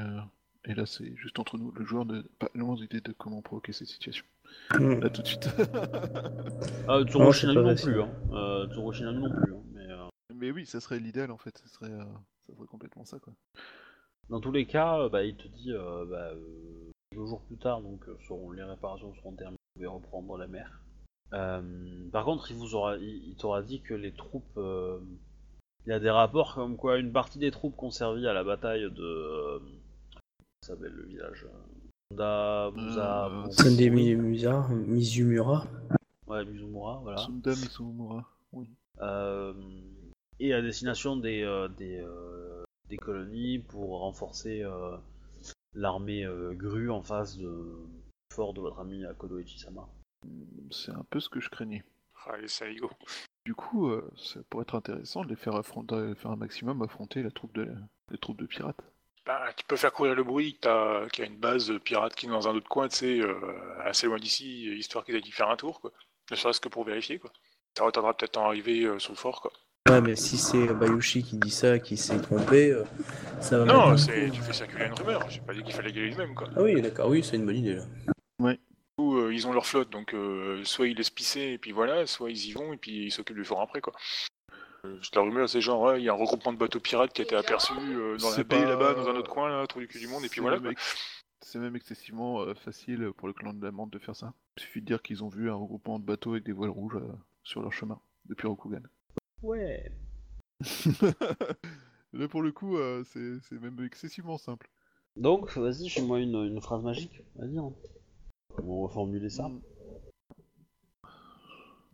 [0.65, 1.71] Et là, c'est juste entre nous.
[1.71, 4.25] Le joueur n'a pas le moindre idée de comment provoquer cette situation.
[4.71, 4.99] Hmm.
[5.01, 5.49] Là, tout de suite.
[6.87, 7.91] Ah, Non, Shinami pas non facile.
[7.93, 8.09] plus, hein.
[8.31, 9.61] Euh, Shinami non plus, hein.
[9.73, 11.57] Mais euh, Mais oui, ça serait l'idéal en fait.
[11.57, 12.03] Ça serait, euh,
[12.47, 13.33] ça serait complètement ça quoi.
[14.29, 17.57] dans tous les cas, euh, bah, il te dit euh, bah, euh, deux jours plus
[17.57, 20.81] tard, donc euh, seront, les réparations seront terminées, vous pouvez reprendre la mer.
[21.33, 24.99] Euh, par contre, il vous aura, il, il t'aura dit que les troupes, euh,
[25.85, 28.43] il y a des rapports comme quoi une partie des troupes qu'on servi à la
[28.43, 31.45] bataille de, euh, comment s'appelle le village,
[32.19, 35.65] euh, Da, Musa, Euh, Sunday Musa, Mizumura.
[36.27, 37.17] ouais, Mizumura, voilà.
[37.17, 38.29] Sunda Misumura.
[38.51, 38.69] Oui.
[39.01, 39.53] Euh,
[40.39, 44.97] et à destination des, euh, des, euh, des colonies pour renforcer euh,
[45.73, 49.87] l'armée euh, grue en face de du fort de votre ami Akodo Ichisama.
[50.71, 51.83] C'est un peu ce que je craignais.
[52.25, 52.89] Ah, les saligots.
[53.45, 57.21] Du coup, euh, ça pourrait être intéressant de les faire affronter, faire un maximum affronter
[57.21, 57.67] la troupe de,
[58.09, 58.81] les troupes de pirates.
[59.25, 62.13] Bah, tu peux faire courir le bruit que t'as- qu'il y a une base pirate
[62.13, 63.35] qui est dans un autre coin, tu sais, euh,
[63.85, 65.91] assez loin d'ici, histoire qu'ils aillent y faire un tour, quoi.
[66.31, 67.31] Ne serait-ce que pour vérifier, quoi.
[67.77, 69.51] Ça retardera peut-être en arriver euh, sur le fort, quoi.
[69.89, 72.83] Ouais, mais si c'est Bayushi qui dit ça, qui s'est trompé, euh,
[73.39, 75.29] ça va Non, c'est tu fais circuler une rumeur.
[75.29, 76.47] J'ai pas dit qu'il fallait y aller lui-même, quoi.
[76.55, 78.55] Ah oui, d'accord, oui, c'est une bonne idée là.
[78.99, 82.05] Ou euh, ils ont leur flotte, donc euh, soit ils laissent pisser et puis voilà,
[82.05, 83.91] soit ils y vont et puis ils s'occupent du fort après, quoi.
[85.13, 87.25] La rumeur, c'est genre, ouais, il y a un regroupement de bateaux pirates qui a
[87.25, 89.79] été aperçu euh, dans la C'est baie pas- là-bas, dans un autre coin, là, trou
[89.79, 90.95] du cul du monde, et puis C'est voilà, ex-
[91.41, 94.33] C'est même excessivement euh, facile pour le clan de la Mante de faire ça.
[94.57, 96.95] Il suffit de dire qu'ils ont vu un regroupement de bateaux avec des voiles rouges
[96.97, 97.07] euh,
[97.43, 98.81] sur leur chemin depuis Rokugan.
[99.41, 99.89] Ouais.
[102.13, 104.69] Là pour le coup, euh, c'est même excessivement simple.
[105.15, 107.21] Donc, vas-y, fais-moi une, une phrase magique.
[107.35, 107.57] Vas-y.
[107.57, 107.71] hein.
[108.61, 109.61] On va formuler ça Mm.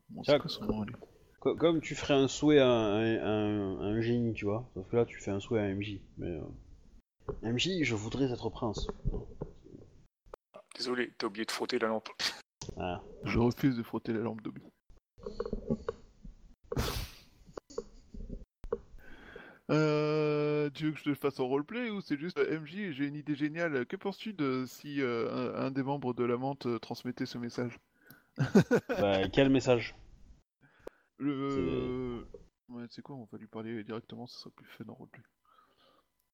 [0.09, 0.93] Bon, Tiens, c'est quoi son nom, allez
[1.39, 4.69] Co- Comme tu ferais un souhait à un, un- un génie, tu vois.
[4.73, 5.99] Sauf que là, tu fais un souhait à MJ.
[6.17, 6.41] Mais euh,
[7.43, 8.87] MJ, je voudrais être prince.
[10.75, 12.09] Désolé, t'as oublié de frotter la lampe.
[12.77, 13.01] Ah.
[13.23, 14.61] Je refuse de frotter la lampe d'Obi.
[19.71, 23.05] Euh, tu veux que je te fasse en roleplay ou c'est juste euh, MJ J'ai
[23.05, 23.85] une idée géniale.
[23.85, 27.37] Que penses-tu de si euh, un, un des membres de la menthe euh, transmettait ce
[27.37, 27.77] message?
[28.89, 29.95] Bah, quel message?
[31.19, 32.25] Le.
[32.69, 35.23] Ouais, c'est quoi On va lui parler directement, ça sera plus fun en roleplay.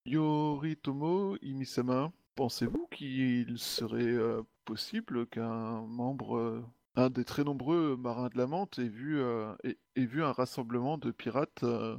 [0.06, 6.64] Yoritomo Imisama, pensez-vous qu'il serait euh, possible qu'un membre, euh,
[6.96, 10.32] un des très nombreux marins de la menthe, ait vu, euh, ait, ait vu un
[10.32, 11.98] rassemblement de pirates euh,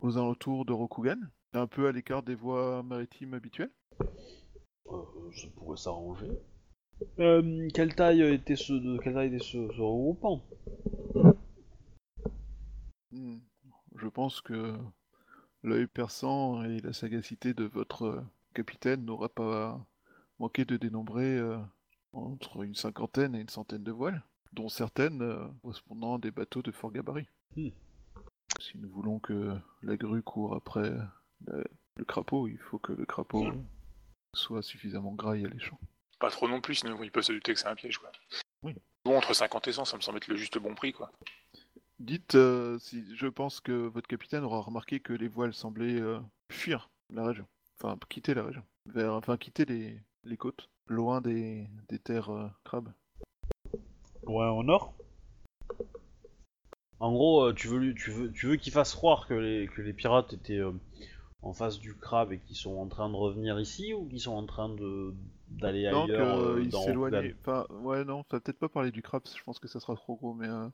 [0.00, 1.18] aux alentours de Rokugan
[1.52, 3.72] Un peu à l'écart des voies maritimes habituelles?
[4.00, 5.02] Euh,
[5.34, 6.30] ça pourrait s'arranger.
[7.18, 10.44] Euh, quelle taille était ce, de, quelle taille était ce, ce regroupement?
[13.12, 13.38] Hmm.
[13.96, 14.76] Je pense que
[15.62, 18.22] l'œil perçant et la sagacité de votre euh,
[18.54, 19.80] capitaine n'aura pas
[20.38, 21.58] manqué de dénombrer euh,
[22.12, 26.62] entre une cinquantaine et une centaine de voiles, dont certaines euh, correspondant à des bateaux
[26.62, 27.28] de fort gabarit.
[27.56, 27.68] Hmm.
[28.60, 30.90] Si nous voulons que la grue court après
[31.46, 31.64] la-
[31.96, 33.48] le crapaud, il faut que le crapaud
[34.34, 35.78] soit suffisamment gras et alléchant.
[36.20, 38.10] Pas trop non plus, sinon ils peuvent se douter que c'est un piège, quoi.
[38.62, 38.74] Oui.
[39.04, 41.10] Bon, entre 50 et 100, ça me semble être le juste bon prix, quoi.
[41.98, 46.20] Dites euh, si je pense que votre capitaine aura remarqué que les voiles semblaient euh,
[46.50, 47.46] fuir la région,
[47.80, 52.46] enfin quitter la région, vers, enfin quitter les, les côtes, loin des, des terres euh,
[52.64, 52.92] crabes.
[54.26, 54.94] Loin au nord
[57.00, 59.66] En gros, euh, tu veux, lui- tu veux, tu veux qu'il fasse croire que les,
[59.68, 60.72] que les pirates étaient euh,
[61.42, 64.36] en face du crabe et qu'ils sont en train de revenir ici ou qu'ils sont
[64.36, 65.14] en train de
[65.48, 67.16] d'aller ailleurs euh, dans s'éloignaient.
[67.18, 69.80] Rokugan Enfin, ouais, non, ça va peut-être pas parler du crabe, je pense que ça
[69.80, 70.48] sera trop gros, mais.
[70.48, 70.68] Euh...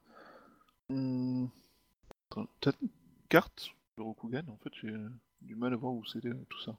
[2.31, 2.89] Peut-être une
[3.29, 4.95] carte de Rokugan, en fait, j'ai
[5.43, 6.77] du mal à voir où c'était tout ça.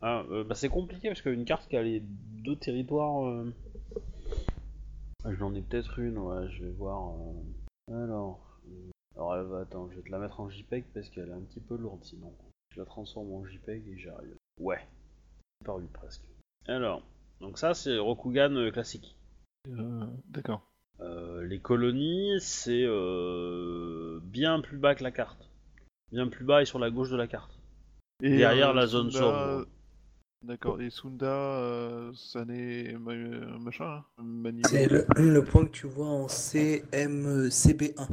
[0.00, 3.26] Ah, euh, bah c'est compliqué parce qu'une carte qui a les deux territoires.
[3.26, 3.52] euh,
[5.24, 7.12] ah, J'en ai peut-être une, ouais, je vais voir.
[7.90, 11.08] euh, Alors, euh, alors elle va, attends, je vais te la mettre en JPEG parce
[11.10, 12.32] qu'elle est un petit peu lourde sinon.
[12.74, 14.36] Je la transforme en JPEG et j'arrive.
[14.60, 14.86] Ouais,
[15.64, 16.24] paru presque.
[16.66, 17.02] Alors,
[17.40, 19.16] donc ça c'est Rokugan euh, classique.
[19.68, 20.62] Euh, D'accord.
[21.00, 25.50] Euh, les colonies, c'est euh, bien plus bas que la carte.
[26.12, 27.50] Bien plus bas et sur la gauche de la carte.
[28.22, 29.66] Et, Derrière euh, la zone Sunda- sombre.
[30.42, 33.14] D'accord, et Sunda, euh, ça n'est ma-
[33.58, 38.06] machin, hein, C'est le, le point que tu vois en CMCB1.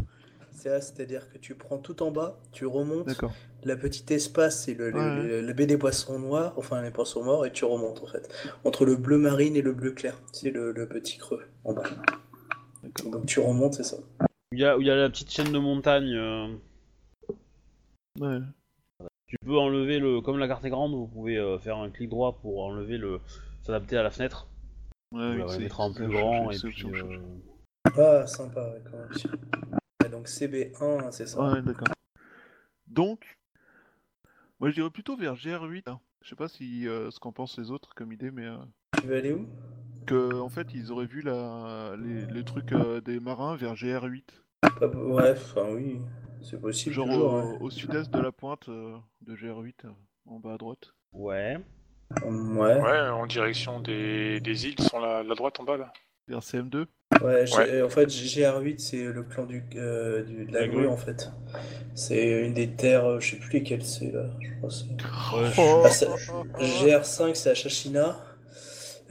[0.52, 3.20] C'est là, c'est-à-dire que tu prends tout en bas, tu remontes,
[3.64, 5.24] la petite espace, c'est le, le, Ouais.
[5.24, 8.34] le- le baie des poissons noirs, enfin les poissons morts, et tu remontes en fait.
[8.64, 11.84] Entre le bleu marine et le bleu clair, c'est le, le petit creux en bas.
[12.84, 13.98] Donc tu remontes, c'est ça.
[13.98, 16.14] Où il y a, où il y a la petite chaîne de montagne.
[16.14, 16.48] euh,
[18.20, 18.40] Ouais.
[19.28, 20.22] Tu peux enlever le.
[20.22, 23.22] Comme la carte est grande, vous pouvez euh, faire un clic droit pour enlever le,
[23.64, 24.48] s'adapter à la fenêtre.
[25.14, 26.82] Ouais, oui, la c'est- mettra en plus je- grand je- et puis.
[26.94, 27.06] je-
[27.98, 29.10] euh, Ah, sympa, ouais, quand même.
[30.04, 31.42] Ouais, donc CB1, c'est ça.
[31.42, 31.88] Ouais, d'accord.
[32.88, 33.38] Donc,
[34.60, 35.88] moi je dirais plutôt vers GR8.
[35.90, 36.00] hein.
[36.22, 38.58] Je sais pas si euh, ce qu'en pensent les autres comme idée, mais euh,
[39.02, 39.48] Tu veux aller où?
[40.06, 44.24] Que en fait ils auraient vu la, les, les trucs euh, des marins vers GR8,
[44.80, 45.99] Pas- Ouais, enfin oui,
[46.41, 47.34] c'est possible genre toujours.
[47.34, 47.58] au, ouais.
[47.62, 49.89] au sud-est de la pointe euh, de GR8, euh,
[50.28, 50.93] en bas à droite.
[51.14, 51.58] Ouais.
[52.26, 55.93] Ouais, Ouais, en direction des, des îles, sur la, la droite en bas là.
[56.28, 56.86] Vers CM2.
[57.24, 60.88] ouais, en fait GR8 c'est le clan du, euh, du- de la La grue grue.
[60.88, 61.32] en fait.
[61.95, 64.70] C'est une des terres, je sais plus lesquelles c'est là, je crois.
[65.41, 66.64] Ouais, je- Oh, Ah, ça- oh, oh.
[66.64, 68.18] GR5 c'est à Shashina.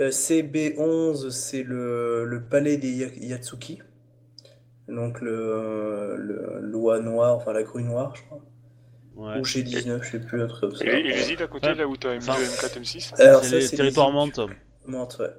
[0.01, 3.81] Euh, CB11 c'est le, le palais des Ya- Yatsuki.
[4.89, 8.41] Donc le, le l'oie noire, enfin la grue noire je crois.
[9.17, 9.39] ouais.
[9.39, 10.85] Ou G19, je sais plus, un truc comme ça.
[10.87, 11.75] Et, et les îles à côté, Ouais.
[11.75, 14.41] là où t'as M2, Enfin, M4, M6 Alors C'est ça les c'est les Mantes.
[14.41, 15.31] du- Mantes, ouais.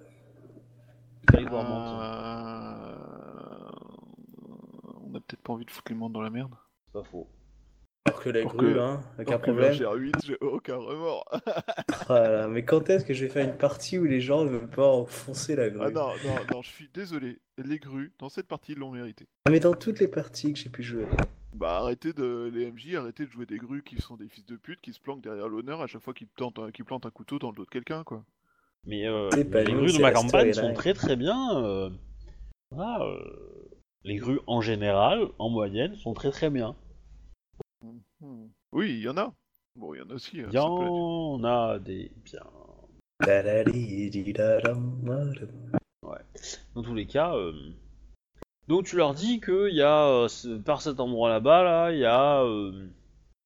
[1.32, 2.02] Territoire Mantes.
[2.02, 3.72] Euh,
[5.04, 6.52] On a peut-être pas envie de foutre les mondes dans la merde.
[6.86, 7.28] C'est pas faux.
[8.08, 9.72] Alors que la grue, hein, aucun problème.
[9.78, 11.26] vers GR8, j'ai aucun remords.
[12.08, 12.48] Voilà.
[12.48, 14.88] Mais quand est-ce que je vais faire une partie où les gens ne veulent pas
[14.88, 15.86] enfoncer la grue?
[15.86, 17.40] Ah non, non, non, je suis désolé.
[17.58, 19.28] Les grues, dans cette partie, ils l'ont mérité.
[19.50, 21.06] Mais dans toutes les parties que j'ai pu jouer.
[21.54, 24.56] Bah arrêtez de les MJ, arrêtez de jouer des grues qui sont des fils de
[24.56, 27.12] pute, qui se planquent derrière l'honneur à chaque fois qu'ils plantent, un- qu'ils plantent un
[27.12, 28.24] couteau dans le dos de quelqu'un quoi.
[28.86, 31.58] Mais euh, les grues de ma campagne sont très très bien.
[31.62, 31.90] euh,
[32.72, 33.20] voilà, euh,
[34.06, 36.74] les grues en général, en moyenne, sont très très bien.
[38.22, 38.48] Hmm.
[38.72, 39.34] Oui, il y en a.
[39.76, 40.42] Bon, il y en a aussi.
[40.42, 42.42] euh, Il y en a des bien.
[46.76, 47.54] Dans tous les cas, euh,
[48.68, 50.28] donc tu leur dis que y a euh,
[50.66, 52.88] par cet endroit là-bas là, il y a euh,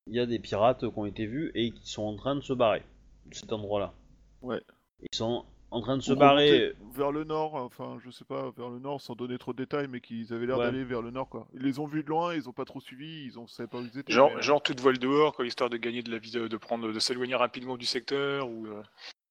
[0.07, 2.41] il y a des pirates qui ont été vus et qui sont en train de
[2.41, 2.83] se barrer
[3.25, 3.93] de cet endroit-là.
[4.41, 4.61] Ouais.
[5.01, 6.73] Ils sont en train de se barrer.
[6.93, 9.87] vers le nord, enfin je sais pas, vers le nord sans donner trop de détails,
[9.89, 10.65] mais qu'ils avaient l'air Ouais.
[10.65, 11.47] d'aller vers le nord quoi.
[11.53, 13.79] Ils les ont vus de loin, ils ont pas trop suivi, ils ont savaient pas
[13.79, 14.13] où ils étaient.
[14.13, 16.91] Genre, mais, genre toute voile dehors, quoi, histoire de gagner de la vie, de, prendre,
[16.91, 18.81] de s'éloigner rapidement du secteur, ou euh,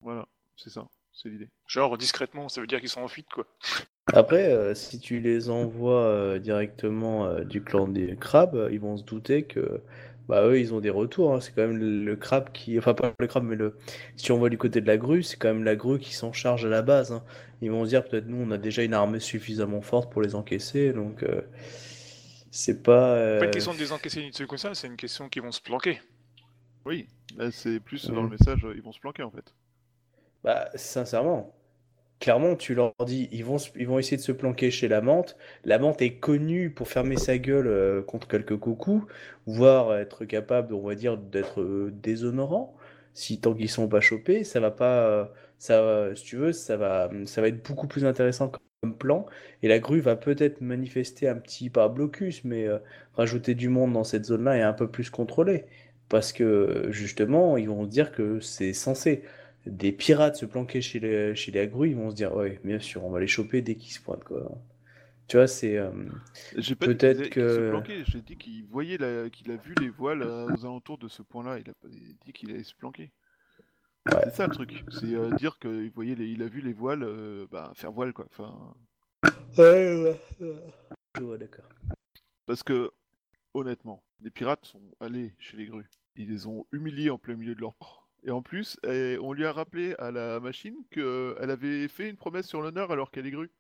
[0.03, 0.27] Voilà,
[0.57, 1.49] c'est ça, c'est l'idée.
[1.67, 3.47] genre discrètement, ça veut dire qu'ils sont en fuite, quoi.
[4.13, 8.99] Après, euh, si tu les envoies euh, directement euh, du clan des crabes, ils vont
[8.99, 9.81] se douter que
[10.29, 11.35] bah eux ils ont des retours.
[11.35, 11.41] hein.
[11.41, 13.77] C'est quand même le, le crabe qui, enfin pas le crabe, mais le
[14.17, 16.33] si tu envoies du côté de la grue, c'est quand même la grue qui s'en
[16.33, 17.13] charge à la base.
[17.13, 17.23] hein.
[17.63, 20.35] Ils vont se dire peut-être nous on a déjà une armée suffisamment forte pour les
[20.35, 21.43] encaisser, donc euh,
[22.51, 23.17] c'est pas.
[23.31, 25.29] C'est pas euh, une question de désencaisser ni de trucs comme ça, c'est une question
[25.29, 26.01] qu'ils vont se planquer.
[26.85, 29.55] Oui, là c'est plus dans le message, euh, ils vont se planquer en fait.
[30.43, 31.55] Bah, sincèrement,
[32.21, 35.37] clairement, tu leur dis, ils vont, ils vont essayer de se planquer chez la menthe.
[35.65, 39.07] La menthe est connue pour fermer sa gueule euh, contre quelques coucous,
[39.47, 42.77] voire être capable, on va dire, d'être euh, déshonorant.
[43.13, 45.25] Si tant qu'ils sont pas chopés, ça va pas, euh,
[45.59, 48.51] ça, si tu veux, ça va, ça va être beaucoup plus intéressant
[48.83, 49.27] comme plan.
[49.63, 52.67] Et la grue va peut-être manifester un petit, pas blocus, mais
[53.15, 55.65] rajouter du monde dans cette zone-là et un peu plus contrôler.
[56.09, 59.23] Parce que justement, ils vont dire que c'est censé
[59.67, 62.79] des pirates se planquer chez les, chez les grue, ils vont se dire, ouais, bien
[62.79, 64.51] sûr, on va les choper dès qu'ils se pointent, quoi.
[65.27, 65.79] Tu vois, c'est...
[65.79, 65.91] euh,
[66.79, 67.73] Peut-être que-
[68.07, 69.31] j'ai dit qu'il voyait la...
[69.31, 72.51] qu'il a vu les voiles aux alentours de ce point-là, il a pas dit qu'il
[72.51, 73.11] allait se planquer.
[74.13, 74.21] Ouais.
[74.25, 76.27] C'est ça le truc, c'est euh, dire qu'il voyait les...
[76.27, 78.27] il a vu les voiles euh, bah, faire voile quoi.
[78.31, 78.75] Enfin,
[79.57, 80.19] Ouais,
[81.21, 81.65] ouais, d'accord.
[82.45, 82.91] parce que
[83.55, 87.55] honnêtement, les pirates sont allés chez les grues, ils les ont humiliés en plein milieu
[87.55, 88.04] de leur port.
[88.25, 92.17] Et en plus, eh, on lui a rappelé à la machine qu'elle avait fait une
[92.17, 93.51] promesse sur l'honneur alors qu'elle est grue.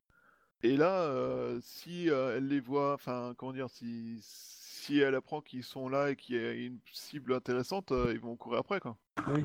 [0.62, 5.42] Et là, euh, si euh, elle les voit, enfin, comment dire, si, si elle apprend
[5.42, 8.80] qu'ils sont là et qu'il y a une cible intéressante, euh, ils vont courir après,
[8.80, 8.96] quoi.
[9.28, 9.44] Oui.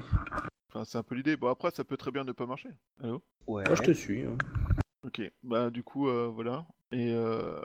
[0.69, 1.35] Enfin, c'est un peu l'idée.
[1.35, 2.69] Bon, après, ça peut très bien ne pas marcher.
[3.03, 3.21] Allô?
[3.47, 3.65] Ouais.
[3.65, 4.21] Moi, je te suis.
[4.23, 4.37] hein.
[5.03, 6.65] Ok, bah du coup, euh, voilà.
[6.91, 7.59] Et euh...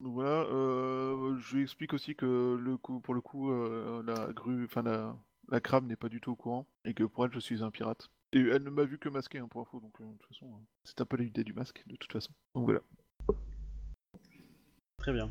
[0.00, 4.32] donc voilà, euh, je lui explique aussi que le coup, pour le coup, euh, la
[4.32, 5.16] grue, enfin la,
[5.48, 7.70] la crabe n'est pas du tout au courant et que pour elle, je suis un
[7.70, 8.10] pirate.
[8.32, 10.46] Et elle ne m'a vu que masqué, hein, pour info, donc euh, de toute façon,
[10.46, 12.32] euh, c'est un peu l'idée du masque, de toute façon.
[12.54, 12.80] Donc voilà.
[14.98, 15.30] Très bien.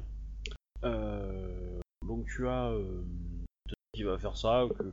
[0.84, 3.04] Euh, donc tu as euh,
[3.94, 4.92] qui va faire ça, que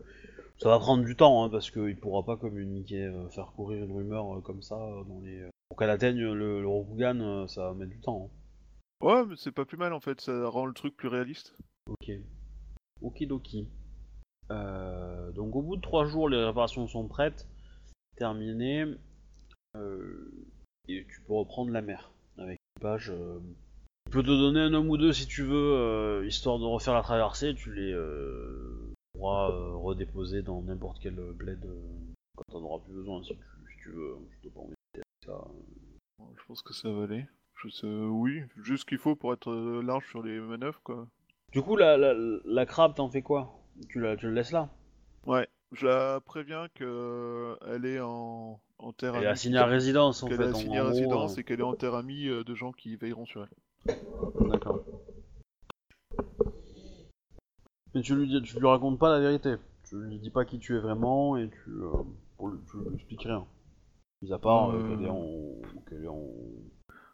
[0.59, 3.93] ça va prendre du temps hein, parce qu'il pourra pas communiquer, euh, faire courir une
[3.93, 5.49] rumeur comme ça dans les.
[5.69, 8.31] Pour qu'elle atteigne le, le Rokugan, ça va mettre du temps.
[8.31, 9.07] hein.
[9.07, 11.57] Ouais, mais c'est pas plus mal en fait, ça rend le truc plus réaliste.
[11.87, 12.11] Ok.
[13.03, 13.69] Okidoki.
[14.51, 17.49] Euh, donc au bout de trois jours, les réparations sont prêtes,
[18.17, 18.87] terminées,
[19.77, 20.31] euh,
[20.89, 23.11] et tu peux reprendre la mer avec l'équipage.
[23.11, 23.41] Euh...
[24.07, 26.95] Il peut te donner un homme ou deux si tu veux, euh, histoire de refaire
[26.95, 27.55] la traversée.
[27.55, 27.95] Tu les
[29.15, 31.67] pourras redéposer dans n'importe quel bled
[32.37, 34.17] quand t'en auras plus besoin, si tu, si tu veux.
[34.31, 35.45] Je t'ai pas envie de ça.
[36.37, 37.27] Je pense que ça va aller.
[37.57, 41.09] Je sais, oui, juste ce qu'il faut pour être large sur les manœuvres, quoi.
[41.53, 42.15] Du coup, la, la,
[42.45, 43.59] la crabe, t'en fais quoi?
[43.89, 44.69] Tu, la, tu le laisses là
[45.27, 49.33] Ouais, je la préviens que elle est en, en terre Elle est amie.
[49.33, 50.35] assignée à résidence en fait.
[50.35, 52.73] est en- assignée à résidence euh, et qu'elle est en terre amie euh, de gens
[52.73, 53.97] qui veilleront sur elle.
[54.49, 54.85] D'accord.
[57.95, 59.55] Mais tu lui, dis, tu lui racontes pas la vérité.
[59.89, 61.91] Tu lui dis pas qui tu es vraiment et tu, euh,
[62.37, 63.47] pour tu lui expliques rien.
[64.23, 64.89] Mis à part euh, Euh.
[64.97, 65.83] qu'elle est en.
[65.89, 66.23] qu'elle est en.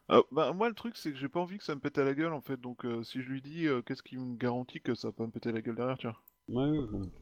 [0.08, 2.04] Ah, bah, moi, le truc, c'est que j'ai pas envie que ça me pète à
[2.04, 2.60] la gueule, en fait.
[2.60, 5.26] Donc, euh, si je lui dis, euh, qu'est-ce qui me garantit que ça va pas
[5.26, 6.16] me péter à la gueule derrière, tiens.
[6.50, 7.12] Ouais, ouais, donc,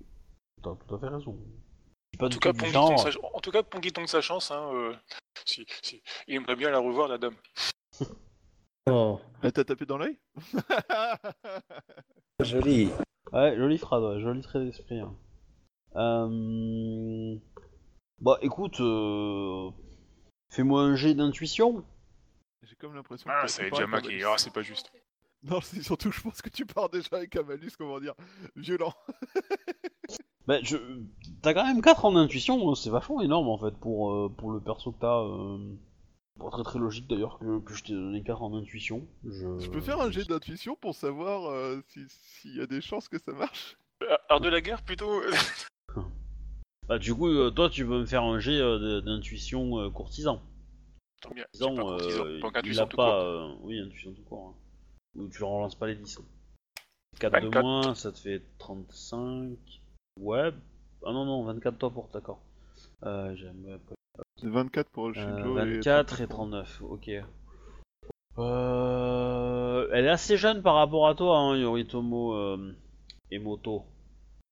[0.63, 1.39] t'as tout à fait raison.
[2.19, 2.95] Pas En tout cas, genre.
[2.95, 3.19] tente sa...
[3.35, 4.51] en tout cas, Pongy tente sa chance.
[4.51, 4.95] Hein, euh,
[5.45, 6.03] si, si.
[6.27, 7.37] Il aimerait bien la revoir, la dame.
[8.91, 10.19] Oh, Elle t'a tapé dans l'œil
[12.41, 12.89] joli.
[13.33, 14.99] Ouais, joli phrase, ouais, joli trait d'esprit.
[15.01, 15.15] hein.
[15.97, 17.37] Euh...
[18.23, 19.71] Bah écoute, euh...
[20.51, 21.85] fais-moi un jet d'intuition.
[22.63, 24.25] J'ai comme l'impression Ah, que ça est déjà maquillé.
[24.25, 24.91] Ah, c'est pas juste.
[25.45, 28.15] Non, c'est surtout, je pense que tu pars déjà avec un malus, comment dire,
[28.57, 28.93] violent.
[30.47, 30.79] Bah, je...
[31.43, 34.51] t'as quand même 4 en intuition, hein, c'est vachement énorme en fait pour, euh, pour
[34.51, 35.21] le perso que t'as.
[35.23, 35.59] Euh...
[36.41, 39.07] Pas très très logique d'ailleurs que, que je t'ai donné 4 en intuition.
[39.27, 42.81] Je, Je peux faire un jet d'intuition pour savoir euh, si- s'il y a des
[42.81, 45.21] chances que ça marche Euh, Art de la guerre, plutôt
[46.89, 48.59] Bah du coup, toi tu veux me faire un jet
[49.03, 50.41] d'intuition courtisan.
[51.21, 51.45] Tant bien.
[51.45, 53.05] Courtisan, pas courtisan, donc il a tout pas...
[53.05, 53.21] court.
[53.21, 54.49] euh, Oui, intuition tout court.
[54.49, 54.55] hein.
[55.17, 56.21] Ou tu relances pas les 10.
[57.19, 57.63] 4 de 24.
[57.63, 59.57] moins, ça te fait 35.
[60.21, 60.53] Ouais.
[61.05, 62.41] Ah non, non, 24 toi pour, d'accord.
[63.05, 63.95] Euh, j'aime pas.
[64.37, 67.11] C'est 24 pour Euh, Shinjo 24 et 39, ok.
[68.39, 72.77] Euh, elle est assez jeune par rapport à toi, hein, Yoritomo euh,
[73.31, 73.85] Emoto.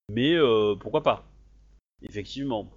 [0.08, 1.24] Mais euh, pourquoi pas?
[2.02, 2.68] Effectivement.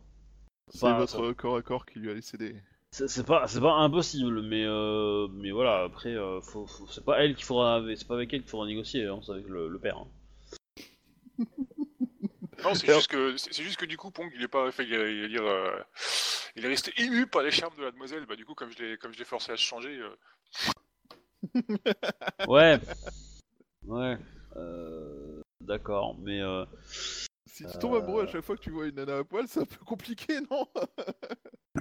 [0.72, 2.56] C'est votre corps à corps qui lui a laissé des...
[2.92, 5.84] C'est pas, c'est pas impossible, mais euh, mais voilà.
[5.84, 8.66] Après, euh, faut, faut- c'est pas elle qu'il faudra, c'est pas avec elle qu'il faudra
[8.66, 9.98] négocier, hein, c'est avec le, le père.
[9.98, 10.08] hein.
[12.64, 14.94] Non, c'est juste que c'est juste que du coup, Pong, il est pas, fait, il,
[14.94, 15.80] est- il est euh,
[16.56, 18.26] il est resté ému par les charmes de la demoiselle.
[18.26, 20.16] Bah du coup, comme je l'ai, comme je l'ai forcé à se changer, euh,
[22.48, 22.80] Ouais,
[23.86, 24.18] ouais.
[24.58, 26.66] Euh, D'accord, mais euh,
[27.60, 28.32] Si tu tombes amoureux à Euh.
[28.32, 30.66] chaque fois que tu vois une nana à poil, c'est un peu compliqué, non?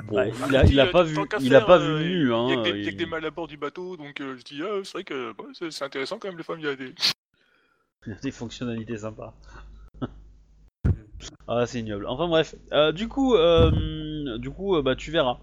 [0.05, 2.35] Bon, bah, il a, il euh, pas tant vu, il a pas euh, vu nu,
[2.35, 2.47] hein.
[2.49, 4.43] Il y a que des, il des mal à bord du bateau, donc euh, je
[4.43, 6.69] dis, ah, c'est vrai que bah, c'est c'est intéressant quand même les femmes, il y
[6.69, 6.95] a des.
[8.07, 9.35] Il y a des fonctionnalités sympas.
[11.49, 12.07] ah, c'est ignoble.
[12.07, 15.39] Enfin bref, Euh, du coup, euh, du coup, euh, bah tu verras.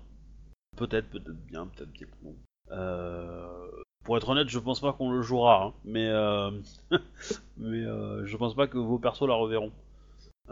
[0.78, 2.08] Peut-être, peut-être bien, peut-être bien.
[2.24, 2.36] non.
[2.72, 3.68] Euh,
[4.04, 6.52] pour être honnête, je pense pas qu'on le jouera, hein, mais euh,
[7.58, 9.72] mais euh, je pense pas que vos persos la reverront.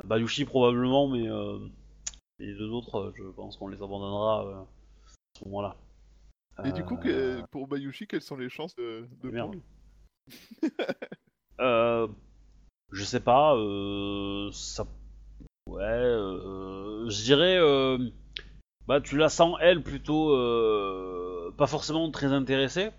[0.04, 1.60] Bayushi probablement, mais euh,
[2.39, 4.66] les deux autres, euh, je pense qu'on les abandonnera euh, à
[5.39, 5.76] ce moment-là.
[6.66, 9.32] Et du coup, que- pour Bayushi, quelles sont les chances de, de
[11.60, 12.08] Euh,
[12.91, 14.86] je sais pas, euh, ça.
[15.68, 17.60] Ouais, euh, je dirais.
[18.88, 20.30] bah, tu la sens, elle, plutôt.
[21.58, 22.89] pas forcément très intéressée,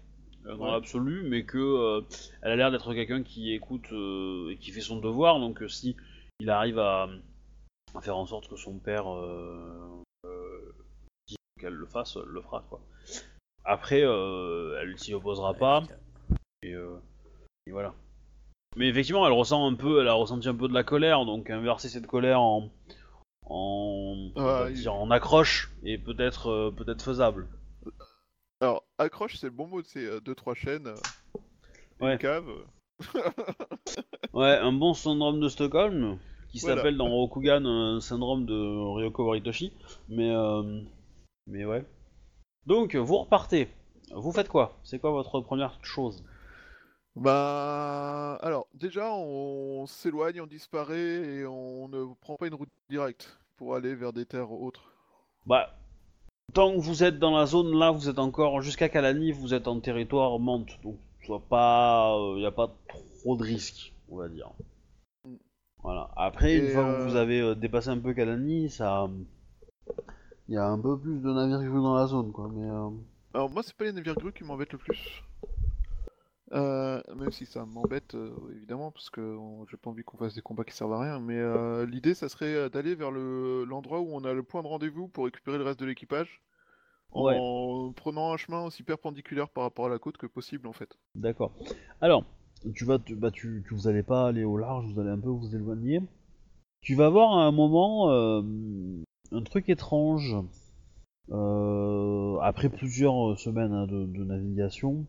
[0.45, 0.71] dans Ouais.
[0.71, 2.03] l'absolu, mais que.
[2.43, 5.97] elle a l'air d'être quelqu'un qui écoute et qui fait son devoir, donc si
[6.41, 7.09] il arrive à,
[7.95, 9.12] à faire en sorte que son père.
[9.12, 10.74] Euh, euh,
[11.61, 12.80] qu'elle le fasse, elle le fera, quoi.
[13.64, 15.82] Après, euh, elle s'y opposera pas.
[16.62, 16.97] Et, euh,
[17.66, 17.95] et voilà.
[18.76, 21.49] Mais effectivement, elle ressent un peu, elle a ressenti un peu de la colère, donc
[21.49, 22.70] inverser cette colère en,
[23.47, 24.30] en,
[24.70, 27.49] il- accroche est peut-être euh, peut-être faisable.
[28.61, 30.97] Alors, accroche, c'est le bon mot, c'est 2-3 chaînes, euh,
[32.01, 32.18] une Ouais.
[32.18, 32.49] cave.
[34.33, 36.19] Ouais, un bon syndrome de Stockholm
[36.51, 36.77] qui Voilà.
[36.77, 38.55] s'appelle dans Rokugan un syndrome de
[38.97, 39.73] Ryoko Waritoshi,
[40.09, 40.81] mais euh,
[41.47, 41.85] mais ouais.
[42.67, 43.69] Donc vous repartez.
[44.15, 44.79] Vous faites quoi?
[44.85, 46.25] C'est quoi votre première chose?
[47.17, 53.39] Bah, alors, déjà, on s'éloigne, on disparaît et on ne prend pas une route directe
[53.57, 54.93] pour aller vers des terres autres.
[55.47, 55.77] Bah,
[56.53, 59.69] tant que vous êtes dans la zone là, vous êtes encore jusqu'à Kalani, vous êtes
[59.69, 64.29] en territoire monte, donc soit pas, il n'y a pas trop de risques, on va
[64.29, 64.51] dire.
[65.85, 66.11] Voilà.
[66.16, 69.09] Après, une Et, fois euh, que vous avez euh, dépassé un peu Kalani, ça,
[70.49, 72.49] il y a un peu plus de navires grues dans la zone, quoi.
[72.51, 72.89] Mais euh,
[73.35, 75.22] Alors, moi, c'est pas les navires grues qui m'embêtent le plus.
[76.53, 80.35] Euh, même si ça m'embête, euh, évidemment, parce que on- j'ai pas envie qu'on fasse
[80.35, 81.18] des combats qui servent à rien.
[81.20, 84.62] Mais euh, l'idée, ça serait euh, d'aller vers le- l'endroit où on a le point
[84.62, 86.43] de rendez-vous pour récupérer le reste de l'équipage.
[87.15, 87.39] Ouais.
[87.39, 90.97] En prenant un chemin aussi perpendiculaire par rapport à la côte que possible, en fait.
[91.15, 91.53] D'accord.
[92.01, 92.25] Alors,
[92.75, 95.19] tu vas, tu, bah, tu, tu- vous allez pas aller au large, vous allez un
[95.21, 96.01] peu vous éloigner.
[96.83, 98.43] Tu vas voir à un moment, euh,
[99.33, 100.37] un truc étrange.
[101.31, 105.07] Euh, après plusieurs semaines hein, de, de navigation,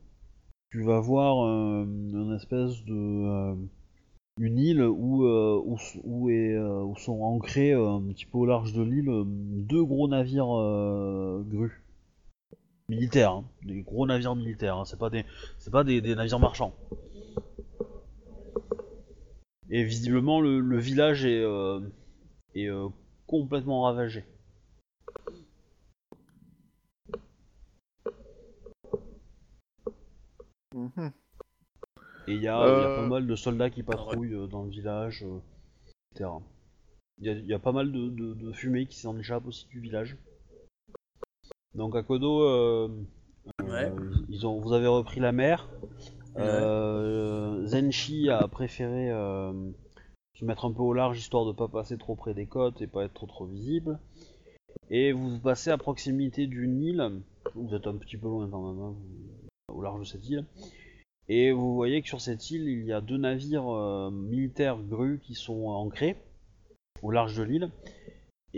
[0.71, 3.55] tu vas voir euh, une espèce de euh,
[4.39, 8.37] une île où euh, où, où est, euh, où sont ancrés euh, un petit peu
[8.37, 11.81] au large de l'île euh, deux gros navires euh, grues
[12.89, 14.77] militaires, hein, des gros navires militaires.
[14.77, 15.25] hein, c'est pas des
[15.59, 16.75] c'est pas des, des navires marchands.
[19.69, 21.79] Et visiblement le, le village est euh,
[22.55, 22.89] est euh,
[23.27, 24.25] complètement ravagé.
[30.73, 31.13] Mhm.
[32.27, 34.45] Et il y, a il y a Euh, pas mal de soldats qui patrouillent euh,
[34.47, 35.39] dans le village, euh,
[36.11, 36.41] etc.
[37.19, 39.47] Il y, a- il y a pas mal de, de, de fumée qui s'en échappe
[39.47, 40.17] aussi du village.
[41.75, 42.89] Donc à Kodo, euh,
[43.61, 43.91] euh, Ouais.
[44.29, 45.69] ils ont, vous avez repris la mer.
[46.37, 49.09] Euh, Zenshi a préféré
[50.37, 52.87] se mettre un peu au large histoire de pas passer trop près des côtes et
[52.87, 53.99] pas être trop trop visible.
[54.89, 57.21] Et vous passez à proximité d'une île.
[57.55, 58.95] Vous êtes un petit peu loin quand même, hein,
[59.73, 60.45] au large de cette île.
[61.27, 65.19] Et vous voyez que sur cette île, il y a deux navires euh, militaires grues
[65.19, 66.17] qui sont ancrés
[67.01, 67.71] au large de l'île.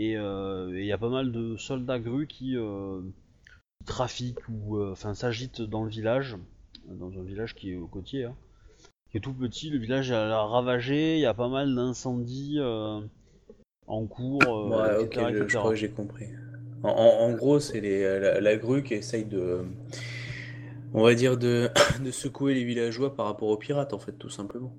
[0.00, 3.00] Et euh, et il y a pas mal de soldats grues qui, euh,
[3.84, 6.36] trafiquent ou euh, enfin s'agitent dans le village,
[6.88, 8.36] dans un village qui est au côtier, hein,
[9.10, 9.70] qui est tout petit.
[9.70, 11.16] Le village a l'air ravagé.
[11.16, 13.00] Il y a pas mal d'incendies euh,
[13.88, 15.58] en cours, euh, Ouais, ok, etc., je, je etc.
[15.58, 16.26] crois que j'ai compris.
[16.84, 19.64] En, en- en gros, c'est les- la, la grue qui essaye de,
[20.94, 21.70] on va dire, de,
[22.04, 24.72] de secouer les villageois par rapport aux pirates, en fait, tout simplement.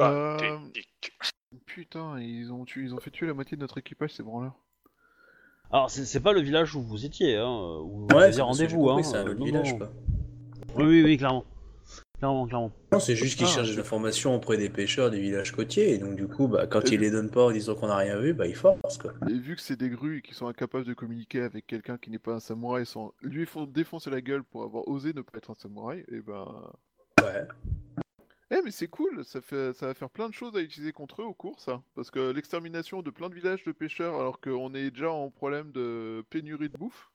[0.00, 0.88] Euh, Pathétique.
[1.82, 4.56] Putain, ils ont, tué, ils ont fait tuer la moitié de notre équipage, ces branleurs.
[5.70, 8.90] Alors c'est c'est pas le village où vous étiez, hein, où vous Ouais, aviez rendez-vous,
[8.90, 9.00] hein.
[9.04, 9.78] c'est un euh, autre non, village, non.
[9.78, 9.92] quoi.
[10.74, 11.44] Oui, oui, oui, clairement.
[12.18, 12.72] Clairement, clairement.
[12.90, 15.98] Non, c'est juste qu'ils Ah, cherchent des informations auprès des pêcheurs des villages côtiers, et
[15.98, 17.96] donc du coup, bah, quand Et ils vu- les donnent pas en disant qu'on n'a
[17.96, 19.12] rien vu, bah ils forcent, quoi.
[19.30, 22.10] Et vu que c'est des grues et qui sont incapables de communiquer avec quelqu'un qui
[22.10, 25.38] n'est pas un samouraï sans lui font défoncer la gueule pour avoir osé ne pas
[25.38, 26.44] être un samouraï, et ben.
[27.22, 27.46] Ouais.
[28.50, 31.20] Eh mais c'est cool, ça, fait, ça va faire plein de choses à utiliser contre
[31.22, 31.82] eux au cours ça.
[31.94, 35.70] Parce que l'extermination de plein de villages de pêcheurs alors qu'on est déjà en problème
[35.72, 37.10] de pénurie de bouffe,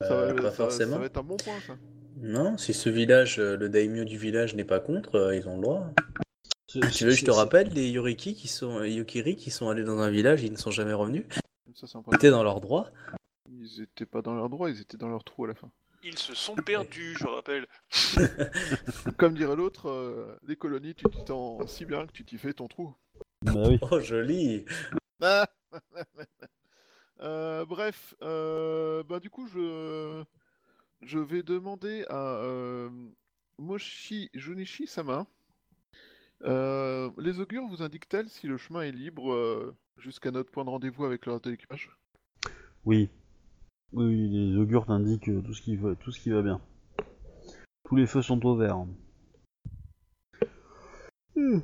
[0.00, 0.92] ça, Euh, va, pas ça- forcément.
[0.92, 1.76] ça va être un bon point ça.
[2.18, 5.56] Non, si ce village, euh, le daimyo du village n'est pas contre, euh, ils ont
[5.56, 5.90] le droit.
[6.68, 9.98] Tu veux, je c'est- te rappelle les Yoriki qui sont, Yokiri qui sont allés dans
[9.98, 11.24] un village, ils ne sont jamais revenus.
[11.74, 12.88] Ça, Ils étaient dans leur droit.
[13.50, 15.70] Ils étaient pas dans leur droit, ils étaient dans leur trou à la fin.
[16.04, 17.66] Ils se sont perdus, je rappelle.
[19.18, 22.52] Comme dirait l'autre, euh, les colonies, tu t'y tends si bien que tu t'y fais
[22.52, 22.94] ton trou.
[23.42, 23.78] Bah oui.
[23.90, 24.64] Oh, joli.
[25.20, 25.46] Ah
[27.20, 30.24] Euh, bref, euh, bah du coup je
[31.02, 32.90] je vais demander à euh,
[33.58, 35.26] Moshi Junichi Sama.
[36.44, 40.70] Euh, les augures vous indiquent-elles si le chemin est libre euh, jusqu'à notre point de
[40.70, 41.90] rendez-vous avec le reste de l'équipage
[42.84, 43.08] Oui.
[43.92, 46.60] Oui, les augures t'indiquent euh, tout ce qui va, tout ce qui va bien.
[47.84, 48.86] Tous les feux sont au vert.
[51.36, 51.58] Mmh.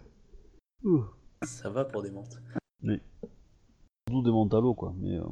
[0.84, 1.04] Ouh.
[1.42, 2.38] Ça va pour des mentes.
[2.82, 4.92] Surtout des mentalos, quoi.
[4.98, 5.24] Mais euh,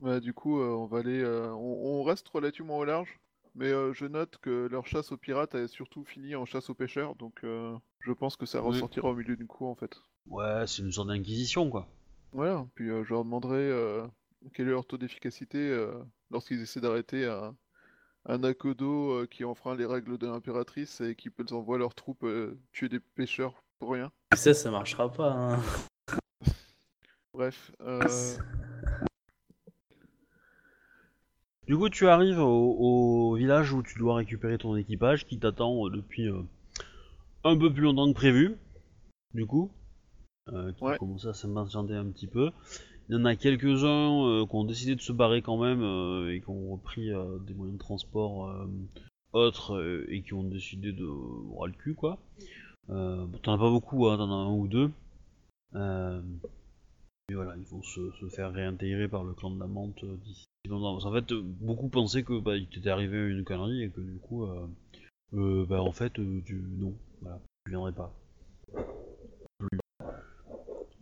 [0.00, 3.18] Bah, du coup, euh, on va aller, euh, on, on reste relativement au large,
[3.54, 6.74] mais euh, je note que leur chasse aux pirates a surtout fini en chasse aux
[6.74, 8.68] pêcheurs, donc euh, je pense que ça Oui.
[8.68, 9.96] ressortira au milieu d'une cour en fait.
[10.28, 11.88] ouais, c'est une sorte d'inquisition, quoi.
[12.32, 14.06] Voilà, puis euh, je leur demanderai euh,
[14.54, 15.92] quel est leur taux d'efficacité euh,
[16.30, 17.56] lorsqu'ils essaient d'arrêter un,
[18.26, 22.24] un Akodo euh, qui enfreint les règles de l'impératrice et qui peut envoyer leurs troupes
[22.24, 24.12] euh, tuer des pêcheurs pour rien.
[24.34, 25.32] Ça, ça marchera pas.
[25.32, 25.62] Hein.
[27.32, 28.00] Bref, euh,
[31.66, 35.88] Du coup, tu arrives au, au village où tu dois récupérer ton équipage qui t'attend
[35.88, 36.42] depuis euh,
[37.44, 38.56] un peu plus longtemps que prévu.
[39.34, 39.70] Du coup,
[40.52, 40.98] euh, qui Ouais.
[40.98, 42.50] commence à s'impatienter un petit peu.
[43.08, 46.34] Il y en a quelques-uns euh, qui ont décidé de se barrer quand même euh,
[46.34, 47.10] et qui ont repris
[47.46, 48.54] des moyens de transport
[49.32, 52.18] autres et qui ont décidé de voir le cul quoi.
[52.88, 54.90] T'en as pas beaucoup, hein, t'en as un ou deux.
[55.74, 60.46] Mais voilà, ils vont se, se faire réintégrer par le clan de la menthe d'ici
[60.68, 60.98] longtemps.
[60.98, 64.46] Qu'en fait, beaucoup pensaient que bah, il t'était arrivé une connerie et que du coup,
[65.32, 68.12] bah en fait, tu, non, voilà, tu viendrais pas.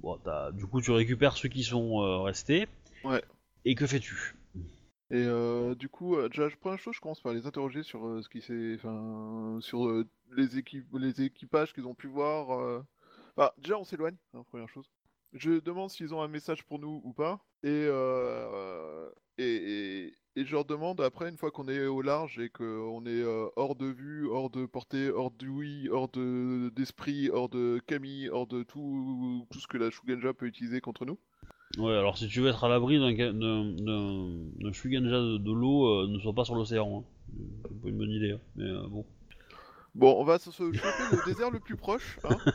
[0.06, 2.68] Bon, t'as- du coup, tu récupères ceux qui sont euh, restés.
[3.02, 3.24] Ouais.
[3.64, 4.36] Et que fais-tu?
[5.10, 8.06] Et euh, du coup, euh, déjà, je première chose, je commence par les interroger sur
[8.06, 10.06] euh, ce qui s'est, enfin, sur euh,
[10.36, 12.52] les équipes, les équipages qu'ils ont pu voir.
[12.52, 12.84] euh.
[13.36, 14.88] Bah, déjà, on s'éloigne, hein, première chose.
[15.32, 20.44] Je demande s'ils ont un message pour nous ou pas, et, euh, et, et, et
[20.44, 23.74] je leur demande après, une fois qu'on est au large et qu'on est euh, hors
[23.74, 28.62] de vue, hors de portée, hors d'ouïe, hors de d'esprit, hors de Camille, hors de
[28.62, 31.18] tout, tout ce que la Shugenja peut utiliser contre nous.
[31.78, 34.28] Ouais, alors si tu veux être à l'abri d'un ga- d'un- d'un
[34.60, 37.00] d'un Shugenja de, de l'eau, euh, ne sois pas sur l'océan.
[37.00, 37.04] Hein.
[37.68, 38.40] C'est pas une bonne idée, hein.
[38.54, 39.04] mais euh, bon.
[39.94, 42.18] Bon, on va se, se choper le désert le plus proche.
[42.24, 42.36] Hein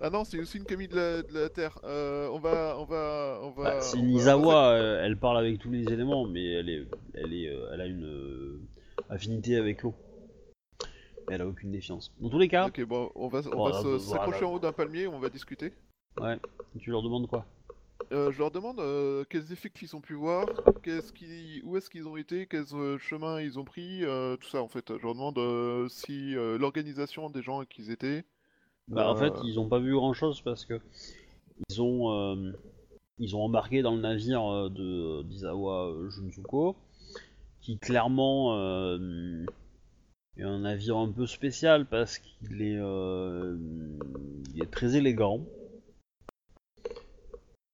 [0.00, 1.78] ah non, c'est aussi une Camille de la, de la Terre.
[1.84, 3.64] Euh, on va, on va, on va.
[3.64, 6.68] Bah, c'est on une va- Izawa, euh, elle parle avec tous les éléments, mais elle
[6.70, 8.60] est, elle est, euh, elle a une
[9.08, 9.94] affinité avec l'eau.
[11.28, 12.12] Mais Elle a aucune défiance.
[12.20, 15.06] Dans tous les cas, Ok, bon, on va, on va s'accrocher en haut d'un palmier,
[15.06, 15.72] on va discuter.
[16.20, 16.38] ouais,
[16.78, 17.44] tu leur demandes quoi?
[18.12, 18.80] Euh, je leur demande
[19.28, 20.46] quels effets qu'ils ont pu voir,
[20.82, 22.64] qu'est-ce qui, où est-ce qu'ils ont été, quels
[22.98, 24.02] chemins ils ont pris,
[24.40, 24.96] tout ça en fait.
[24.96, 28.24] Je leur demande si l'organisation des gens qu'ils étaient.
[28.90, 30.80] Bah, en fait, Euh, ils ont pas vu grand chose parce que
[31.70, 32.52] ils ont, euh,
[33.18, 36.76] ils ont embarqué dans le navire euh, de d'Izawa euh, Junzuko,
[37.62, 39.46] qui clairement euh,
[40.36, 43.56] est un navire un peu spécial parce qu'il est, euh,
[44.54, 45.40] il est très élégant.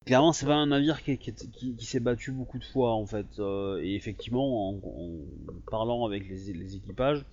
[0.05, 3.05] Clairement, c'est pas un navire qui, qui, qui- qui s'est battu beaucoup de fois en
[3.05, 3.27] fait.
[3.81, 5.11] et effectivement, en, en
[5.69, 7.25] parlant avec les, les équipages,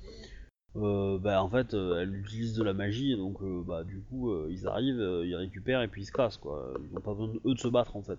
[0.75, 4.49] bah en fait euh, elle utilise de la magie donc euh, bah du coup euh,
[4.51, 6.75] ils arrivent, euh, ils récupèrent et puis ils se cassent quoi.
[6.91, 8.19] Ils ont pas besoin de- eux de se battre en fait.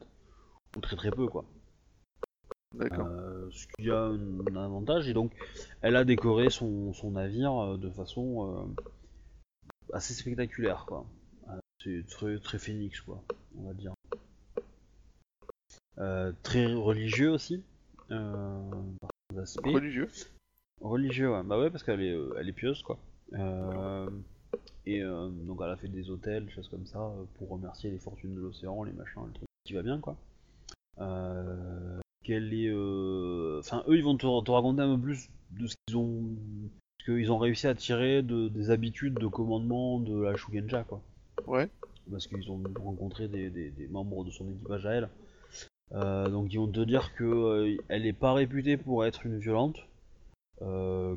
[0.78, 1.44] Ou très très peu quoi.
[2.74, 3.08] D'accord.
[3.08, 5.32] Euh, ce qui a un avantage et donc
[5.82, 8.82] elle a décoré son, son navire euh, de façon euh,
[9.94, 11.06] assez spectaculaire quoi.
[11.50, 13.22] Euh, C'est très très phénix quoi,
[13.58, 13.94] on va dire.
[15.98, 17.64] Euh, très religieux aussi.
[18.12, 18.72] Euh.
[19.64, 20.10] Religieux.
[20.82, 21.44] Religieux, ouais.
[21.44, 22.98] Bah ouais, parce qu'elle est, euh, elle est pieuse, quoi.
[23.34, 24.10] Euh,
[24.86, 28.36] et euh, donc elle a fait des hôtels, choses comme ça, pour remercier les fortunes
[28.36, 30.16] de l'océan, les machins, le truc qui va bien, quoi.
[31.00, 32.70] Euh, qu'elle est...
[33.60, 36.24] Enfin, eux, ils vont te, te raconter un peu plus de ce qu'ils ont...
[37.00, 41.02] Ce qu'ils ont réussi à tirer de, des habitudes de commandement de la Shugenja, quoi.
[41.46, 41.70] Ouais.
[42.10, 45.10] Parce qu'ils ont rencontré des, des- des membres de son équipage à elle.
[45.92, 49.38] Euh, donc ils vont te dire que euh, elle n'est pas réputée pour être une
[49.38, 49.78] violente,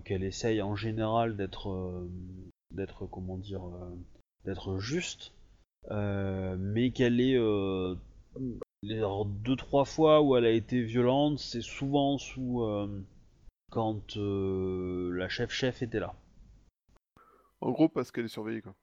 [0.04, 2.08] qu'elle essaye en général d'être, euh,
[2.70, 3.94] d'être comment dire, euh,
[4.44, 5.32] d'être juste,
[5.90, 7.94] euh, mais qu'elle est euh,
[8.82, 9.02] les
[9.44, 13.04] deux trois fois où elle a été violente, c'est souvent sous euh,
[13.70, 16.14] quand euh, la chef chef était là.
[17.60, 18.74] En gros, parce qu'elle est surveillée quoi.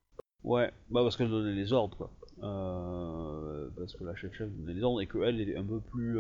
[0.43, 2.11] Ouais, bah parce qu'elle donnait les ordres quoi.
[2.43, 6.19] Euh, parce que la chef chef donnait les ordres et qu'elle est un peu plus,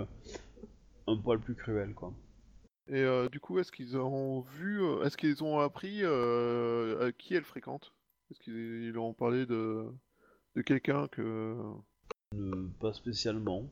[1.07, 2.13] un poil plus cruelle quoi.
[2.87, 7.11] Et euh, du coup, est-ce qu'ils ont vu, euh, est-ce qu'ils ont appris euh, à
[7.11, 7.93] qui elle fréquente?
[8.29, 9.85] Est-ce qu'ils ils ont parlé de,
[10.55, 11.57] de quelqu'un que.
[12.35, 13.63] Ne- pas spécialement.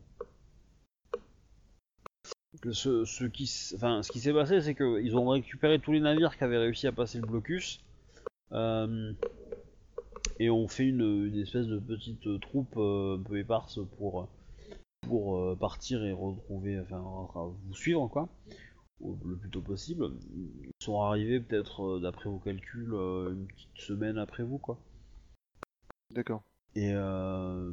[2.71, 6.87] Ce, ce qui, s'est passé, c'est qu'ils ont récupéré tous les navires qui avaient réussi
[6.87, 7.81] à passer le blocus.
[8.51, 9.13] euh,
[10.39, 14.27] et ont fait une, une espèce de petite euh, troupe euh, un peu éparse pour,
[15.07, 18.27] pour euh, partir et retrouver, enfin, vous suivre quoi,
[19.25, 20.11] le plus tôt possible.
[20.35, 24.77] Ils sont arrivés peut-être, euh, d'après vos calculs, euh, une petite semaine après vous quoi.
[26.11, 26.43] D'accord.
[26.75, 27.71] Et euh,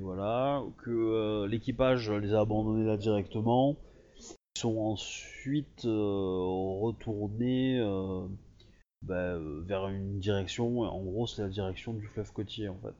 [0.00, 3.76] voilà, que euh, l'équipage les a abandonnés là directement.
[4.56, 7.80] Ils sont ensuite euh, retournés
[9.02, 12.94] bah, vers une direction, en gros c'est la direction du fleuve côtier en fait,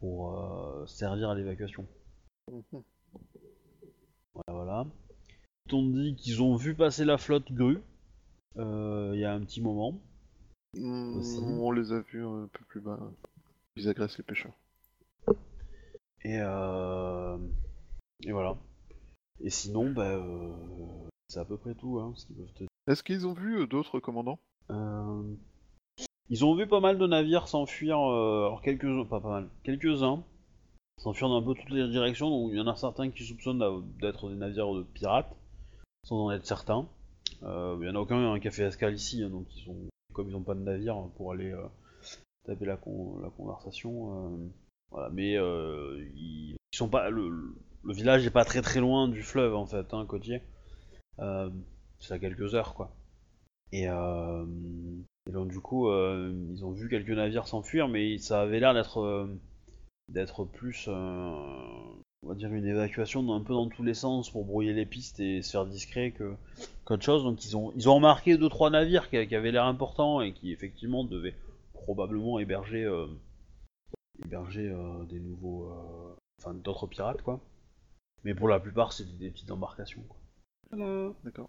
[0.00, 0.38] pour
[0.86, 1.86] servir à l'évacuation.
[2.50, 2.82] Mhm.
[4.34, 4.86] Voilà, voilà.
[5.68, 7.80] T'ont dit qu'ils ont vu passer la flotte grue
[8.56, 10.00] euh, il y a un petit moment.
[10.74, 11.38] Aussi.
[11.40, 12.98] on les a vus un peu plus bas.
[13.76, 14.52] Ils agressent les pêcheurs.
[16.24, 17.38] Et, euh,
[18.24, 18.56] et voilà.
[19.40, 20.52] Et sinon, bah, euh,
[21.28, 24.00] c'est à peu près tout hein, ce qu'ils peuvent te Est-ce qu'ils ont vu d'autres
[24.00, 24.38] commandants?
[26.30, 30.22] Ils ont vu pas mal de navires s'enfuir, euh, alors quelques pas pas mal, quelques-uns
[30.98, 33.62] s'enfuir dans un peu toutes les directions, donc il y en a certains qui soupçonnent
[34.00, 35.34] d'être des navires de pirates,
[36.04, 36.88] sans en être certains.
[37.42, 39.76] Euh, il y en a aucun a fait escale ici, hein, donc ils sont,
[40.12, 41.66] comme ils n'ont pas de navire pour aller euh,
[42.46, 44.50] taper la, con- la conversation.
[44.94, 47.54] euh, mais euh, ils, sont pas, le,
[47.84, 50.42] village est pas très très loin du fleuve en fait, hein, côtier.
[51.18, 51.50] Euh,
[52.00, 52.90] c'est à quelques heures quoi.
[53.72, 54.46] Et, euh,
[55.30, 59.00] donc du coup, euh, ils ont vu quelques navires s'enfuir, mais ça avait l'air d'être
[59.00, 59.26] euh,
[60.08, 61.84] d'être plus, euh,
[62.24, 64.86] on va dire, une évacuation dans- un peu dans tous les sens pour brouiller les
[64.86, 66.34] pistes et se faire discret que
[66.84, 67.22] qu'autre chose.
[67.24, 70.32] Donc ils ont ils ont remarqué deux trois navires qui, qui avaient l'air importants et
[70.32, 71.34] qui effectivement devaient
[71.72, 73.06] probablement héberger euh,
[74.24, 77.40] héberger euh, des nouveaux, euh, enfin d'autres pirates quoi.
[78.24, 80.02] Mais pour la plupart, c'était des petites embarcations.
[80.08, 80.16] Quoi.
[80.80, 81.48] Euh, D'accord.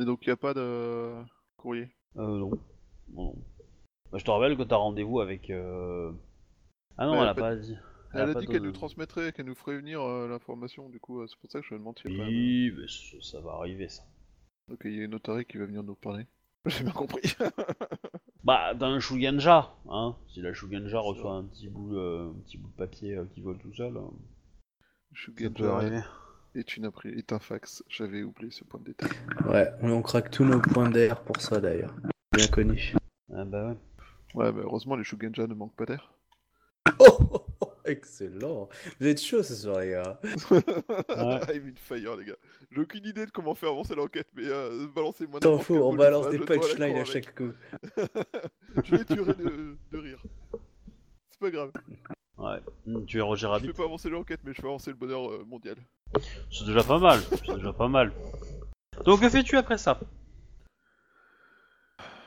[0.00, 1.12] Et donc, il n'y a pas de
[1.56, 1.88] courrier?
[2.14, 2.28] Non.
[2.38, 2.50] non,
[3.12, 3.34] non.
[4.12, 5.50] Bah, je te rappelle que t'as rendez-vous avec.
[5.50, 6.12] euh,
[6.96, 7.76] Ah non, elle a pas- pas dit.
[8.12, 10.98] Elle, a pas dit de- qu'elle nous transmettrait, qu'elle nous ferait venir euh, l'information, du
[11.00, 12.08] coup, euh, c'est pour ça que je me demande a pas...
[12.10, 14.02] Oui, mais ça, ça va arriver ça.
[14.70, 16.26] Ok, il y a une otarie qui va venir nous parler.
[16.66, 17.34] J'ai bien compris.
[18.42, 20.16] Bah, dans un Shuganja, hein.
[20.32, 23.42] Si la Shuganja reçoit un petit bout, euh, un petit bout de papier euh, qui
[23.42, 24.06] vole tout seul, euh, ça
[25.12, 26.00] peut Shugenja arriver.
[26.54, 27.84] est, une appri- est un fax.
[27.90, 29.10] J'avais oublié ce point de détail.
[29.46, 31.94] Ouais, on, on craque tous nos points d'air pour ça d'ailleurs.
[32.34, 32.94] Bien connu.
[33.30, 33.76] Ah bah ouais.
[34.34, 36.14] Ouais, bah heureusement, les Shugenja ne manquent pas d'air.
[36.98, 37.46] Oh, oh,
[37.90, 38.68] excellent.
[38.98, 40.20] Vous êtes chaud ce soir, les gars.
[40.50, 42.36] I'm in fire, les gars.
[42.70, 46.26] J'ai aucune idée de comment faire avancer l'enquête, mais euh, balancez-moi T'en fous, on balance
[46.26, 47.52] phrase, des je punchlines à chaque coup.
[48.84, 50.22] Je les tuerai de, de rire.
[51.30, 51.72] C'est pas grave.
[52.38, 52.60] Ouais.
[52.86, 54.96] Hmm, Tu es Roger Je Rabbit fais pas avancer l'enquête, mais je fais avancer le
[54.96, 55.76] bonheur euh, mondial.
[56.50, 57.20] C'est déjà pas mal.
[57.30, 58.12] C'est déjà pas mal.
[59.04, 59.98] Donc que fais-tu après ça?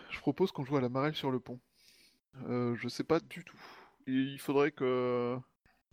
[0.09, 1.59] Je propose qu'on joue à la marelle sur le pont.
[2.47, 3.59] Euh, je sais pas du tout.
[4.07, 5.37] Et il faudrait que...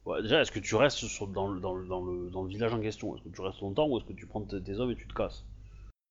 [0.06, 2.48] Ouais, Déjà, est-ce que tu restes sur- dans, le, dans, le, dans, le, dans le
[2.48, 3.14] village en question?
[3.14, 5.06] Est-ce que tu restes longtemps ou est-ce que tu prends tes, tes hommes et tu
[5.06, 5.44] te casses?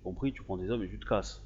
[0.04, 1.44] Compris, tu prends tes hommes et tu te casses.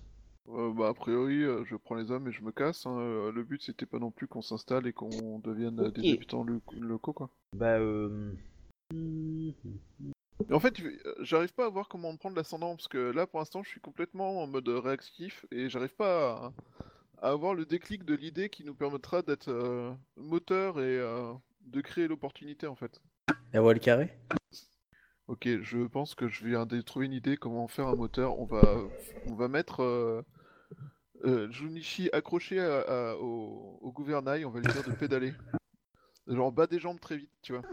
[0.49, 2.85] Euh, bah, a priori, euh, je prends les hommes et je me casse.
[2.85, 2.99] hein.
[2.99, 6.61] Euh, Le but, c'était pas non plus qu'on s'installe et qu'on devienne des habitants lo-
[6.79, 7.29] locaux, quoi.
[7.55, 8.33] Bah euh...
[10.51, 10.81] en fait,
[11.21, 14.43] j'arrive pas à voir comment prendre l'ascendant, parce que là, pour l'instant, je suis complètement
[14.43, 16.53] en mode réactif et j'arrive pas
[17.21, 20.99] à, à avoir le déclic de l'idée qui nous permettra d'être moteur et
[21.65, 23.01] de créer l'opportunité, en fait.
[23.53, 24.13] La voile carrée?
[25.27, 28.39] Ok, je pense que je viens de trouver une idée comment faire un moteur.
[28.39, 28.61] On va,
[29.27, 30.21] on va mettre euh,
[31.23, 35.33] euh, Junichi accroché à- à- au, au gouvernail, on va lui dire de pédaler.
[36.27, 37.63] Genre bas des jambes très vite, tu vois.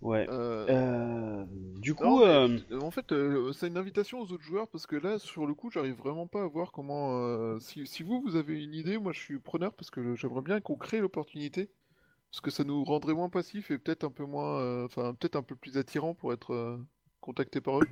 [0.00, 0.26] Ouais.
[0.28, 1.44] Euh.
[1.80, 3.14] Du non, coup, mais, en fait,
[3.52, 6.42] c'est une invitation aux autres joueurs parce que là, sur le coup, j'arrive vraiment pas
[6.42, 7.58] à voir comment.
[7.58, 10.60] si, si vous, vous avez une idée, moi je suis preneur parce que j'aimerais bien
[10.60, 11.70] qu'on crée l'opportunité.
[12.34, 14.58] Parce que ça nous rendrait moins passifs et peut-être un peu moins.
[14.60, 16.76] euh, Enfin, peut-être un peu plus attirant pour être euh,
[17.20, 17.86] contacté par eux.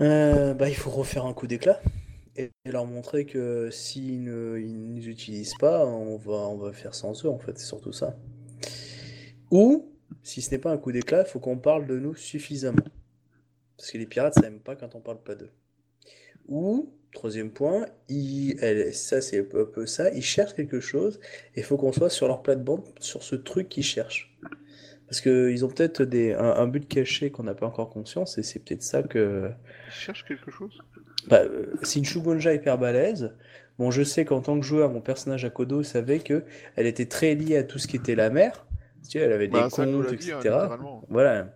[0.00, 1.80] Euh, bah, il faut refaire un coup d'éclat
[2.34, 6.96] et leur montrer que s'ils ne ils nous utilisent pas, on va, on va faire
[6.96, 8.16] sans eux, en fait, c'est surtout ça.
[9.52, 9.92] Ou,
[10.24, 12.82] si ce n'est pas un coup d'éclat, il faut qu'on parle de nous suffisamment.
[13.76, 15.52] Parce que les pirates, ça n'aime pas quand on parle pas d'eux.
[16.50, 21.20] Ou, troisième point, ils, elle- ça c'est un peu, ça, ils cherchent quelque chose
[21.56, 24.36] et il faut qu'on soit sur leur plate-bande sur ce truc qu'ils cherchent.
[25.08, 28.42] Parce qu'ils ont peut-être des, un, un but caché qu'on n'a pas encore conscience et
[28.42, 29.50] c'est peut-être ça que...
[29.86, 30.78] Ils cherchent quelque chose?
[31.28, 33.34] Bah, euh, c'est une Shugonja hyper balèze.
[33.78, 36.44] Bon, je sais qu'en tant que joueur, mon personnage Akodo savait que
[36.76, 38.66] elle était très liée à tout ce qui était la mer.
[39.04, 40.42] Tu sais, elle avait des Bah, comptes, dit, hein, etc.
[40.42, 41.04] littéralement.
[41.08, 41.54] Voilà.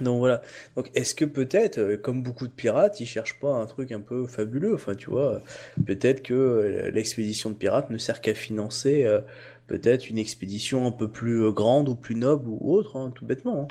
[0.00, 0.42] Donc voilà.
[0.76, 4.00] Donc est-ce que peut-être, euh, comme beaucoup de pirates, ils cherchent pas un truc un
[4.00, 4.74] peu fabuleux?
[4.74, 5.42] Enfin, tu vois,
[5.86, 9.20] peut-être que euh, l'expédition de pirates ne sert qu'à financer euh,
[9.68, 13.62] peut-être une expédition un peu plus grande ou plus noble ou autre, hein, tout bêtement.
[13.62, 13.68] hein.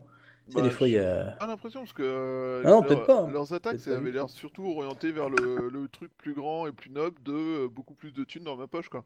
[0.48, 1.38] Bah, des fois, il y j'ai a.
[1.38, 3.34] pas l'impression parce que Ah non, leur- peut-être pas, hein.
[3.34, 4.30] leurs attaques ça avait l'air tout.
[4.30, 8.24] surtout orienté vers le, le truc plus grand et plus noble de beaucoup plus de
[8.24, 9.06] thunes dans ma poche quoi.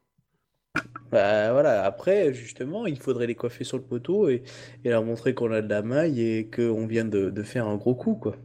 [1.11, 4.43] Bah voilà, après, justement, il faudrait les coiffer sur le poteau et,
[4.83, 7.75] et leur montrer qu'on a de la maille et qu'on vient de, de faire un
[7.77, 8.35] gros coup, quoi.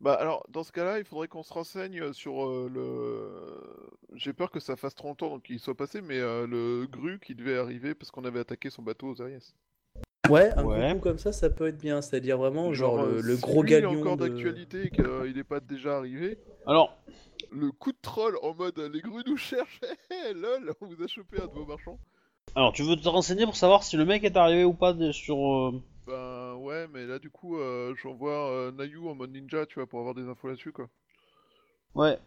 [0.00, 4.16] Bah alors dans ce cas-là il faudrait qu'on se renseigne sur euh, le.
[4.16, 7.18] J'ai peur que ça fasse trop longtemps donc qu'il soit passé mais euh, le gru
[7.20, 9.54] qui devait arriver parce qu'on avait attaqué son bateau aux Ariès.
[10.28, 10.80] Ouais, un Ouais.
[10.80, 12.00] gros coup comme ça, ça peut être bien.
[12.02, 14.28] C'est-à-dire vraiment, genre, Genre, le, euh, gros lui, il est galion encore de...
[14.28, 16.96] d'actualité et qu'il n'est pas déjà arrivé, Alors,
[17.52, 19.80] le coup de troll en mode les grues nous cherchent,
[20.34, 21.98] lol, on vous a chopé un de vos marchands.
[22.54, 25.12] alors, tu veux te renseigner pour savoir si le mec est arrivé ou pas de-
[25.12, 25.36] sur.
[25.38, 29.74] euh, Ben ouais, mais là du coup, euh, j'envoie euh, Nayu en mode ninja, tu
[29.76, 30.88] vois, pour avoir des infos là-dessus, quoi.
[31.94, 32.18] Ouais.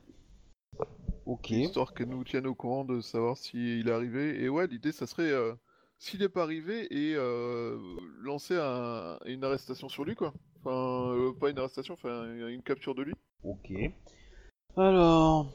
[1.26, 1.52] Ok.
[1.52, 4.42] Histoire qu'elle nous tienne au courant de savoir s'il est arrivé.
[4.44, 5.54] Et ouais, l'idée, ça serait, euh,
[5.98, 7.78] s'il n'est pas arrivé, et euh,
[8.20, 10.34] lancer un- une arrestation sur lui, quoi.
[10.60, 13.14] Enfin, euh, pas une arrestation, enfin, une capture de lui.
[13.44, 13.72] Ok.
[14.76, 15.48] Alors.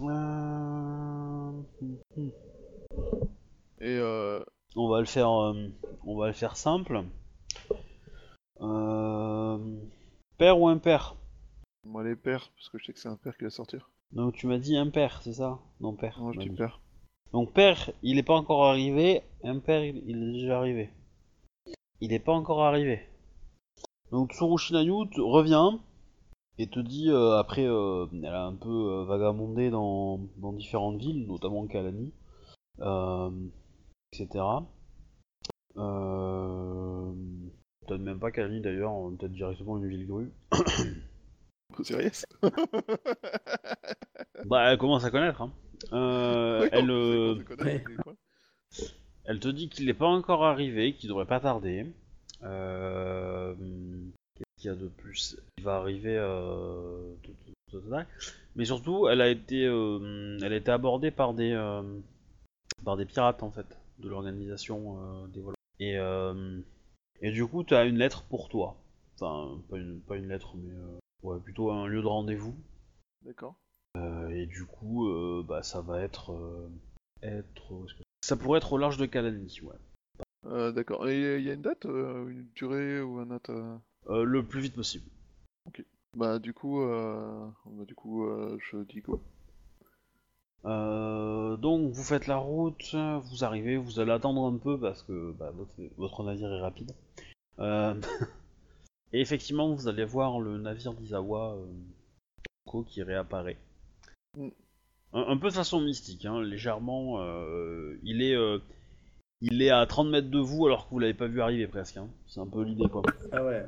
[0.00, 1.50] euh,
[3.80, 4.40] Et euh,
[4.76, 5.30] On va le faire.
[5.30, 5.68] euh,
[6.04, 7.04] On va le faire simple.
[8.60, 9.58] Euh,
[10.38, 11.16] Père ou impair?
[11.86, 13.90] Moi, les pères, parce que je sais que c'est un père qui va sortir.
[14.12, 15.58] Donc tu m'as dit impair, c'est ça?
[15.80, 16.18] Non, père.
[16.20, 16.80] Moi, je dis père.
[17.32, 19.22] Donc père, il est pas encore arrivé.
[19.42, 20.90] Impair, il, il est déjà arrivé.
[22.00, 23.00] Il est pas encore arrivé.
[24.12, 25.78] Donc Tsurushi Nayu te- revient
[26.58, 30.98] et te dit euh, après, euh, elle a un peu euh, vagabondé dans, dans différentes
[30.98, 32.12] villes, notamment Kalani,
[32.80, 33.30] euh,
[34.12, 34.44] etc.
[35.76, 37.12] Euh,
[37.86, 40.32] peut-être même pas Kalani d'ailleurs, peut-être directement une ville grue.
[41.82, 42.10] Sérieux
[44.44, 45.42] Bah, elle commence à connaître.
[45.42, 45.52] Hein.
[45.92, 47.42] Euh, Oui, elle, euh,
[49.24, 51.92] elle te dit qu'il n'est pas encore arrivé, qu'il devrait pas tarder.
[52.42, 53.54] Euh,
[54.64, 56.16] qu'il y a de plus Il va arriver.
[56.16, 57.14] Euh...
[58.56, 61.82] Mais surtout, elle a été, euh, elle a été abordée par des, euh,
[62.84, 63.66] par des pirates en fait,
[63.98, 65.56] de l'organisation des voleurs.
[65.80, 65.96] Et,
[67.20, 68.76] et du coup, tu as une lettre pour toi.
[69.16, 70.72] Enfin, pas une, pas une lettre, mais
[71.22, 72.54] ouais, plutôt un lieu de rendez-vous.
[73.22, 73.56] D'accord.
[73.96, 76.68] Euh, et du coup, euh, bah, ça va être, euh,
[77.22, 77.72] être,
[78.22, 80.72] ça pourrait être au large de Calani, ouais.
[80.72, 81.08] D'accord.
[81.08, 83.76] Et il y a une date, une durée ou un Euh,
[84.08, 85.04] le plus vite possible.
[86.16, 87.48] Bah du coup, euh...
[87.66, 89.20] bah, du coup, euh, je dis go.
[90.64, 95.32] Euh, donc vous faites la route, vous arrivez, vous allez attendre un peu parce que
[95.32, 96.92] bah, votre, votre navire est rapide.
[97.58, 97.94] Euh,
[99.12, 101.66] et effectivement, vous allez voir le navire d'Izawa euh,
[102.66, 103.58] Ko qui réapparaît.
[104.36, 104.48] Mm.
[105.12, 107.20] Un, un peu de façon mystique, hein, légèrement.
[107.20, 108.58] euh, il est euh,
[109.40, 111.96] il est à 30 mètres de vous alors que vous l'avez pas vu arriver presque.
[111.98, 112.08] hein.
[112.26, 113.02] C'est un peu l'idée quoi.
[113.32, 113.66] Ah ouais.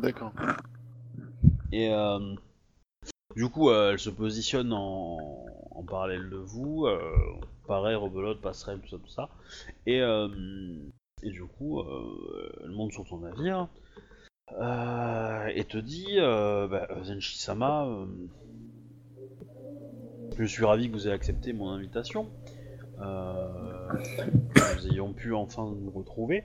[0.00, 0.32] D'accord.
[1.72, 2.34] Et euh,
[3.34, 6.86] du coup, euh, elle se positionne en, parallèle de vous.
[6.86, 7.00] Euh,
[7.66, 9.28] pareil, rebelote, passerelle, tout ça, tout ça.
[9.86, 11.82] Et, et du coup,
[12.62, 13.68] elle monte sur ton navire
[14.50, 18.06] et te dit bah, Zenshi-sama,
[20.38, 22.30] je suis ravi que vous ayez accepté mon invitation.
[22.98, 26.44] Que nous ayons pu enfin nous retrouver.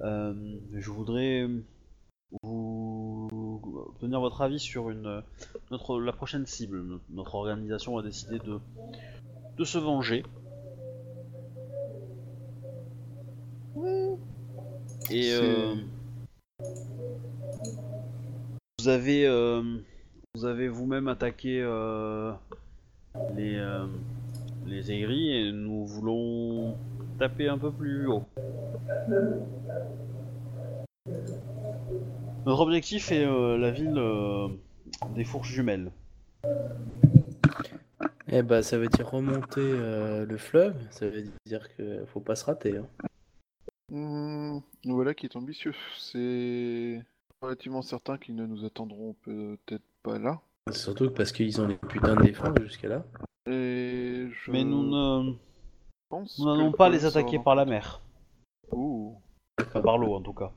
[0.00, 1.48] Je voudrais
[2.42, 3.28] vous
[3.88, 5.22] obtenir votre avis sur une
[5.70, 6.82] notre la prochaine cible.
[6.82, 8.58] Notre, notre organisation a décidé de
[9.56, 10.24] de se venger.
[15.10, 15.74] Et euh,
[18.78, 19.62] vous avez euh,
[20.34, 22.32] vous avez vous-même attaqué euh,
[23.36, 23.62] les
[24.66, 26.76] les aigris et nous voulons
[27.18, 28.24] taper un peu plus haut.
[32.46, 34.48] Notre objectif est euh, la ville euh,
[35.14, 35.90] des fourches jumelles.
[38.28, 40.74] Eh bah, ça veut dire remonter euh, le fleuve.
[40.90, 42.76] Ça veut dire que faut pas se rater.
[42.76, 42.86] Hein.
[43.90, 45.74] Hmm, voilà qui est ambitieux.
[45.96, 47.02] C'est
[47.40, 50.40] relativement certain qu'ils ne nous attendront peut-être pas là.
[50.70, 53.04] Surtout parce qu'ils ont les putains de défense jusqu'à là.
[53.46, 55.34] Et je Mais nous ne
[56.10, 58.02] pense nous n'allons pas les attaquer par la mer.
[58.70, 59.16] Ouh,
[59.60, 60.52] Enfin, par l'eau en tout cas.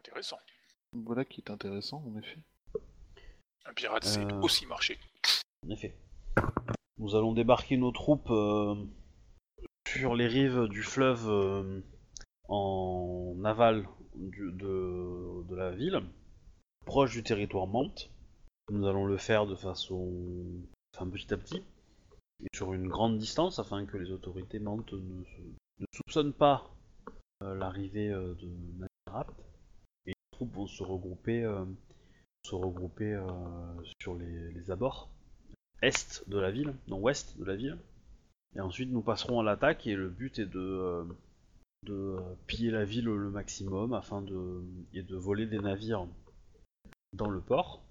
[0.00, 0.38] Intéressant.
[0.92, 2.38] voilà qui est intéressant en effet.
[3.66, 4.40] Un pirate, c'est Euh.
[4.40, 4.98] aussi marché.
[5.66, 5.94] En effet.
[6.98, 8.74] Nous allons débarquer nos troupes euh,
[9.88, 11.80] sur les rives du fleuve euh,
[12.48, 16.00] en aval du- de, de la ville,
[16.86, 18.10] proche du territoire Mante.
[18.70, 20.10] Nous allons le faire de façon
[20.94, 21.62] enfin, petit à petit
[22.42, 25.40] et sur une grande distance afin que les autorités Mantes ne, se-
[25.80, 26.70] ne soupçonnent pas
[27.42, 28.48] euh, l'arrivée euh, de
[29.06, 29.30] Nagarap.
[30.40, 31.66] Troupes vont se regrouper, euh,
[32.46, 33.26] se regrouper euh,
[34.00, 35.10] sur les, les abords
[35.82, 37.76] est de la ville, non ouest de la ville.
[38.56, 41.04] Et ensuite nous passerons à l'attaque et le but est de, euh,
[41.82, 44.62] de euh, piller la ville le maximum afin de,
[44.94, 46.06] et de voler des navires
[47.12, 47.82] dans le port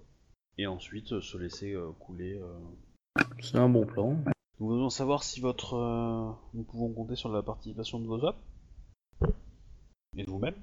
[0.58, 2.42] et ensuite euh, se laisser euh, couler.
[2.42, 3.24] euh.
[3.44, 4.18] C'est un bon plan.
[4.60, 8.42] Nous voulons savoir si votre, euh, nous pouvons compter sur la participation de vos hommes
[10.18, 10.56] et de vous-même.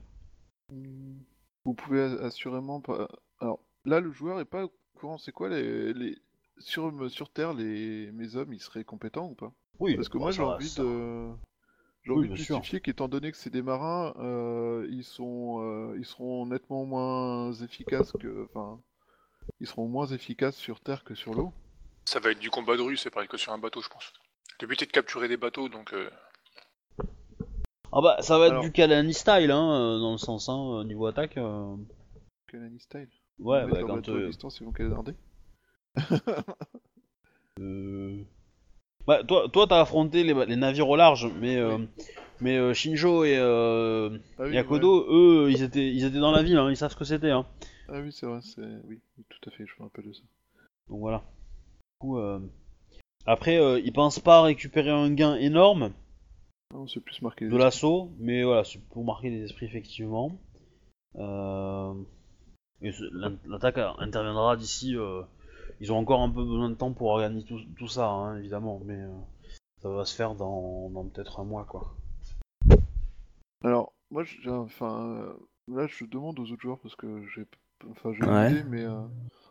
[1.66, 3.08] Vous pouvez assurément pas.
[3.40, 5.18] Alors là, le joueur est pas au courant.
[5.18, 6.16] C'est quoi les, les...
[6.58, 9.52] sur sur Terre, les mes hommes, ils seraient compétents ou pas?
[9.78, 11.28] Oui, Parce que bon, moi, j'ai envie ça- de.
[12.04, 15.96] J'ai Oui, envie de justifier qu'étant donné que c'est des marins, euh, ils sont, euh,
[15.98, 18.80] ils seront nettement moins efficaces que, enfin,
[19.60, 21.52] ils seront moins efficaces sur terre que sur l'eau.
[22.06, 24.12] Ça va être du combat de rue, c'est pareil que sur un bateau, je pense.
[24.60, 26.10] Le but est de capturer des bateaux, donc euh,
[27.92, 30.84] Ah bah ça va être Alors- du Kalani style hein, euh, dans le sens hein,
[30.84, 31.36] niveau attaque.
[31.38, 31.76] euh,
[32.50, 33.08] Kalani style.
[33.38, 35.14] Ouais, bah quand euh, distance, ils vont canarder.
[37.60, 38.22] Euh,
[39.06, 41.78] Bah, toi, toi, t'as affronté les, les navires au large, mais, euh,
[42.40, 46.32] mais euh, Shinjo et, euh, Ah oui, et Akodo, eux, ils étaient, ils étaient dans
[46.32, 47.30] la ville, hein, ils savent ce que c'était.
[47.30, 47.46] Hein.
[47.88, 48.98] Ah oui, c'est vrai, c'est, oui,
[49.28, 50.22] tout à fait, je me rappelle de ça.
[50.88, 51.18] Donc voilà.
[51.18, 52.40] Du coup, euh,
[53.26, 55.92] Après, euh, ils pensent pas récupérer un gain énorme
[56.74, 57.48] Non, c'est plus marqué.
[57.48, 60.38] de l'assaut, mais voilà, c'est pour marquer les esprits, effectivement.
[61.16, 61.94] Euh,
[62.80, 64.96] L'attaque interviendra d'ici.
[64.96, 65.22] euh,
[65.80, 68.80] Ils ont encore un peu besoin de temps pour organiser tout, tout ça, hein, évidemment,
[68.84, 69.10] mais euh,
[69.82, 71.94] ça va se faire dans, dans peut-être un mois, quoi.
[73.64, 75.34] Alors, moi, j'ai, enfin,
[75.68, 77.46] là, je demande aux autres joueurs parce que j'ai,
[77.90, 78.52] enfin j'ai Ouais.
[78.52, 79.00] idée, mais euh,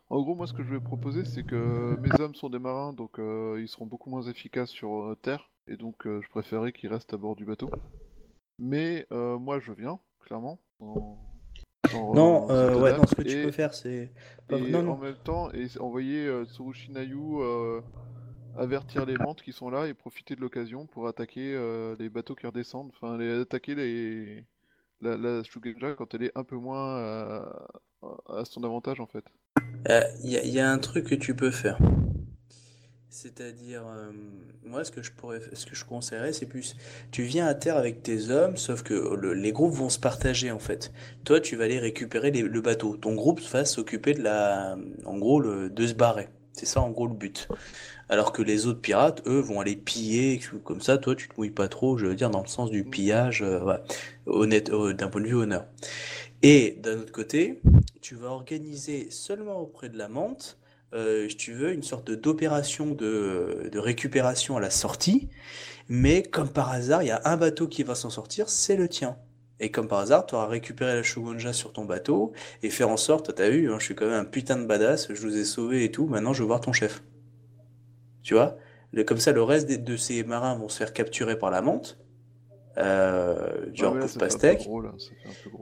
[0.10, 2.94] en gros, moi, ce que je vais proposer, c'est que mes hommes sont des marins,
[2.94, 6.72] donc euh, ils seront beaucoup moins efficaces sur euh, Terre, et donc euh, je préférais
[6.72, 7.70] qu'ils restent à bord du bateau.
[8.60, 10.60] Mais euh, moi, je viens, clairement.
[10.80, 11.18] en-
[11.94, 14.12] en- Non, euh, ouais, non, ce que tu et- peux faire, c'est.
[14.48, 14.98] pas- Et Non, en non.
[14.98, 17.82] même temps, et envoyer euh, Tsurushi Nayu euh,
[18.58, 22.36] avertir les mantes qui sont là et profiter de l'occasion pour attaquer euh, les bateaux
[22.36, 24.46] qui redescendent, enfin les attaquer les
[25.02, 27.44] la, la Shugenja quand elle est un peu moins euh,
[28.30, 29.26] à son avantage en fait.
[30.24, 31.78] Il y a un truc que tu peux faire.
[33.16, 34.12] C'est-à-dire, euh,
[34.66, 36.76] moi, ce que je pourrais, ce que je conseillerais, c'est plus,
[37.12, 40.52] tu viens à terre avec tes hommes, sauf que le- les groupes vont se partager
[40.52, 40.92] en fait.
[41.24, 42.98] Toi, tu vas aller récupérer le bateau.
[42.98, 46.28] Ton groupe va s'occuper de la, en gros, de se barrer.
[46.52, 47.48] C'est ça, en gros, le but.
[48.10, 51.52] Alors que les autres pirates, eux, vont aller piller, comme ça, toi, tu te mouilles
[51.52, 53.78] pas trop, je veux dire, dans le sens du pillage, euh,
[54.26, 55.68] honnête, euh, d'un point de vue honneur.
[56.42, 57.62] Et d'un autre côté,
[58.02, 60.58] tu vas organiser seulement auprès de la menthe,
[60.94, 65.30] euh, tu veux, une sorte d'opération de, récupération à la sortie,
[65.90, 68.88] mais comme par hasard, il y a un bateau qui va s'en sortir, c'est le
[68.88, 69.18] tien.
[69.60, 72.98] Et comme par hasard, tu auras récupéré la Shogunja sur ton bateau et faire en
[72.98, 75.46] sorte, t'as vu, hein, je suis quand même un putain de badass, je vous ai
[75.46, 77.04] sauvé et tout, maintenant je veux voir ton chef.
[78.24, 78.58] Tu vois?
[79.06, 81.98] Comme ça, le reste de ces marins vont se faire capturer par la menthe.
[82.78, 84.64] Euh, genre Ouais, pastèque.
[84.64, 84.92] gros, là.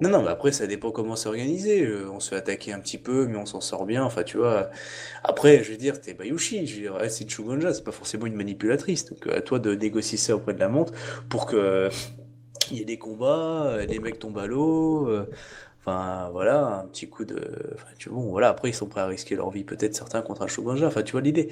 [0.02, 1.86] Non, non, mais après, ça dépend comment c'est organisé.
[1.86, 4.04] Euh, on se fait attaquer un petit peu, mais on s'en sort bien.
[4.04, 4.70] Enfin, tu vois.
[5.24, 6.66] Après, je veux dire, t'es Bayushi.
[6.66, 9.06] Je veux dire, elle, c'est une Shugonja, c'est pas forcément une manipulatrice.
[9.06, 10.94] Donc, euh, à toi de négocier ça auprès de la montre
[11.30, 11.90] pour que euh,
[12.72, 15.08] il y ait des combats, les mecs tombent à l'eau.
[15.10, 15.26] euh,
[15.86, 17.36] Enfin, voilà, un petit coup de.
[17.76, 18.48] Enfin, tu vois, bon, voilà.
[18.50, 20.88] Après, ils sont prêts à risquer leur vie, peut-être certains contre un Shogunja.
[20.88, 21.50] Enfin, tu vois l'idée.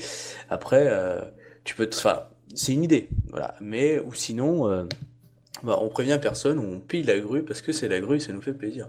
[0.50, 1.20] Après, euh,
[1.66, 1.86] tu peux.
[1.88, 2.24] te- Enfin,
[2.56, 3.10] c'est une idée.
[3.30, 3.56] Voilà.
[3.62, 4.70] Mais, ou sinon.
[4.70, 4.86] euh,
[5.64, 8.42] bah, on prévient personne, on pille la grue parce que c'est la grue, ça nous
[8.42, 8.88] fait plaisir.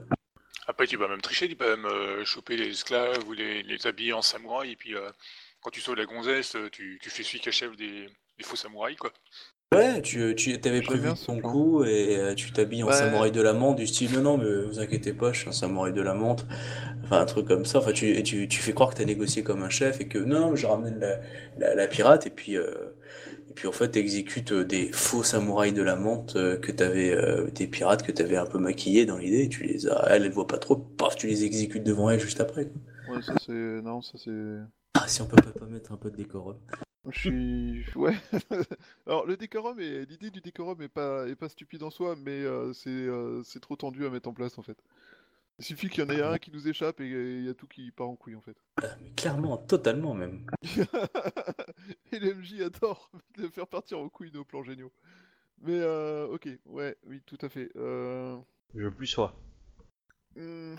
[0.66, 3.86] Après, tu peux même tricher, tu peux même euh, choper les esclaves ou les, les
[3.86, 5.10] habiller en samouraï, et puis euh,
[5.60, 8.06] quand tu sauves la gonzesse, euh, tu, tu fais celui qui achève des,
[8.38, 9.12] des faux samouraïs, quoi.
[9.74, 12.92] Ouais, tu, tu avais prévu ton coup et euh, tu t'habilles en Ouais.
[12.92, 15.52] samouraï de la menthe du style non non mais vous inquiétez pas je suis un
[15.52, 16.44] samouraï de la menthe
[17.04, 19.42] enfin un truc comme ça enfin tu et tu, tu fais croire que t'as négocié
[19.42, 21.20] comme un chef et que non je ramène la,
[21.58, 22.74] la, la pirate et puis euh,
[23.52, 27.10] et puis en fait t'exécutes euh, des faux samouraïs de la menthe euh, que t'avais
[27.10, 30.32] euh, des pirates que t'avais un peu maquillés dans l'idée tu les as elle elle
[30.32, 32.80] voit pas trop paf tu les exécutes devant elle juste après quoi.
[33.08, 33.52] Ouais, ça c'est.
[33.52, 34.58] Non, ça c'est.
[34.94, 36.56] ah si on peut pas, pas mettre un peu de décorum
[37.10, 37.84] Je suis.
[37.96, 38.16] Ouais.
[39.06, 42.42] Alors, le décorum et l'idée du décorum est pas, est pas stupide en soi, mais
[42.42, 44.78] euh, c'est euh, c'est trop tendu à mettre en place en fait.
[45.58, 47.66] Il suffit qu'il y en ait un qui nous échappe et il y a tout
[47.68, 48.56] qui part en couille en fait.
[48.82, 50.46] Ah, mais clairement totalement même
[52.12, 54.92] et l'MJ adore de faire partir en couille nos plans géniaux.
[55.60, 57.70] Mais euh, ok, ouais, oui, tout à fait.
[57.76, 58.36] Euh...
[58.74, 59.38] Je plus sois.
[60.34, 60.74] hmm,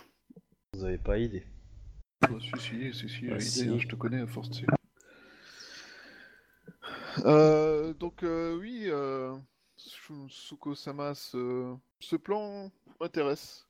[0.74, 1.46] Vous avez pas idée.
[2.22, 3.70] bah, si, si, si, si, Ah, idée, si.
[3.70, 4.52] hein, je te connais à force.
[4.52, 4.66] sais.
[7.26, 9.38] Euh, donc euh, oui, euh,
[9.78, 13.66] Suko-sama, ce, ce plan m'intéresse.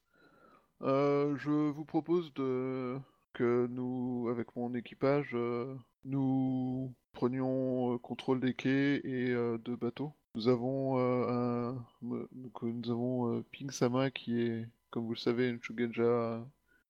[0.84, 2.98] Euh, je vous propose de
[3.34, 5.74] que nous, avec mon équipage, euh,
[6.06, 10.14] nous prenions euh, contrôle des quais et euh, de bateaux.
[10.36, 15.18] Nous avons euh, un, donc, nous avons euh, Ping Sama qui est, comme vous le
[15.18, 16.46] savez, une Shugenja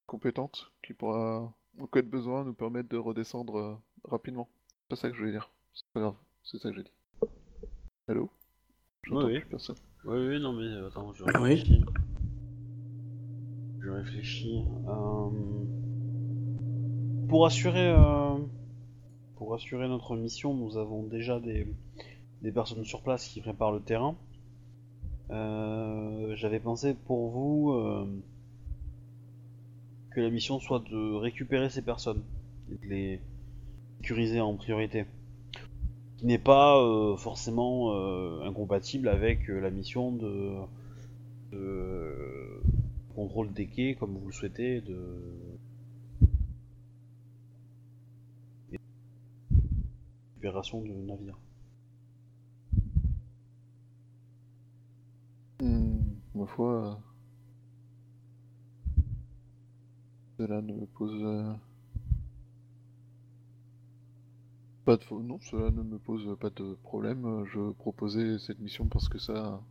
[0.06, 3.76] compétente qui pourra, en cas de besoin, nous permettre de redescendre euh,
[4.06, 4.50] rapidement.
[4.68, 5.50] C'est pas ça que je voulais dire.
[5.74, 6.94] C'est pas grave, c'est ça que j'ai dit.
[8.08, 8.30] Allô?
[9.10, 9.40] Oui, oui.
[9.40, 9.76] plus personne.
[10.06, 11.84] Oui, oui, non, mais attends, je Oui.
[13.84, 14.64] Je réfléchis.
[14.88, 15.30] euh,
[17.28, 18.38] Pour assurer, euh,
[19.36, 21.68] pour assurer notre mission, nous avons déjà des,
[22.54, 24.16] personnes sur place qui préparent le terrain.
[25.32, 27.74] Euh, J'avais pensé pour vous
[30.12, 32.22] que la mission soit de récupérer ces personnes
[32.72, 33.20] et de les
[33.98, 35.06] sécuriser en priorité
[36.18, 36.78] qui n'est pas
[37.18, 37.94] forcément
[38.44, 40.56] incompatible avec la mission de
[43.16, 45.58] contrôle des quais, comme vous le souhaitez, de
[48.72, 48.80] et
[50.32, 51.40] récupération de navires.
[55.62, 57.00] Hmm, ma foi,
[60.38, 61.54] cela ne me pose euh,
[64.86, 67.46] pas de non, cela ne me pose pas de problème.
[67.46, 69.62] Je proposais cette mission parce que ça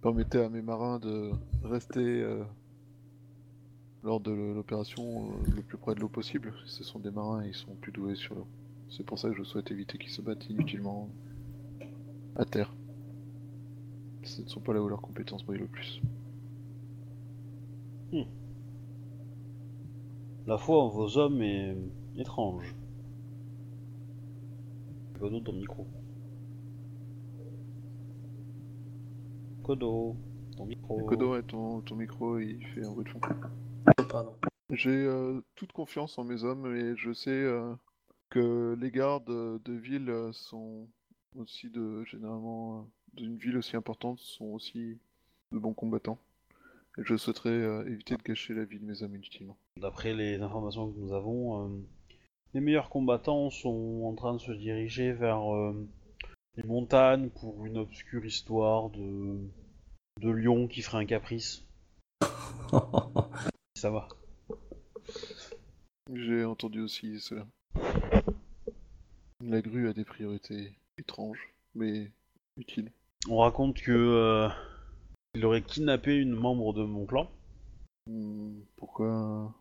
[0.00, 1.32] permettait à mes marins de
[1.64, 2.44] rester euh,
[4.06, 6.54] lors de l'opération euh, le plus près de l'eau possible.
[6.64, 8.46] Ce sont des marins, ils sont plus doués sur l'eau.
[8.88, 11.08] C'est pour ça que je souhaite éviter qu'ils se battent inutilement
[12.36, 12.72] à terre.
[14.22, 16.00] Ce ne sont pas là où leurs compétences brillent le plus.
[20.46, 21.76] la foi en vos hommes est
[22.16, 22.76] étrange.
[25.18, 25.86] Kodo, ton micro.
[29.64, 30.14] Kodo,
[30.56, 31.04] ton micro.
[31.06, 33.20] Kodo, ton, ton micro, il fait un bruit de fond.
[33.86, 34.36] Oh, pardon.
[34.70, 37.74] J'ai euh, toute confiance en mes hommes et je sais euh,
[38.30, 40.88] que les gardes de ville sont
[41.36, 42.82] aussi de généralement euh,
[43.14, 44.98] d'une ville aussi importante sont aussi
[45.52, 46.18] de bons combattants.
[46.98, 49.56] Et je souhaiterais euh, éviter de gâcher la vie de mes hommes inutilement.
[49.80, 51.68] D'après les informations que nous avons, euh,
[52.54, 55.86] les meilleurs combattants sont en train de se diriger vers euh,
[56.56, 59.38] les montagnes pour une obscure histoire de,
[60.20, 61.64] de lion qui ferait un caprice.
[63.76, 64.08] Ça va.
[66.10, 67.46] J'ai entendu aussi cela.
[69.44, 72.10] La grue a des priorités étranges, mais
[72.56, 72.90] utiles.
[73.28, 74.48] On raconte que euh,
[75.34, 77.30] il aurait kidnappé une membre de mon clan.
[78.06, 79.54] Hmm, pourquoi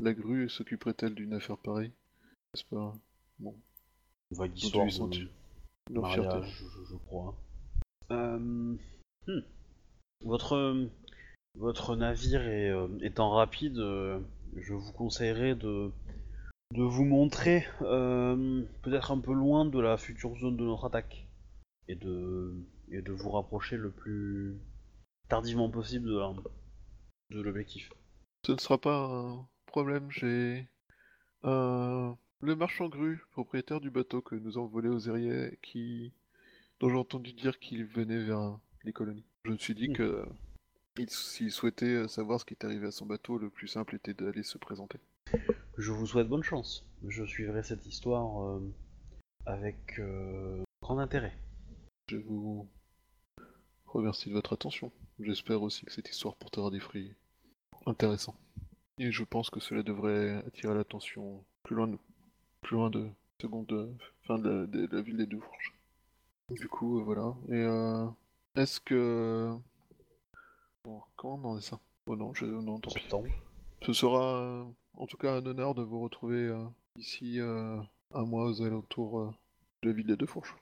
[0.00, 1.92] la grue s'occuperait-elle d'une affaire pareille
[2.52, 2.94] N'est-ce pas?
[3.40, 3.54] Une
[4.32, 7.34] vague histoire de mariage, je, je crois.
[8.10, 8.76] Euh,
[9.26, 9.40] hmm.
[10.26, 10.90] Votre
[11.56, 14.20] votre navire est, euh, étant rapide, euh,
[14.56, 15.90] je vous conseillerais de
[16.74, 21.28] de vous montrer euh, peut-être un peu loin de la future zone de notre attaque
[21.86, 22.52] et de
[22.90, 24.56] et de vous rapprocher le plus
[25.28, 26.10] tardivement possible
[27.30, 27.92] de l'objectif.
[28.44, 30.68] Ce ne sera pas un problème, j'ai
[31.44, 36.12] euh, le marchand grue, propriétaire du bateau que nous avons volé aux Eriais, qui
[36.80, 39.24] dont j'ai entendu dire qu'il venait vers les colonies.
[39.44, 39.92] Je me suis dit Hmm.
[39.94, 40.24] que
[41.08, 44.42] s'il souhaitait savoir ce qui est arrivé à son bateau, le plus simple était d'aller
[44.42, 44.98] se présenter.
[45.76, 46.86] Je vous souhaite bonne chance.
[47.06, 48.60] Je suivrai cette histoire euh,
[49.44, 51.36] avec euh, grand intérêt.
[52.08, 52.68] Je vous
[53.86, 54.92] remercie de votre attention.
[55.18, 57.14] J'espère aussi que cette histoire portera des fruits
[57.86, 58.36] intéressants.
[58.98, 62.00] Et je pense que cela devrait attirer l'attention plus loin de nous.
[62.62, 63.08] Plus loin de
[63.40, 63.92] seconde euh,
[64.22, 65.74] fin de la, de la ville des deux fourches.
[66.50, 67.34] Du coup, euh, voilà.
[67.48, 68.06] Et euh,
[68.54, 69.54] est-ce que.
[70.86, 71.80] Bon, comment on en est ça?
[72.06, 72.44] Oh non, je...
[72.46, 73.32] non, tant pis.
[73.82, 74.64] Ce sera euh,
[74.96, 76.64] en tout cas un honneur de vous retrouver euh,
[76.96, 77.76] ici euh,
[78.14, 79.30] un mois aux alentours euh,
[79.82, 80.54] de la ville des deux fourches.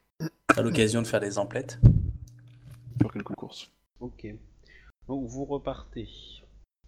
[0.57, 1.79] À l'occasion de faire des emplettes.
[3.03, 3.71] Faire quelques courses.
[4.01, 4.27] Ok.
[5.09, 6.09] Donc vous repartez.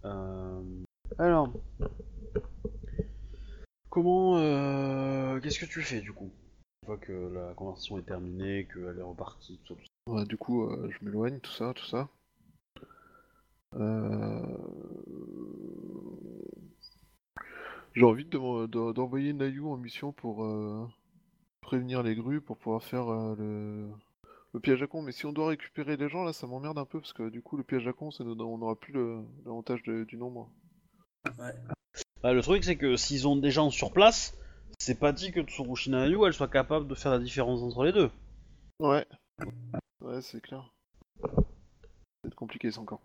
[0.03, 0.83] Euh,
[1.19, 1.53] Alors,
[3.91, 6.31] comment, euh, qu'est-ce que tu fais du coup?
[6.81, 10.11] Une fois que la conversation est terminée, qu'elle est repartie, tout ça, tout ça.
[10.11, 12.09] Ouais, du coup, euh, je m'éloigne, tout ça, tout ça.
[13.77, 14.41] Euh,
[17.93, 20.85] J'ai envie de deman- de- d'envoyer Nayu en mission pour euh,
[21.61, 23.87] prévenir les grues, pour pouvoir faire euh, le...
[24.53, 25.01] le piège à con.
[25.01, 27.41] Mais si on doit récupérer les gens, là, ça m'emmerde un peu, parce que du
[27.41, 30.49] coup, le piège à con, ça on n'aura plus le- l'avantage de- du nombre.
[32.23, 34.37] Bah, le truc c'est que s'ils ont des gens sur place,
[34.79, 37.91] c'est pas dit que Tsurushi Nayu elle soit capable de faire la différence entre les
[37.91, 38.09] deux.
[38.79, 39.05] Ouais.
[40.01, 40.71] Ouais, c'est clair.
[42.23, 43.01] C'est compliqué ça encore.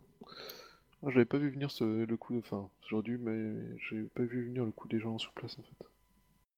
[1.02, 4.64] Moi, j'avais pas vu venir ce, le coup, enfin, aujourd'hui, mais j'ai pas vu venir
[4.64, 5.86] le coup des gens sur place en fait.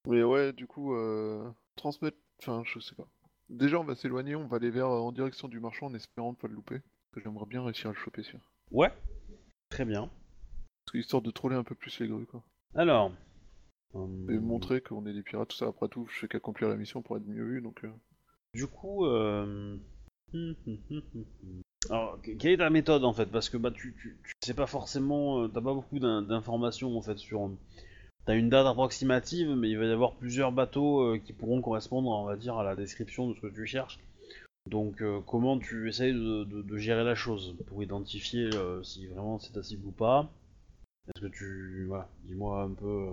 [0.07, 3.09] Mais ouais, du coup, euh, transmettre, enfin, je sais pas.
[3.49, 6.37] Déjà, on va s'éloigner, on va aller vers en direction du marchand en espérant ne
[6.37, 6.81] pas le louper.
[6.81, 8.39] Parce que j'aimerais bien réussir à le choper, sûr.
[8.71, 8.93] Ouais.
[9.71, 10.09] Très bien.
[10.09, 12.43] Parce que histoire de troller un peu plus les grues, quoi.
[12.75, 13.13] Alors.
[13.95, 15.69] Et hum, montrer qu'on est des pirates, tout ça.
[15.69, 17.85] Après tout, je fais qu'accomplir la mission pour être mieux vu, donc.
[17.85, 17.93] euh,
[18.53, 19.79] Du coup, euh...
[20.35, 21.63] hum, hum.
[21.91, 23.27] Alors, que- quelle est ta méthode en fait?
[23.27, 27.03] Parce que bah tu, tu, sais pas forcément, euh, t'as pas beaucoup d'in- d'informations en
[27.03, 27.51] fait sur.
[28.27, 32.11] T'as une date approximative, mais il va y avoir plusieurs bateaux euh, qui pourront correspondre,
[32.11, 33.99] on va dire, à la description de ce que tu cherches.
[34.71, 39.39] Donc, euh, comment tu essayes de, de- gérer la chose pour identifier euh, si vraiment
[39.41, 40.31] c'est ta cible ou pas?
[41.09, 43.09] Est-ce que tu, voilà, dis-moi un peu.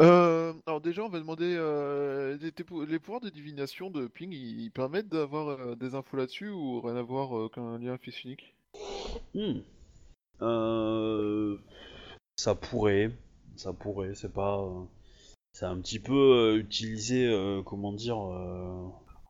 [0.00, 4.70] Euh, alors déjà, on va demander euh, les, pouvoirs de divination de Ping, ils, ils
[4.70, 8.54] permettent d'avoir euh, des infos là-dessus ou rien à voir qu'un lien fils unique?
[9.34, 9.60] Hmm.
[12.36, 13.10] Ça pourrait,
[13.56, 14.68] ça pourrait, c'est pas,
[15.52, 17.32] c'est un petit peu utilisé,
[17.64, 18.18] comment dire.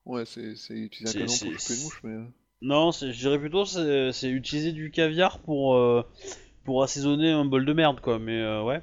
[0.04, 2.16] Ouais, c'est utiliser un canon pour choper une mouche, mais...
[2.62, 5.78] Non, je dirais plutôt c'est, c'est utiliser du caviar pour
[6.64, 8.18] pour assaisonner un bol de merde quoi.
[8.18, 8.82] Mais ouais.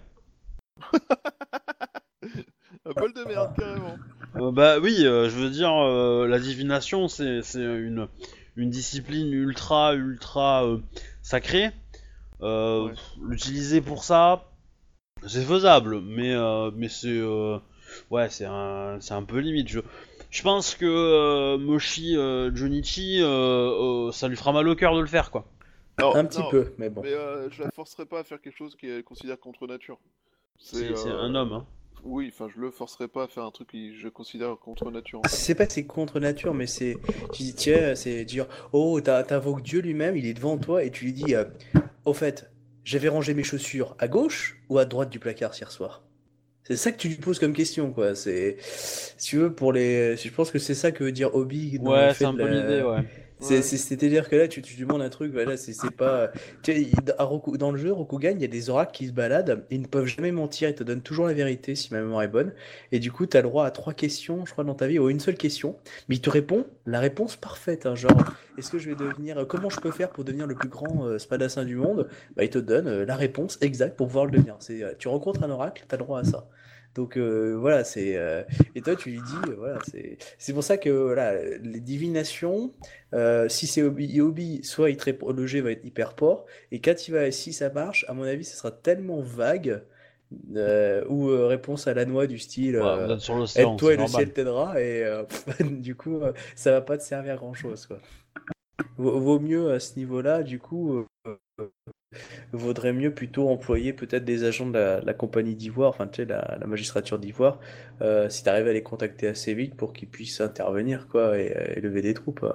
[2.86, 3.96] Un bol de merde, carrément!
[4.36, 8.08] Euh, bah oui, euh, je veux dire, euh, la divination c'est c'est une
[8.56, 10.80] une discipline ultra ultra euh,
[11.22, 11.72] sacrée.
[12.42, 12.94] Euh, Ouais.
[13.22, 14.50] L'utiliser pour ça,
[15.28, 17.58] c'est faisable, mais euh, mais c'est euh,
[18.10, 19.70] ouais c'est un c'est un peu limite.
[19.70, 19.80] Je
[20.30, 25.02] je pense que euh, Moshi euh, euh, euh, ça lui fera mal au cœur de
[25.02, 25.46] le faire quoi.
[26.00, 27.02] Non, Un petit non, peu, mais bon.
[27.04, 30.00] Mais euh, je la forcerai pas à faire quelque chose qui est considéré contre nature.
[30.64, 31.66] C'est c'est euh, un homme, hein.
[32.06, 35.20] Oui, enfin, je le forcerai pas à faire un truc que je considère contre nature.
[35.20, 35.30] en fait.
[35.30, 36.98] C'est pas que c'est contre nature, mais c'est.
[37.32, 40.92] Tu dis, tiens, c'est dire, oh, t'as- t'invoques Dieu lui-même, il est devant toi, et
[40.92, 41.46] tu lui dis, euh,
[42.06, 42.52] au fait,
[42.84, 46.04] j'avais rangé mes chaussures à gauche ou à droite du placard hier soir?
[46.66, 48.16] C'est ça que tu lui poses comme question, quoi.
[48.16, 48.58] C'est,
[49.18, 50.18] si tu veux, pour les.
[50.18, 52.62] Je pense que c'est ça que veut dire Hobby dans Ouais, c'est un peu la-
[52.70, 53.04] l'idée, ouais.
[53.40, 53.62] C'est, Ouais.
[53.62, 56.32] c'est- C'est-à-dire que là, tu, tu demandes un truc, voilà, c'est c'est pas.
[56.62, 59.08] Tu sais, il- à Roku- dans le jeu, Rokugan, il y a des oracles qui
[59.08, 62.00] se baladent, ils ne peuvent jamais mentir, ils te donnent toujours la vérité si ma
[62.02, 62.54] mémoire est bonne.
[62.92, 64.98] Et du coup, tu as le droit à trois questions, je crois, dans ta vie,
[65.00, 65.78] ou une seule question,
[66.08, 67.86] mais il te répond la réponse parfaite.
[67.86, 68.26] hein, genre,
[68.58, 69.46] est-ce que je vais devenir.
[69.48, 72.08] Comment je peux faire pour devenir le plus grand euh, spadassin du monde?
[72.38, 74.56] Bah, il te donne euh, la réponse exacte pour pouvoir le devenir.
[74.60, 76.48] C'est, euh, tu rencontres un oracle, tu as le droit à ça.
[76.96, 78.16] Donc euh, voilà, c'est.
[78.18, 78.44] euh,
[78.76, 80.18] Et toi, tu lui dis, euh, voilà, c'est.
[80.38, 82.74] C'est pour ça que voilà, les divinations.
[83.14, 86.46] Euh, si c'est Hobby, Hobby, soit il te répond- le jet va être hyper port,
[86.72, 89.82] et quand il va, si ça marche, à mon avis, ce sera tellement vague,
[90.56, 93.98] euh, ou euh, réponse à la noix du style, euh, sur l'océan, aide-toi c'est et
[93.98, 94.22] le normal.
[94.24, 95.24] ciel t'aidera, et euh,
[95.62, 98.00] du coup, euh, ça va pas te servir à grand chose, quoi.
[98.98, 100.98] Vaut, vaut mieux à ce niveau-là, du coup,
[101.28, 101.68] euh, euh,
[102.52, 106.26] vaudrait mieux plutôt employer peut-être des agents de la, la compagnie d'Ivoire, enfin, tu sais,
[106.26, 107.60] la, la magistrature d'Ivoire,
[108.02, 111.74] euh, si tu arrives à les contacter assez vite pour qu'ils puissent intervenir, quoi, et,
[111.78, 112.44] et lever des troupes.
[112.44, 112.54] euh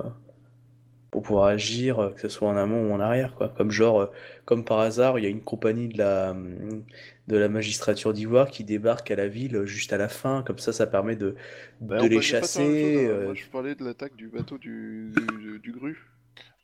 [1.10, 3.48] pour pouvoir agir, euh, que ce soit en amont ou en arrière, quoi.
[3.48, 4.06] Comme genre, euh,
[4.44, 6.36] comme par hasard, il y a une compagnie de la,
[7.28, 10.58] de la magistrature d'Ivoire qui débarque à la ville euh, juste à la fin, comme
[10.58, 11.34] ça, ça permet de,
[11.80, 12.62] Bah, de les chasser.
[12.62, 13.10] chose, hein.
[13.10, 15.96] euh, Moi, je parlais de l'attaque du bateau du, du, du Gru.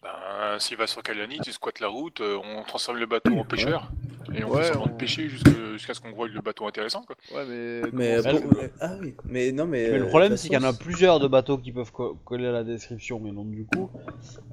[0.05, 3.45] Ben, s'il va sur Kalani, tu squattes la route, euh, on transforme le bateau en
[3.45, 3.91] pêcheur,
[4.35, 6.67] et on Ouais, fait semblant on- de pêcher jusque- jusqu'à ce qu'on voit le bateau
[6.67, 7.17] intéressant, quoi.
[7.35, 8.21] Ouais, mais.
[8.23, 8.41] Bon,
[8.81, 9.89] ah oui, mais non, mais.
[9.91, 12.19] Mais le euh, problème, c'est qu'il y en a plusieurs de bateaux qui peuvent co-
[12.27, 13.91] coller à la description, mais donc du coup,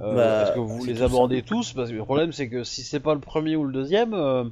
[0.01, 0.15] euh,
[0.45, 1.73] Bah, que vous les tout abordez tous?
[1.73, 4.45] Parce que le problème, c'est que si c'est pas le premier ou le deuxième, euh,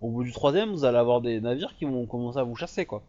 [0.00, 2.86] au bout du troisième, vous allez avoir des navires qui vont commencer à vous chasser,
[2.86, 3.02] quoi.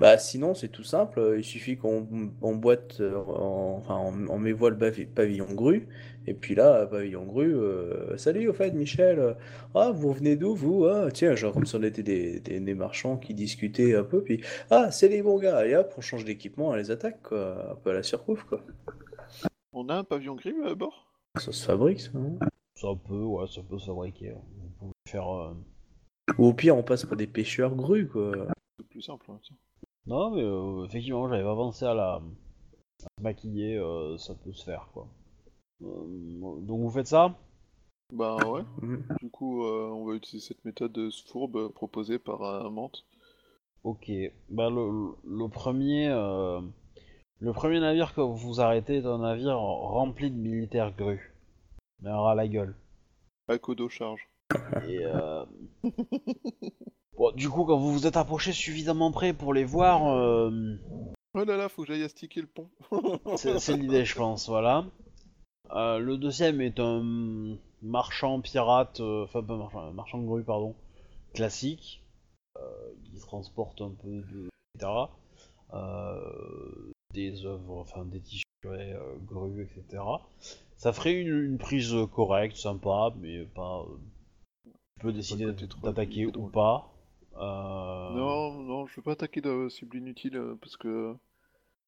[0.00, 2.06] Bah sinon c'est tout simple, euh, il suffit qu'on
[2.42, 5.88] on boite, euh, en- enfin on, on met voile bavi- pavillon grue,
[6.26, 9.34] et puis là, pavillon grue, euh, salut au fait Michel, euh,
[9.76, 10.86] ah vous venez d'où vous?
[10.86, 14.22] Ah tiens, genre comme si on était des, des, des marchands qui discutaient un peu,
[14.24, 17.70] puis ah c'est les bons gars, et hop on change d'équipement, on les attaque quoi,
[17.70, 18.60] un peu à la surcouf quoi.
[19.72, 21.06] On a un pavillon gris à bord?
[21.38, 22.38] Ça se fabrique ça, hein.
[22.74, 24.34] Ça peut, ouais, ça peut se fabriquer.
[24.34, 25.28] Vous pouvez faire.
[25.32, 25.54] euh,
[26.38, 28.48] Ou au pire on passe pour des pêcheurs grues quoi.
[28.96, 29.30] Plus simple.
[29.30, 29.38] hein.
[30.06, 32.20] Non, mais euh, effectivement, j'avais pas pensé à la à
[33.18, 35.06] se maquiller, euh, ça peut se faire, quoi.
[35.82, 37.34] Euh, donc vous faites ça?
[38.10, 38.62] Bah ouais.
[39.20, 43.04] Du coup, euh, on va utiliser cette méthode fourbe proposée par un Mante.
[43.84, 44.10] Ok.
[44.48, 46.62] Bah le, le premier, euh,
[47.40, 51.34] le premier navire que vous arrêtez est un navire rempli de militaires grues.
[52.00, 52.74] Mais alors à la gueule.
[53.48, 54.26] À Kodo charge.
[54.88, 55.44] Et euh...
[57.16, 60.50] bon, du coup, quand vous vous êtes approché suffisamment près pour les voir, euh,
[61.34, 62.68] Oh là là, faut que j'aille astiquer le pont.
[63.36, 64.48] c'est l'idée, je pense.
[64.48, 64.86] Voilà.
[65.72, 70.74] Euh, le deuxième est un marchand pirate, euh, enfin pas marchand, marchand de grue, pardon,
[71.34, 72.02] classique,
[73.04, 74.92] qui transporte un peu de, etc.
[77.12, 78.22] Des œuvres, enfin des
[78.66, 80.02] euh, grues, etc.
[80.76, 83.80] Ça ferait une, une prise correcte, sympa, mais pas.
[83.80, 85.46] euh, tu peux décider
[85.82, 86.90] d'attaquer ou pas.
[87.38, 91.14] Euh, Non, non, je veux pas attaquer de cible inutile euh, parce que.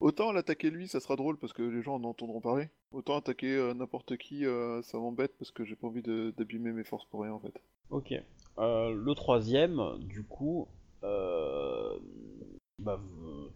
[0.01, 2.69] Autant l'attaquer lui, ça sera drôle parce que les gens en entendront parler.
[2.93, 6.85] Autant attaquer euh, n'importe qui, euh, ça m'embête parce que j'ai pas envie d'abîmer mes
[6.85, 7.61] forces pour rien en fait.
[7.91, 8.15] Ok.
[8.59, 10.69] Euh, le troisième, du coup,
[11.03, 13.01] bah,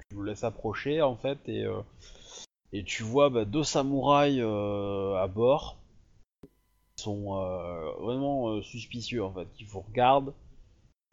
[0.08, 1.64] tu le laisses approcher en fait et,
[2.72, 5.78] et tu vois bah, deux samouraïs à bord
[6.96, 7.36] qui sont
[8.00, 10.34] vraiment suspicieux en fait, qui vous regardent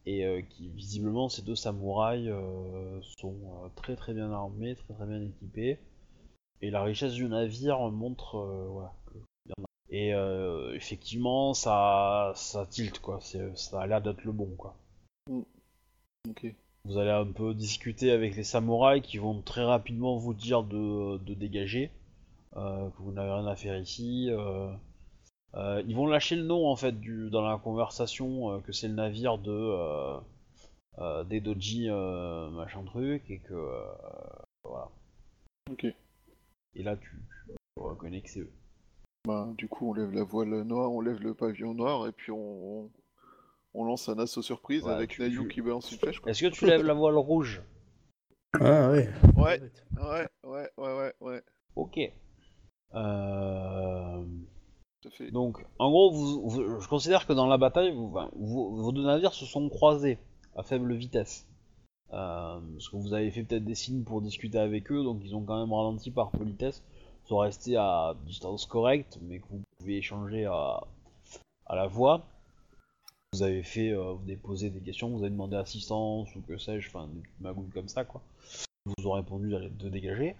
[0.06, 4.94] et euh, qui visiblement ces deux samouraïs euh, sont euh, très très bien armés, très
[4.94, 5.78] très bien équipés
[6.62, 8.38] et la richesse du navire montre
[8.70, 9.18] voilà, que.
[9.92, 10.10] Et
[10.74, 13.18] effectivement, ça, ça tilt quoi.
[13.54, 14.76] Ça a l'air d'être le bon quoi.
[16.28, 16.54] Ok.
[16.84, 21.16] Vous allez un peu discuter avec les samouraïs qui vont très rapidement vous dire de,
[21.18, 21.90] de dégager,
[22.54, 24.30] que vous n'avez rien à faire ici.
[25.54, 25.82] Euh.
[25.86, 28.94] Ils vont lâcher le nom en fait du, dans la conversation euh, que c'est le
[28.94, 30.18] navire de euh,
[30.98, 33.84] euh, des doji euh, machin truc et que euh,
[34.64, 34.88] voilà.
[35.70, 35.84] Ok.
[36.74, 37.10] Et là tu,
[37.76, 38.50] tu reconnais que c'est eux.
[39.26, 42.32] Bah, du coup, on lève la voile noire, on lève le pavillon noir et puis
[42.32, 42.38] on,
[42.84, 42.90] on,
[43.74, 46.22] on lance un assaut surprise Ouais, avec tu- Nayu tu- qui balance une flèche.
[46.26, 47.60] Est-ce que tu lèves la voile rouge?
[48.54, 49.10] Ah ouais.
[49.36, 49.60] Ouais,
[49.96, 51.42] ouais, ouais, ouais, ouais, ouais.
[51.76, 51.98] Ok.
[52.94, 54.24] Euh...
[55.32, 60.18] Donc, en gros, je considère que dans la bataille, vos, deux navires se sont croisés
[60.56, 61.46] à faible vitesse.
[62.12, 65.34] Euh, parce que vous avez fait peut-être des signes pour discuter avec eux, donc ils
[65.34, 66.82] ont quand même ralenti par politesse.
[67.24, 70.80] Sont restés à distance correcte, mais que vous pouvez échanger à,
[71.70, 72.26] la voix.
[73.32, 77.06] Vous avez fait, euh, posé des questions, vous avez demandé assistance ou que sais-je, enfin
[77.06, 78.20] des petites magouilles comme ça quoi.
[78.86, 80.34] Ils vous ont répondu de dégager,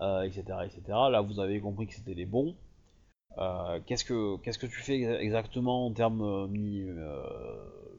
[0.00, 0.82] euh, etc., etc.
[0.88, 2.56] Là, vous avez compris que c'était les bons.
[3.38, 7.22] Euh, qu'est-ce que qu'est-ce que tu fais exa- exactement en termes euh, euh,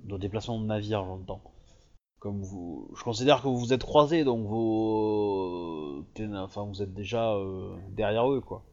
[0.04, 1.42] de déplacement de navire, j'entends
[2.20, 6.94] Comme vous, je considère que vous vous êtes croisés, donc vos, t'es- enfin vous êtes
[6.94, 8.64] déjà euh, derrière eux, quoi.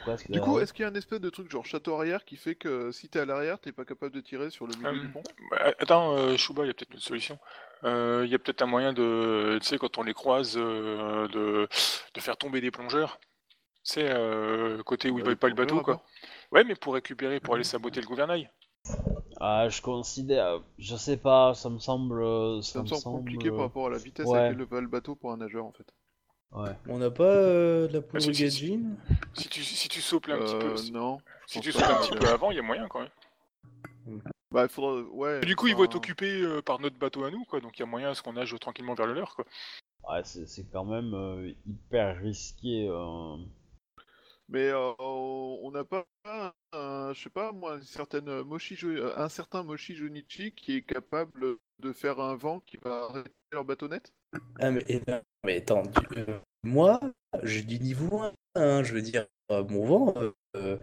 [0.00, 0.62] Presque Du coup, eux.
[0.62, 3.08] est-ce qu'il y a un espèce de truc genre château arrière qui fait que si
[3.08, 5.22] t'es à l'arrière, t'es pas capable de tirer sur le milieu Euh, du pont?
[5.50, 7.38] Bah, attends, euh, Chouba, il y a peut-être une solution.
[7.84, 11.26] Euh, Il y a peut-être un moyen de, tu sais, quand on les croise, euh,
[11.28, 11.68] de,
[12.14, 13.18] de faire tomber des plongeurs.
[13.84, 16.02] Tu sais, euh, côté où ils Bah, voient pas le bateau, quoi.
[16.52, 18.50] Ouais, mais pour récupérer, pour aller saboter le gouvernail.
[19.40, 23.50] Ah, je considère, je sais pas, ça me semble, euh, ça, Ça me semble compliqué
[23.50, 24.38] par rapport à la vitesse ouais.
[24.38, 25.86] à laquelle va le bateau pour un nageur en fait.
[26.52, 26.70] Ouais.
[26.88, 30.54] On n'a pas euh, de la poudre si, si, tu, si tu sauples un petit
[30.54, 31.18] peu, Euh, si, non.
[31.46, 31.98] si tu pas.
[31.98, 34.20] un petit peu avant, il y a moyen quand même.
[34.52, 35.02] Bah, il faudra.
[35.10, 35.40] Ouais.
[35.40, 37.60] Du coup, ils vont être occupés euh, par notre bateau à nous, quoi.
[37.60, 39.44] Donc il y a moyen à ce qu'on nage tranquillement vers le leur, quoi.
[40.08, 42.88] Ouais, c'est c'est quand même euh, hyper risqué.
[44.48, 49.28] Mais euh, on n'a pas, un, je sais pas moi, une certaine Moshi, euh, un
[49.28, 54.12] certain Moshi Junichi qui est capable de faire un vent qui va arrêter leur bateau-net
[54.60, 54.84] Ah, mais,
[55.44, 55.82] mais attends,
[56.16, 57.00] euh, moi,
[57.42, 60.14] je dis niveau 1, hein, je veux dire, euh, mon vent,
[60.56, 60.78] euh,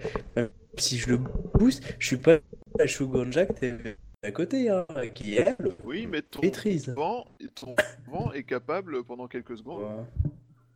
[0.77, 2.39] si je le booste, je suis pas
[2.79, 6.89] la Shogun Jack t'es à côté, hein, qui elle Oui, mais ton maîtrise.
[6.89, 7.25] vent,
[7.55, 7.75] ton
[8.07, 9.83] vent est capable pendant quelques secondes.
[9.83, 10.31] Ouais.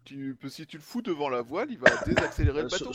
[0.05, 2.91] Tu, si tu le fous devant la voile, il va désaccélérer le Ce- bateau.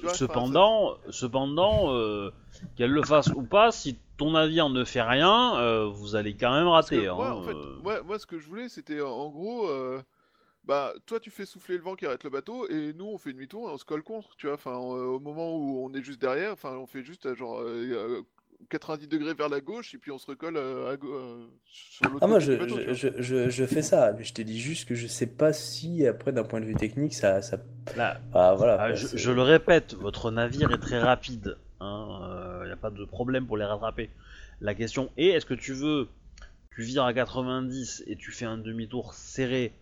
[0.00, 2.30] vois, cependant, cependant, euh,
[2.76, 6.52] qu'elle le fasse ou pas, si ton navire ne fait rien, euh, vous allez quand
[6.52, 7.06] même rater.
[7.10, 7.76] moi, hein, en fait, euh.
[7.82, 10.02] moi, moi, ce que je voulais, c'était euh, en gros, euh,
[10.64, 13.32] bah, toi, tu fais souffler le vent qui arrête le bateau, et nous, on fait
[13.32, 14.56] demi-tour et on se colle contre, tu vois.
[14.56, 17.60] Enfin, euh, au moment où on est juste derrière, enfin, on fait juste euh, genre
[17.60, 18.22] euh, euh,
[18.68, 22.06] 90 degrés vers la gauche, et puis on se recolle euh, à gau- euh, sur
[22.06, 24.42] l'autre Ah, moi, côté je, bateau, je, je, je, je fais ça, mais je te
[24.42, 27.42] dis juste que je sais pas si, après, d'un point de vue technique, ça.
[27.42, 27.58] ça...
[27.96, 28.76] Là, Ah, voilà.
[28.80, 31.56] ah, je, le répète, votre navire est très rapide.
[31.80, 34.08] Il n'y a pas de problème pour les rattraper.
[34.60, 36.08] La question est, est-ce que tu veux,
[36.74, 39.72] tu vires à 90 et tu fais un demi-tour serré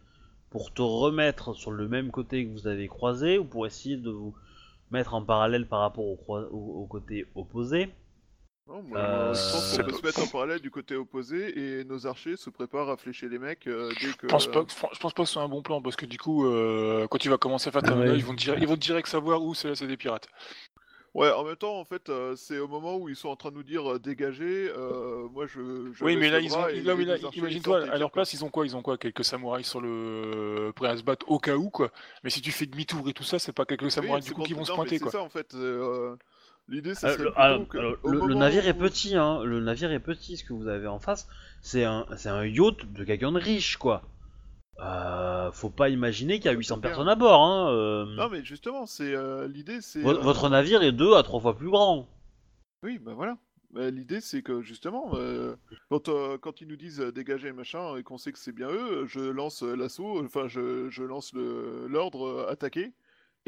[0.48, 4.11] pour te remettre sur le même côté que vous avez croisé, ou pour essayer de
[4.11, 4.35] vous
[4.90, 7.90] mettre en parallèle par rapport au- au côté opposé?
[8.71, 11.85] Non, moi, Euh, je pense qu'on peut se mettre en parallèle du côté opposé, et
[11.85, 14.27] nos archers se préparent à flécher les mecs euh, dès que.
[14.27, 16.19] Je pense pas, je pense pas que ce soit un bon plan parce que du
[16.19, 17.97] coup, euh, quand tu vas commencer à faire ta Ouais.
[17.97, 20.29] manœuvre, ils vont te dire, ils vont direct savoir où c'est c'est des pirates.
[21.13, 23.51] Ouais, en même temps, en fait, euh, c'est au moment où ils sont en train
[23.51, 24.71] de nous dire euh, dégager.
[24.71, 25.91] euh, moi, je.
[25.93, 28.49] je Oui, mais là, ils ont, là, oui, là, imagine-toi, à leur place, ils ont
[28.49, 28.65] quoi?
[28.65, 28.97] Ils ont quoi?
[28.97, 31.91] Quelques samouraïs sur le prêt à se battre au cas où, quoi.
[32.23, 34.43] Mais si tu fais demi-tour et tout ça, c'est pas quelques samouraïs c'est du coup
[34.43, 35.11] qui vont se non, mais pointer, c'est quoi.
[35.13, 35.53] ça, en fait.
[36.71, 39.43] L'idée, c'est Euh, le, alors, que alors, le- navire est petit, hein.
[39.45, 40.37] Le navire est petit.
[40.37, 41.29] Ce que vous avez en face,
[41.63, 44.03] c'est un, c'est un yacht de quelqu'un de riche, quoi.
[44.81, 46.91] Euh, faut pas imaginer qu'il y a Ouais, 800 c'est clair.
[46.93, 47.71] personnes à bord, hein.
[47.73, 48.05] euh.
[48.15, 50.01] Non, mais justement, c'est euh, l'idée, c'est.
[50.01, 52.09] Vo- Votre navire est deux à trois fois plus grand.
[52.83, 53.37] Oui, bah voilà.
[53.73, 55.13] Bah, L'idée, c'est que justement,
[55.91, 56.09] quand,
[56.41, 59.63] quand ils nous disent dégager machin et qu'on sait que c'est bien eux, je lance
[59.63, 62.91] l'assaut, enfin, je, je lance le- l'ordre attaquer.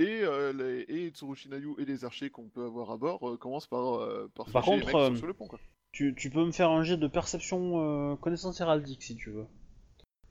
[0.03, 3.37] Et, euh, les, et Tsurushi Nayu et les archers qu'on peut avoir à bord euh,
[3.37, 5.47] commencent par, euh, par, Par flécher les contre, mecs euh, sur le pont.
[5.47, 5.61] Quoi.
[5.93, 9.47] Tu, tu peux me faire un jet de perception euh, connaissance héraldique si tu veux.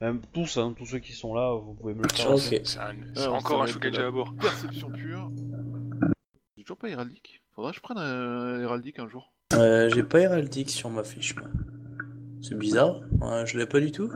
[0.00, 2.36] Même tous, hein, tous ceux qui sont là, vous pouvez me le faire.
[2.38, 2.90] C'est ça
[3.30, 4.34] encore un la à bord.
[4.40, 5.30] Perception pure.
[6.56, 7.40] J'ai toujours pas héraldique.
[7.54, 9.32] Faudrait que je prenne un héraldique un jour.
[9.54, 11.34] Euh, J'ai pas héraldique sur ma fiche.
[12.40, 14.10] C'est bizarre, ouais, je l'ai pas du tout.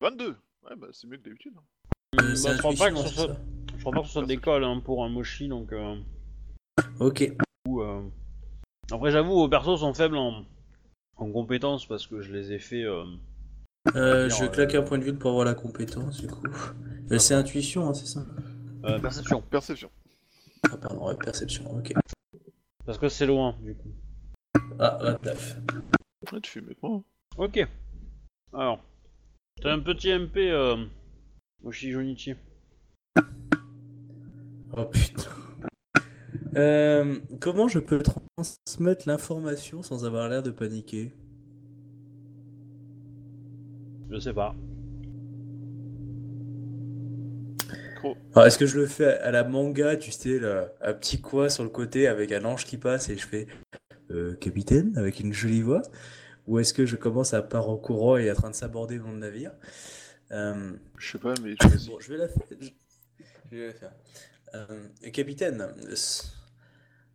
[0.00, 0.36] 22
[0.68, 1.54] Ouais, bah c'est mieux que d'habitude.
[1.56, 2.20] hein.
[2.20, 5.72] Euh, bah, pas que crois pas que ce soit d'école hein, pour un mochi donc.
[5.72, 5.96] euh,
[7.00, 7.32] Ok.
[7.68, 8.02] ou, euh,
[8.90, 10.44] Après j'avoue vos persos sont faibles en,
[11.16, 12.82] en compétences parce que je les ai fait.
[12.82, 13.04] euh,
[13.94, 16.48] Euh, je euh, claque un point de vue pour avoir la compétence, du coup.
[17.12, 18.26] Euh, c'est intuition, hein, c'est ça
[18.84, 19.90] euh, perception Perception.
[20.72, 21.92] Ah, pardon, ouais, perception, ok.
[22.84, 23.92] parce que c'est loin du coup.
[24.80, 25.56] Ah, la taf.
[26.32, 26.96] Ouais, tu fais que moi.
[26.98, 27.04] hein.
[27.38, 27.68] Ok.
[28.52, 28.80] Alors,
[29.62, 30.84] t'as un petit MP euh,
[31.62, 32.34] Moshi Junichi.
[34.72, 35.30] Oh putain.
[36.56, 41.14] Euh, comment je peux transmettre l'information sans avoir l'air de paniquer?
[44.08, 44.56] Je sais pas.
[48.34, 51.48] Alors, Est-ce que je le fais à la manga, tu sais, là, un petit quoi
[51.50, 53.46] sur le côté avec un ange qui passe et je fais
[54.10, 55.82] euh, capitaine avec une jolie voix?
[56.46, 59.12] Ou est-ce que je commence à part en courant et en train de s'aborder mon
[59.14, 59.52] navire?
[60.32, 61.68] Euh, Je sais pas, mais je.
[61.90, 62.46] Bon, je vais la faire.
[62.60, 62.68] Je,
[63.52, 63.92] je vais la faire.
[64.56, 65.66] Euh, capitaine,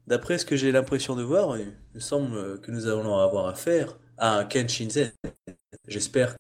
[0.08, 3.98] d'après ce que j'ai l'impression de voir, il me semble que nous allons avoir affaire
[4.18, 5.12] à un Ken Shinzen.
[5.88, 6.36] J'espère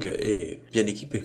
[0.00, 1.24] que, est bien équipé.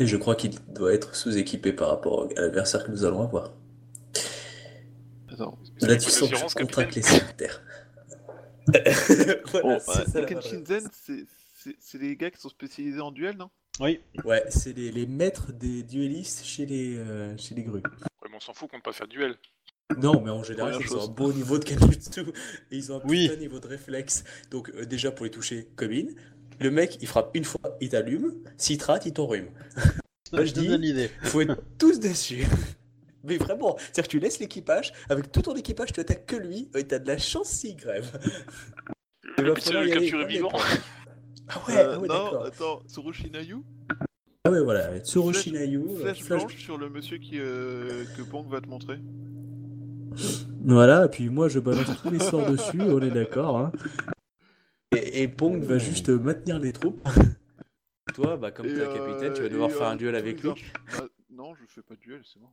[0.00, 3.52] Et je crois qu'il doit être sous-équipé par rapport à l'adversaire que nous allons avoir.
[5.30, 5.58] Attends.
[5.80, 7.02] Là, tu sens que contracte les.
[9.54, 11.24] Oh, Voilà, Ken Shinzen, c'est-
[11.54, 13.50] c'est c'est les gars qui sont spécialisés en duel, non?
[13.80, 14.00] Oui.
[14.24, 17.82] Ouais, c'est les, les maîtres des duellistes chez les, euh, chez les grues.
[17.82, 19.36] Ouais, mais on s'en fout qu'on ne pas faire duel.
[19.96, 22.20] Non, mais en général, qu'ils ont un beau niveau de Kenjutsu
[22.70, 23.28] et ils ont un Oui.
[23.28, 24.24] putain niveau de réflexe.
[24.50, 26.06] Donc, euh, déjà pour les toucher, comme in,
[26.60, 29.48] le mec il frappe une fois, il t'allume, s'il te rate, il t'enrhume.
[30.32, 31.10] Moi, je dis- l'idée.
[31.22, 32.44] Faut être tous dessus.
[33.24, 36.68] Mais vraiment, c'est-à-dire que tu laisses l'équipage, avec tout ton équipage, tu attaques que lui,
[36.74, 38.10] et t'as de la chance s'il crève.
[39.38, 40.50] Il Le allez, vivant.
[41.48, 42.44] Ah ouais, Euh, ah ouais, Non, d'accord.
[42.46, 43.56] attends, Tsurushinayu
[44.44, 48.22] Ah ouais, voilà, Tsuru Flèche- euh, Flèche flash- blanche sur le monsieur qui, euh, que
[48.22, 48.98] Pong va te montrer.
[50.64, 53.58] Voilà, et puis moi je balance tous les sorts dessus, on est d'accord.
[53.58, 53.72] Hein.
[54.94, 57.06] Et, et Pong va juste maintenir les troupes.
[58.14, 60.14] Toi, bah, comme t'es un euh, capitaine, tu vas et, devoir faire euh, un duel
[60.14, 60.50] tous avec lui.
[60.96, 62.52] Bah, non, je fais pas de duel, c'est mort.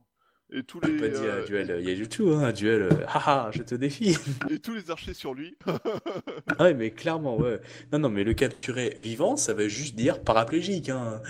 [0.52, 3.50] Et tous les, pas dit euh, un duel euh, Yajutsu, hein, un duel euh, haha,
[3.52, 4.16] je te défie.
[4.50, 5.56] et tous les archers sur lui.
[5.66, 7.60] ah ouais, mais clairement, ouais.
[7.92, 10.88] Non, non, mais le capturer vivant, ça veut juste dire paraplégique.
[10.88, 11.20] Hein.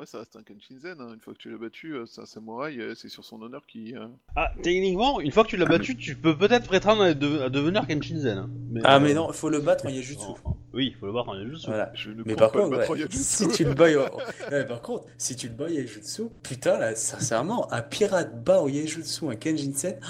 [0.00, 0.98] Après, ça reste un Kenshinzen.
[0.98, 1.12] Hein.
[1.12, 3.66] Une fois que tu l'as battu, euh, c'est un samouraï, euh, c'est sur son honneur
[3.66, 3.94] qui.
[3.94, 7.40] euh, Ah, techniquement, une fois que tu l'as battu, tu peux peut-être prétendre à, de-
[7.40, 8.38] à devenir Kenshinzen.
[8.38, 8.50] hein.
[8.82, 10.24] Ah, euh, mais non, faut le battre en Yajutsu.
[10.28, 11.66] enfin, oui, il faut le voir en Yajutsu.
[11.66, 11.90] Voilà.
[11.94, 15.36] Je ne Mais par contre, battre ouais, si tu le bats, en- par contre, si
[15.36, 20.00] tu le bats en Yajutsu, putain, là, sincèrement, un pirate bat en Yajutsu, un Kenjinsen,
[20.02, 20.06] oh,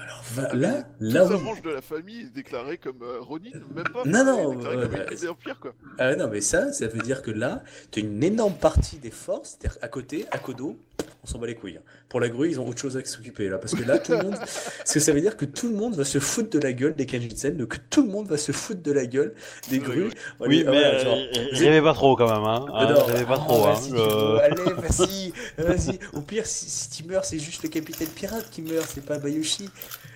[0.00, 1.42] alors là, là, oui.
[1.42, 4.04] branche de la famille est déclarée comme euh, Ronin, même pas.
[4.04, 5.72] Non, non, déclaré comme ennemi de l'Empire, quoi.
[5.98, 9.10] Ah non, mais ça, ça veut dire que là, tu as une énorme partie des
[9.10, 10.78] forces, c'est-à-dire à côté, à Kodo,
[11.22, 11.76] on s'en bat les couilles.
[11.78, 11.82] hein.
[12.10, 14.18] Pour la grue, ils ont autre chose à s'occuper là, parce que là, tout le
[14.18, 14.34] monde.
[14.40, 16.96] Parce que ça veut dire que tout le monde va se foutre de la gueule
[16.96, 19.32] des Kenjutsen, donc tout le monde va se foutre de la gueule
[19.68, 20.08] des grues.
[20.08, 20.10] grue.
[20.40, 22.66] Oui, mais voilà, euh, genre, euh, vous rêvez pas trop quand même, hein.
[22.74, 23.74] Ah hein, non, pas ah, trop, hein.
[23.74, 26.00] vas-y, je- Allez, vas-y, vas-y.
[26.12, 29.18] Au pire, si, si tu meurs, c'est juste le capitaine pirate qui meurt, c'est pas
[29.18, 29.70] Bayushi.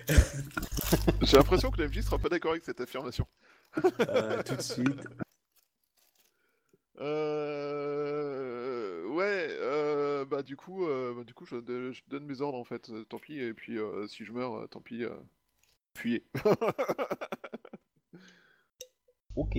[1.21, 3.25] J'ai l'impression que l'MJ sera pas d'accord avec cette affirmation.
[4.09, 5.01] Euh, tout de suite.
[6.99, 9.05] Euh...
[9.07, 9.64] Ouais, euh...
[10.25, 11.13] bah du coup, euh...
[11.15, 12.89] bah, du coup, je, donne- je donne mes ordres en fait.
[12.89, 13.39] euh, tant pis.
[13.39, 15.03] Et puis, euh, si je meurs, tant pis.
[15.03, 15.15] euh,
[15.97, 16.23] Fuyez.
[19.35, 19.57] Ok.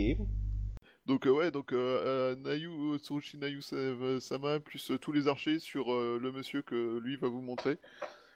[1.05, 5.59] donc euh, ouais, donc euh, Nayu, Tsurushi Nayu Sa- Sama plus euh, tous les archers
[5.59, 7.78] sur euh, le monsieur que lui va vous montrer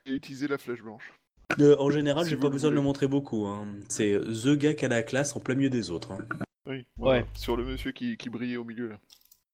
[0.05, 1.15] et utiliser la flèche blanche.
[1.59, 3.47] Euh, en général, Si j'ai pas besoin de le montrer beaucoup.
[3.47, 3.67] hein.
[3.89, 6.13] C'est The gars qui a la classe en plein milieu des autres.
[6.13, 6.19] hein.
[6.67, 6.87] Oui.
[6.99, 7.25] Ouais.
[7.35, 8.89] Sur le monsieur qui, qui brillait au milieu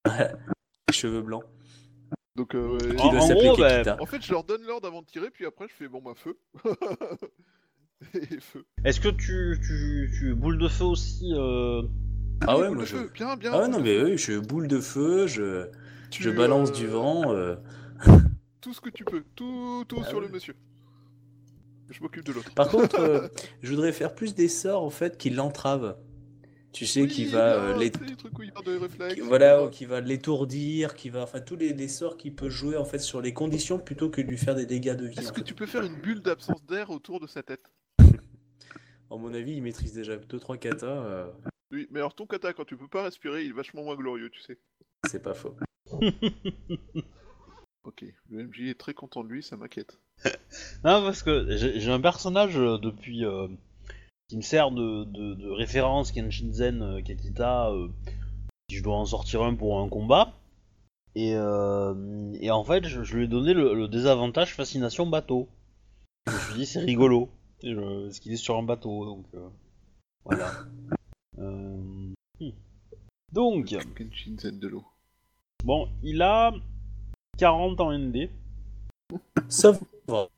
[0.04, 0.26] là.
[0.88, 1.44] Les cheveux blancs.
[2.36, 3.96] Donc euh, Qui ouais, En- doit en s'appeler gros, bah.
[4.00, 6.12] En fait, je leur donne l'ordre avant de tirer, puis après, je fais bon, bah,
[6.14, 6.36] feu.
[8.14, 8.64] Et feu.
[8.84, 11.82] Est-ce que tu, tu, tu boule de feu aussi euh...
[12.46, 12.96] Ah ouais, moi je.
[12.96, 13.50] feu, bien, bien.
[13.54, 15.68] Ah ouais, non, mais oui, je boule de feu, je,
[16.10, 17.32] Tu, je balance euh, du vent.
[17.32, 17.56] euh.
[18.60, 20.26] Tout ce que tu peux, tout, tout Ah sur ouais.
[20.26, 20.54] le monsieur.
[21.88, 22.52] Je m'occupe de l'autre.
[22.52, 23.28] Par contre, euh,
[23.62, 25.94] je voudrais faire plus des sorts en fait qui l'entravent.
[26.76, 27.88] Tu sais, Oui, qui va euh, les.
[27.88, 29.14] de réflexes.
[29.14, 31.22] qui- Voilà, qui va l'étourdir, qui va.
[31.22, 34.20] Enfin, tous les, les sorts qu'il peut jouer en fait sur les conditions plutôt que
[34.20, 35.18] de lui faire des dégâts de vie.
[35.18, 35.44] Est-ce en que fait.
[35.44, 37.62] tu peux faire une bulle d'absence d'air autour de sa tête?
[39.10, 41.30] À mon avis, il maîtrise déjà 2-3 katas, euh,
[41.70, 44.28] Oui, mais alors ton kata, quand tu peux pas respirer, il est vachement moins glorieux,
[44.28, 44.58] tu sais.
[45.06, 45.56] c'est pas faux.
[47.84, 49.98] Ok, le MJ est très content de lui, ça m'inquiète.
[50.84, 53.46] Non, parce que j'ai un personnage euh, depuis euh,
[54.28, 57.70] qui me sert de, de, de référence Kenshinzen euh, Kakita.
[57.70, 57.88] euh,
[58.70, 60.32] si je dois en sortir un pour un combat.
[61.14, 65.48] Et, euh, et en fait, je, je lui ai donné le, le désavantage fascination bateau.
[66.26, 67.30] Je me suis dit, c'est rigolo.
[67.62, 69.48] Je- Parce qu'il est sur un bateau, donc euh,
[70.24, 70.50] voilà.
[71.38, 71.76] Euh,
[72.40, 72.50] hmm.
[73.30, 74.86] Donc, de l'eau.
[75.62, 76.54] bon, il a
[77.36, 78.30] 40 en ND.
[79.50, 79.78] Ça
[80.08, 80.28] va.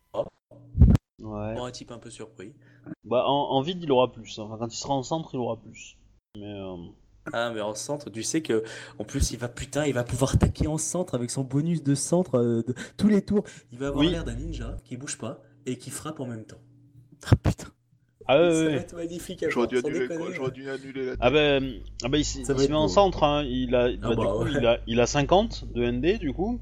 [1.21, 1.55] Ouais.
[1.55, 2.53] Pour un type un peu surpris.
[3.05, 4.39] Bah, en, en vide, il aura plus.
[4.39, 5.97] Enfin, quand il sera en centre, il aura plus.
[6.37, 6.77] Mais euh,
[7.33, 8.63] Ah, mais en centre, tu sais que
[8.99, 11.95] en plus, il va putain, il va pouvoir taquer en centre avec son bonus de
[11.95, 13.45] centre euh, de tous les tours.
[13.73, 14.11] Il va avoir Oui.
[14.11, 16.61] l'air d'un ninja qui bouge pas et qui frappe en même temps.
[17.27, 17.67] Ah putain.
[18.31, 21.07] Ah ouais, Ça ouais, va être magnifique J'aurais dû, annuler, déconner, quoi, j'aurais dû annuler
[21.07, 21.73] la Ah ben,
[22.05, 23.43] ah ben il, se met en centre, hein.
[23.43, 24.51] il, a, bah, Ah du bah coup, ouais.
[24.55, 26.61] il, a, il a 50 de ND du coup.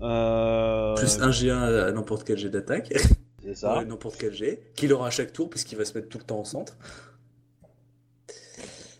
[0.00, 2.92] Euh, Plus un G1 à n'importe quel jet d'attaque.
[3.46, 3.78] C'est ça.
[3.78, 4.60] Ouais, n'importe quel jet.
[4.74, 6.76] Qu'il aura à chaque tour, puisqu'il va se mettre tout le temps au centre.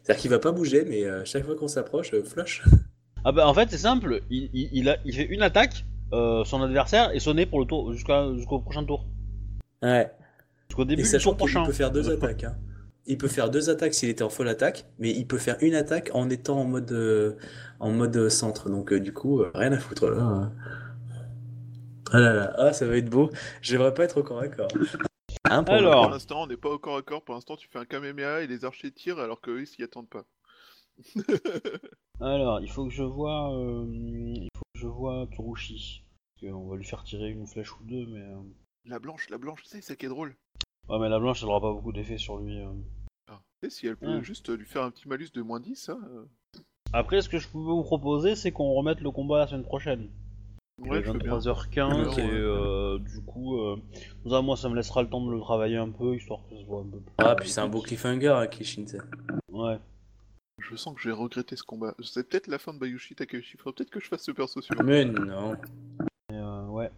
[0.03, 2.63] C'est-à-dire qu'il va pas bouger, mais euh, chaque fois qu'on s'approche, euh, flush.
[3.25, 6.45] Ah bah en fait c'est simple, il, il, il a, il fait une attaque, euh,
[6.45, 9.05] son adversaire est sonné pour le tour jusqu'à jusqu'au prochain tour.
[9.83, 10.09] Ouais.
[10.69, 11.65] Jusqu'au début Et du tour prochain.
[11.65, 12.45] peut faire deux attaques.
[12.45, 12.57] hein.
[13.09, 15.75] Il peut faire deux attaques s'il était en full attaque, mais il peut faire une
[15.75, 17.33] attaque en étant en mode, euh,
[17.81, 18.71] en mode centre.
[18.71, 20.23] Donc euh, du coup, euh, rien à foutre là.
[20.23, 20.53] hein.
[22.13, 23.31] Ah là là, ah ça va être beau.
[23.63, 24.69] J'aimerais pas être au corps à corps.
[25.51, 26.03] Hein, pour Alors.
[26.05, 27.23] Pour l'instant, on n'est pas au corps à corps.
[27.25, 30.09] Pour l'instant, tu fais un Kamehameha et les archers tirent alors qu'eux, ils s'y attendent
[30.09, 30.25] pas.
[32.21, 36.03] Alors il faut que je vois, euh, il faut que je vois Tsurushi.
[36.41, 38.21] Parce qu'on va lui faire tirer une flèche ou deux, mais.
[38.21, 38.41] euh,
[38.87, 40.35] La blanche, la blanche, c'est ça qui est drôle.
[40.89, 42.59] Ouais mais la blanche elle aura pas beaucoup d'effet sur lui.
[42.61, 42.71] euh.
[43.29, 44.23] Ah, tu sais, si elle peut Ah.
[44.23, 46.25] juste lui faire un petit malus de moins 10, hein, euh,
[46.93, 50.09] Après ce que je peux vous proposer c'est qu'on remette le combat la semaine prochaine.
[50.79, 51.39] Ouais, je veux bien.
[51.39, 53.77] 23h15 Ouais, et euh, du coup, euh,
[54.29, 56.65] ça, moi ça me laissera le temps de le travailler un peu histoire que ce
[56.65, 57.15] soit un peu plus.
[57.19, 58.99] Ah, puis c'est un beau cliffhanger, hein, Kishinsei.
[59.51, 59.79] Ouais.
[60.59, 61.95] Je sens que j'ai regretté ce combat.
[62.03, 63.57] C'est peut-être la fin de Bayushi Takahashi.
[63.59, 64.83] Faudrait peut-être que je fasse ce perso suivant.
[64.85, 65.55] Mais non.
[66.33, 66.91] Et, euh, ouais.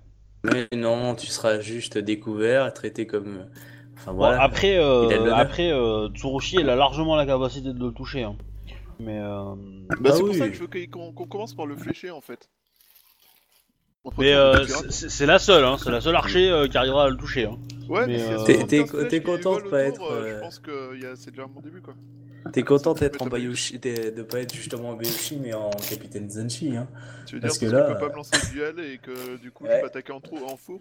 [0.45, 3.39] Mais non, tu seras juste découvert, traité comme.
[3.39, 3.45] euh,
[3.97, 4.41] Enfin Bon, voilà.
[4.43, 8.23] après, euh, après euh, Tsurushi, elle a largement la capacité de le toucher.
[8.23, 8.37] hein.
[9.01, 9.55] Mais euh,
[10.01, 12.49] Bah, Ah c'est pour ça que je veux qu'on commence par le flécher en fait.
[14.09, 14.91] Entre mais euh, tirer.
[14.91, 17.45] c'est la seule, hein, c'est la seule archer euh, qui arrivera à le toucher.
[17.45, 17.59] hein.
[17.89, 21.31] Ouais, mais, euh, 50 T'es- t'es- content de pas autour, être, Je pense que c'est
[21.31, 21.95] déjà un bon début quoi.
[22.53, 26.31] T'es content d'être en Bayushi, de, de pas être justement en Bayushi, mais en Capitaine
[26.31, 26.77] Zenshi.
[26.77, 26.87] Hein.
[27.27, 28.99] Tu veux Parce dire que parce là, je peux pas me lancer le duel et
[28.99, 29.81] que du coup je Ouais.
[29.81, 30.81] peux attaquer en, trou, en fourbe?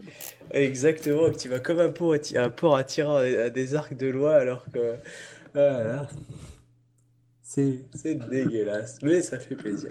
[0.52, 4.08] Exactement, que tu vas comme un porc, un porc attirant à, à des arcs de
[4.08, 4.96] loi alors que.
[5.56, 6.08] Ah là là.
[7.42, 9.90] C'est c'est dégueulasse, mais ça fait plaisir.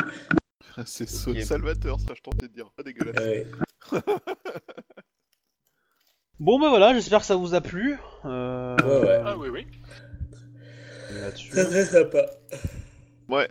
[0.86, 1.40] C'est so- Ok.
[1.43, 2.70] salvateur ça, je tentais de dire.
[2.73, 3.16] Pas dégueulasse.
[3.16, 3.47] Ouais.
[6.39, 7.97] Bon bah voilà, j'espère que ça vous a plu.
[8.27, 9.23] Euh, Ouais, ouais.
[9.24, 9.66] Ah oui, oui.
[11.51, 12.27] Très sympa.
[13.28, 13.48] Ouais.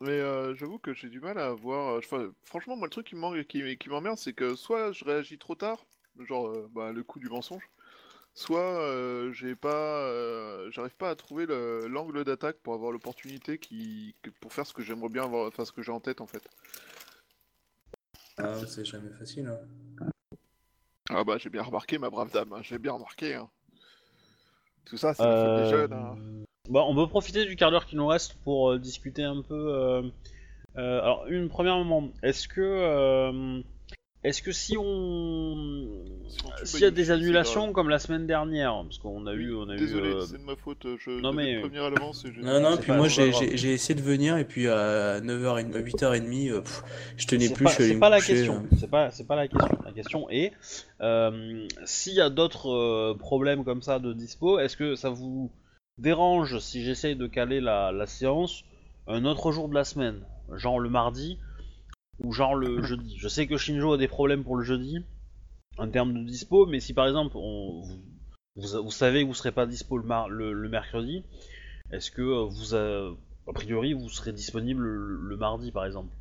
[0.00, 1.94] Mais euh, j'avoue que j'ai du mal à voir.
[1.94, 5.04] euh, enfin, franchement, moi, le truc qui m'en- qui, qui m'emmerde, c'est que soit je
[5.04, 5.84] réagis trop tard,
[6.26, 7.68] genre euh, bah, le coup du mensonge,
[8.34, 13.58] soit euh, j'ai pas, euh, j'arrive pas à trouver le- l'angle d'attaque pour avoir l'opportunité
[13.58, 16.20] qui, que- pour faire ce que j'aimerais bien avoir, enfin ce que j'ai en tête
[16.20, 16.42] en fait.
[18.38, 19.46] Ah, c'est jamais facile.
[19.46, 19.58] Hein.
[21.10, 23.34] Ah bah j'ai bien remarqué, ma brave dame, hein, j'ai bien remarqué.
[23.34, 23.48] hein.
[24.84, 25.92] Tout ça, c'est la faute Euh, des jeunes.
[25.92, 26.16] hein.
[26.68, 29.54] Bah, on peut profiter du quart d'heure qui nous reste pour euh, discuter un peu.
[29.54, 30.02] euh,
[30.76, 33.62] euh, alors, une première moment, est-ce que, euh,
[34.24, 35.88] est-ce que si on,
[36.64, 39.76] s'il y a des annulations comme la semaine dernière, parce qu'on a eu, on a
[39.76, 40.12] Désolé, eu.
[40.12, 40.86] euh, c'est de ma faute.
[40.98, 43.28] Je non, mais- te prévenir à l'avance Non, non, puis moi j'ai
[43.72, 46.82] essayé de venir et puis à 9h, 8h30, euh, pff,
[47.16, 48.54] je tenais plus, pas, je suis allé c'est me pas la question.
[48.72, 48.76] euh.
[48.78, 49.78] C'est pas, c'est pas la question.
[49.84, 50.52] La question est,
[51.00, 55.50] euh, s'il y a d'autres euh, problèmes comme ça de dispo, est-ce que ça vous
[55.98, 58.62] dérange si j'essaye de caler la, la séance
[59.08, 60.20] un autre jour de la semaine,
[60.56, 61.38] genre le mardi
[62.24, 63.16] ou genre le jeudi.
[63.18, 64.98] Je sais que Shinjo a des problèmes pour le jeudi
[65.78, 68.00] en termes de dispo, mais si par exemple on, vous,
[68.56, 71.24] vous, vous savez que vous serez pas dispo le, mar- le, le mercredi,
[71.90, 73.10] est-ce que euh, vous, a,
[73.48, 76.14] a priori, vous serez disponible le, le mardi par exemple?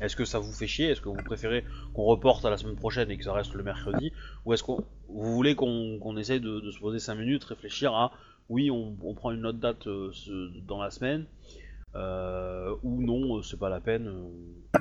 [0.00, 0.86] Est-ce que ça vous fait chier?
[0.88, 1.64] Est-ce que vous préférez
[1.94, 4.12] qu'on reporte à la semaine prochaine et que ça reste le mercredi?
[4.44, 8.12] Ou est-ce qu'on vous voulez qu'on essaye de, de se poser 5 minutes, réfléchir à
[8.48, 11.26] oui, on, on prend une autre date euh, ce- dans la semaine
[11.94, 14.06] euh, ou non, euh, c'est pas la peine.
[14.08, 14.30] euh.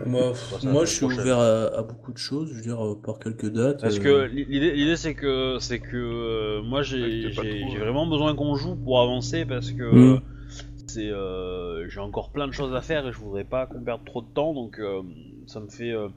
[0.05, 1.05] Moi, Bah, ça, moi je suis prochaine.
[1.05, 3.83] ouvert à, à beaucoup de choses, je veux dire, par quelques dates.
[3.83, 7.45] Parce euh, que l'i- l'idée, l'idée c'est que c'est que euh, moi j'ai t'es pas
[7.45, 10.21] j'ai- trop, j'ai vraiment besoin qu'on joue pour avancer parce que Mm.
[10.87, 14.05] c'est euh, j'ai encore plein de choses à faire et je voudrais pas qu'on perde
[14.05, 15.03] trop de temps donc euh,
[15.47, 16.09] ça me fait euh,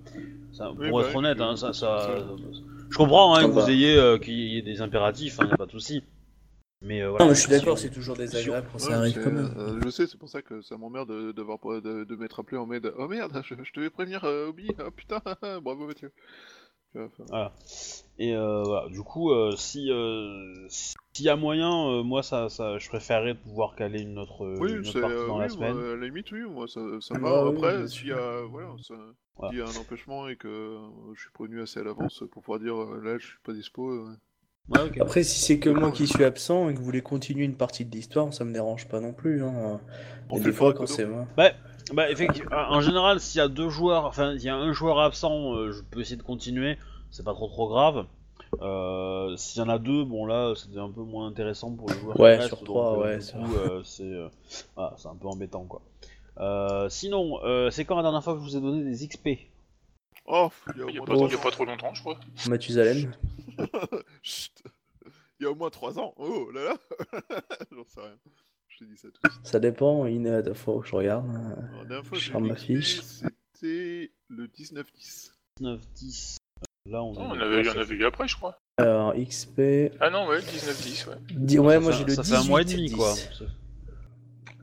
[0.52, 2.26] ça- pour Oui, être bah oui, honnête je- hein, ça, ça- ça-
[2.90, 3.70] je comprends hein, que vous va.
[3.70, 6.02] ayez euh, qu'il y ait des impératifs hein, y a pas de souci
[6.84, 9.18] mais euh, voilà Non, mais je suis d'accord, c'est toujours désagréable quand Ouais, ça arrive
[9.22, 9.52] quand même.
[9.56, 12.40] euh, je sais, c'est pour ça que ça m'emmerde de, d'avoir pas- de, de m'être
[12.40, 15.20] appelé en mode Oh merde, je, je devais prévenir euh, Obi, oh putain,
[15.62, 16.12] bravo Mathieu.
[17.28, 17.52] Voilà.
[18.18, 22.48] Et euh, voilà, du coup, euh, si euh, s'il y a moyen, euh, moi ça,
[22.48, 25.38] ça, je préférerais pouvoir caler une autre, oui, une autre c'est, partie euh, dans oui,
[25.38, 25.84] la moi, semaine.
[25.92, 27.46] à la limite, oui, moi ça, ça Bah va.
[27.46, 28.12] oui, Après, bien s'il y
[28.50, 28.74] voilà,
[29.36, 29.54] Voilà.
[29.56, 30.78] y a un empêchement et que
[31.14, 33.90] je suis prévenu assez à l'avance pour pouvoir dire là je suis pas dispo.
[33.90, 34.16] euh,
[34.70, 35.00] Ouais.
[35.00, 37.84] Après, si c'est que moi qui suis absent et que vous voulez continuer une partie
[37.84, 39.42] de l'histoire, ça me dérange pas non plus.
[39.44, 39.80] Hein.
[40.30, 41.26] On Et fait des le fois, quand c'est moi.
[41.92, 45.00] Bah effectivement, en général, s'il y a deux joueurs, enfin il y a un joueur
[45.00, 46.78] absent, euh, je peux essayer de continuer,
[47.10, 48.06] c'est pas trop trop grave.
[48.62, 51.98] Euh, S'il y en a deux, bon là, c'était un peu moins intéressant pour les
[51.98, 52.18] joueurs.
[52.18, 54.28] Ouais, qui sur trois, donc, euh, ouais, du c'est coup, euh, c'est euh,
[54.76, 55.82] voilà, c'est un peu embêtant quoi.
[56.40, 59.28] Euh, sinon, euh, c'est quand la dernière fois que je vous ai donné des XP
[60.26, 61.42] Oh, il y a au Il n'y a, moins pas- trois il y a ans.
[61.42, 62.18] pas trop longtemps, je crois.
[62.48, 63.12] Mathusalem.
[64.22, 64.62] Chut.
[65.40, 66.14] Il y a au moins 3 ans.
[66.16, 66.76] Oh là là
[67.72, 68.16] J'en sais rien.
[68.68, 69.46] Je te dis ça tout de suite.
[69.46, 70.24] Ça dépend, il
[70.54, 71.28] faut faut que je regarde.
[71.28, 73.00] Alors, La dernière fois que Je j'ai ferme ma fiche.
[73.02, 75.32] c'était le 19-10.
[75.60, 76.36] 9, 10.
[76.86, 78.58] Là, on, Non, on avait, il y ça en avait eu après, je crois.
[78.78, 79.60] Alors, XP.
[80.00, 81.14] Ah non, ouais, 19-10, ouais.
[81.30, 82.94] Di- Ouais, ça moi fait- j'ai le ça 18 fait un mois et demi 10.
[82.96, 83.14] quoi.
[83.14, 83.44] Ça-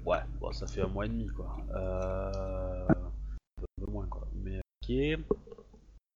[0.05, 1.57] Ouais, bon, ça fait un mois et demi quoi.
[1.75, 2.87] Euh...
[2.89, 4.27] Un peu moins quoi.
[4.33, 5.19] Mais ok.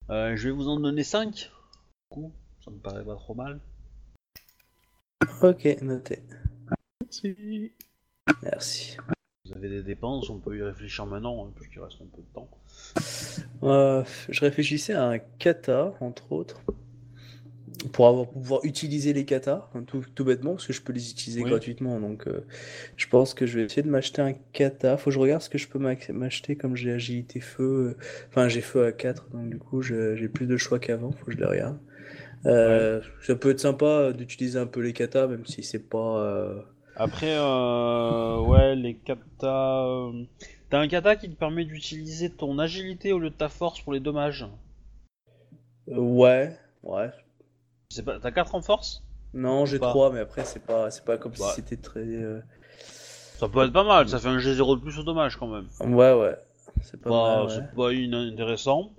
[0.10, 1.34] Euh, je vais vous en donner 5.
[1.34, 1.49] Du
[2.10, 2.32] coup,
[2.64, 3.60] ça me paraît pas trop mal.
[5.41, 6.23] Ok, noté.
[7.02, 7.72] Merci.
[8.44, 8.98] Merci.
[9.45, 12.34] Vous avez des dépenses, on peut y réfléchir maintenant, hein, puisqu'il reste un peu de
[12.34, 12.49] temps.
[13.64, 16.61] Euh, je réfléchissais à un kata, entre autres,
[17.91, 20.94] pour avoir, pour pouvoir utiliser les katas, hein, tout, tout bêtement, parce que je peux
[20.94, 21.45] les utiliser Oui.
[21.45, 21.99] gratuitement.
[21.99, 22.45] Donc, euh,
[22.98, 24.98] je pense que je vais essayer de m'acheter un kata.
[24.98, 27.95] Faut que je regarde ce que je peux m'ac- m'acheter, comme j'ai agilité feu.
[27.99, 31.12] euh, Enfin, j'ai feu à 4, donc du coup, j'ai plus de choix qu'avant.
[31.12, 31.80] Faut que je les regarde.
[32.48, 36.66] Euh, Ça peut être sympa d'utiliser un peu les katas, même si c'est pas.
[36.98, 40.12] Après, ouais, les katas.
[40.70, 43.94] T'as un kata qui te permet d'utiliser ton agilité au lieu de ta force pour
[43.94, 44.45] les dommages.
[45.88, 47.12] Ouais, ouais.
[48.03, 48.19] Pas...
[48.19, 49.03] T'as 4 en force?
[49.34, 49.89] Non, j'ai Pas.
[49.89, 51.49] 3, mais après, c'est pas, c'est pas comme Bah.
[51.49, 51.99] si c'était très.
[51.99, 52.39] euh,
[53.38, 55.67] Ça peut être pas mal, ça fait un G0 de plus au dommage quand même.
[55.81, 56.35] Ouais, ouais.
[56.81, 57.53] C'est pas Pas- mal, ouais.
[57.53, 58.91] C'est pas inintéressant.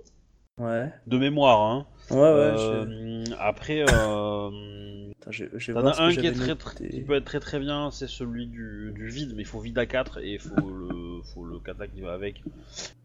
[0.59, 0.91] Ouais.
[1.07, 1.85] De mémoire, hein.
[2.09, 2.53] Ouais, ouais.
[2.57, 4.49] Euh, Après, euh,
[5.73, 6.55] t'en as un qui, est très,
[6.89, 9.77] qui peut être très très bien, c'est celui du, du vide, mais il faut vide
[9.77, 12.43] à 4 et il faut le, faut le kata qui va avec.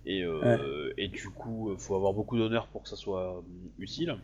[0.07, 3.43] Et, euh, et du coup, il faut avoir beaucoup d'honneur pour que ça soit
[3.79, 4.17] utile.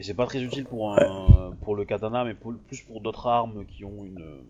[0.00, 3.28] Et c'est pas très utile pour, un, pour le katana, mais pour- plus pour d'autres
[3.28, 4.42] armes qui ont une.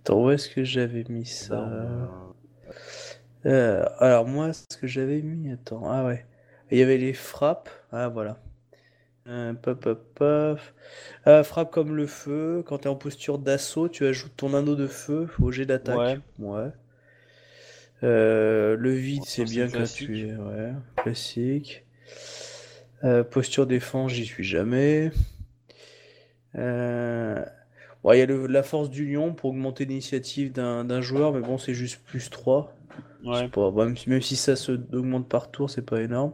[0.00, 1.54] Attends, où est-ce que j'avais mis ça?
[1.54, 2.06] euh,
[3.46, 5.52] Euh, alors, moi, ce que j'avais mis.
[5.52, 6.26] Attends, ah ouais.
[6.72, 7.70] Il y avait les frappes.
[7.92, 8.40] Ah, voilà.
[9.28, 10.58] Euh, pop, pop, pop.
[11.44, 12.64] Frappe comme le feu.
[12.66, 16.18] Quand tu es en posture d'assaut, tu ajoutes ton anneau de feu au jet d'attaque.
[16.40, 16.54] Ouais.
[16.64, 16.70] Ouais.
[18.02, 20.34] Euh, le vide, c'est bien es.
[20.34, 21.84] Ouais, classique.
[23.04, 25.10] Euh, posture défense, j'y suis jamais.
[26.56, 27.44] Euh,
[28.02, 31.40] bon, il y a le- la force du lion pour augmenter l'initiative d'un joueur, mais
[31.40, 32.74] bon, c'est juste plus 3.
[33.24, 33.48] Ouais.
[33.48, 36.32] Pas- même, si, même si ça se augmente par tour, c'est pas énorme.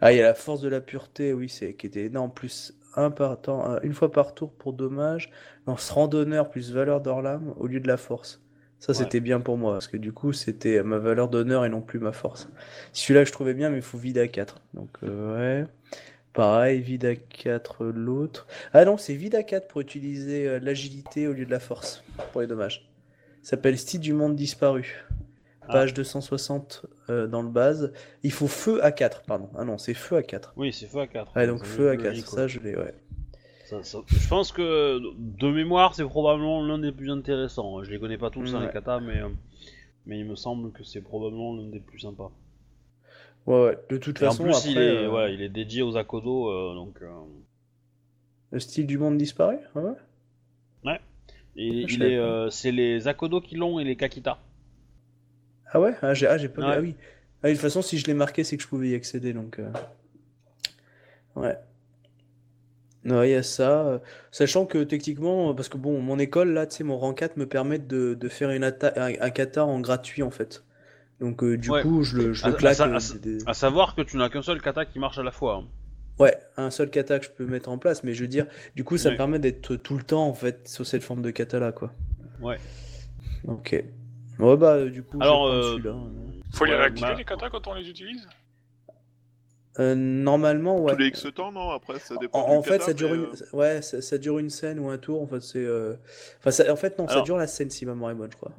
[0.00, 2.74] Ah, il y a la force de la pureté, oui, c'est qui était énorme, plus
[2.96, 5.30] un par temps, un- une fois par tour pour dommage.
[5.66, 8.42] Lance randonneur plus valeur d'Orlam au lieu de la force.
[8.80, 8.98] Ça, Ouais.
[8.98, 11.98] c'était bien pour moi, parce que du coup, c'était ma valeur d'honneur et non plus
[12.00, 12.48] ma force.
[12.92, 14.60] Celui-là, je trouvais bien, mais il faut vide à 4.
[14.74, 15.66] Donc, euh, ouais.
[16.32, 18.46] Pareil, vide à 4 l'autre.
[18.72, 22.02] Ah non, c'est vide à 4 pour utiliser euh, l'agilité au lieu de la force,
[22.32, 22.88] pour les dommages.
[23.42, 25.04] Ça s'appelle Style du monde disparu.
[25.62, 25.72] Ah.
[25.72, 27.92] Page 260 euh, dans le base.
[28.22, 29.50] Il faut feu à 4, pardon.
[29.58, 30.54] Ah non, c'est feu à 4.
[30.56, 31.36] Oui, c'est feu à 4.
[31.36, 32.94] Ouais, donc feu à 4, ça je l'ai, ouais.
[33.70, 37.84] Ça- ça- Je pense que de mémoire, c'est probablement l'un des plus intéressants.
[37.84, 38.66] Je les connais pas tous, hein, Ouais.
[38.66, 39.28] les katas, mais, euh,
[40.06, 42.32] mais il me semble que c'est probablement l'un des plus sympas.
[43.46, 43.78] Ouais, ouais.
[43.88, 45.96] De toute Et en façon, plus, après, il, est, euh, ouais, il est dédié aux
[45.96, 47.00] Akodo, euh, donc.
[47.00, 47.10] euh,
[48.50, 49.92] le style du monde disparu, ouais.
[50.82, 54.38] il, Ah, il est, euh, c'est les Akodo qui l'ont et les Kakita.
[55.72, 55.94] Ah ouais?
[56.02, 56.62] Ah, j'ai ah, pas.
[56.62, 56.74] Ouais.
[56.76, 56.96] Ah oui.
[57.44, 59.60] Ah, de toute façon, si je l'ai marqué, c'est que je pouvais y accéder, donc.
[61.36, 61.56] Ouais.
[63.06, 63.86] Ouais, il y a ça.
[63.86, 63.98] euh,
[64.30, 67.46] Sachant que techniquement, parce que bon, mon école, là, tu sais, mon rang 4 me
[67.46, 70.64] permet de, de faire une atta- un, un kata en gratuit, en fait.
[71.20, 71.82] Donc, euh, du Ouais.
[71.82, 72.74] coup, je le, je À- le à claque.
[72.74, 74.98] sa- euh, à sa- des- des- À savoir que tu n'as qu'un seul kata qui
[74.98, 75.56] marche à la fois.
[75.62, 75.68] hein.
[76.18, 78.46] Ouais, un seul kata que je peux mettre en place, mais je veux dire,
[78.76, 79.12] du coup, ça Ouais.
[79.14, 81.94] me permet d'être tout le temps, en fait, sur cette forme de kata là, quoi.
[82.42, 82.58] Ouais.
[83.48, 83.82] Ok.
[84.38, 85.94] Ouais, bah, euh, du coup, je Alors, euh, celui-là.
[86.52, 88.28] Faut les Ouais, réactiver bah- les katas quand on les utilise?
[89.80, 90.92] Euh, normalement, ouais.
[90.92, 93.22] Tous les X temps, non Après, ça dépend En, fait, kata, ça dure une...
[93.24, 95.64] euh, Ouais, ça, ça dure une scène ou un tour, en fait, c'est...
[95.64, 95.94] euh,
[96.38, 98.36] Enfin, ça- en fait, non, ça dure la scène, si ma mémoire est bonne, je
[98.36, 98.52] crois.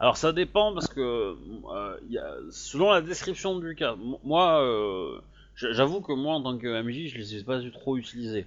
[0.00, 3.94] Alors ça dépend parce que euh, y a- selon la description du cas,
[4.24, 5.20] moi, euh,
[5.54, 8.46] j'avoue que moi en tant que MJ, je les ai pas trop utilisés.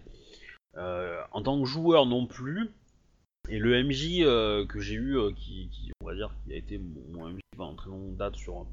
[0.77, 2.69] Euh, en tant que joueur non plus.
[3.47, 6.57] Et le MJ euh, que j'ai eu, euh, qui, qui, on va dire, qui a
[6.57, 8.67] été mon, mon MJ pendant très longue date sur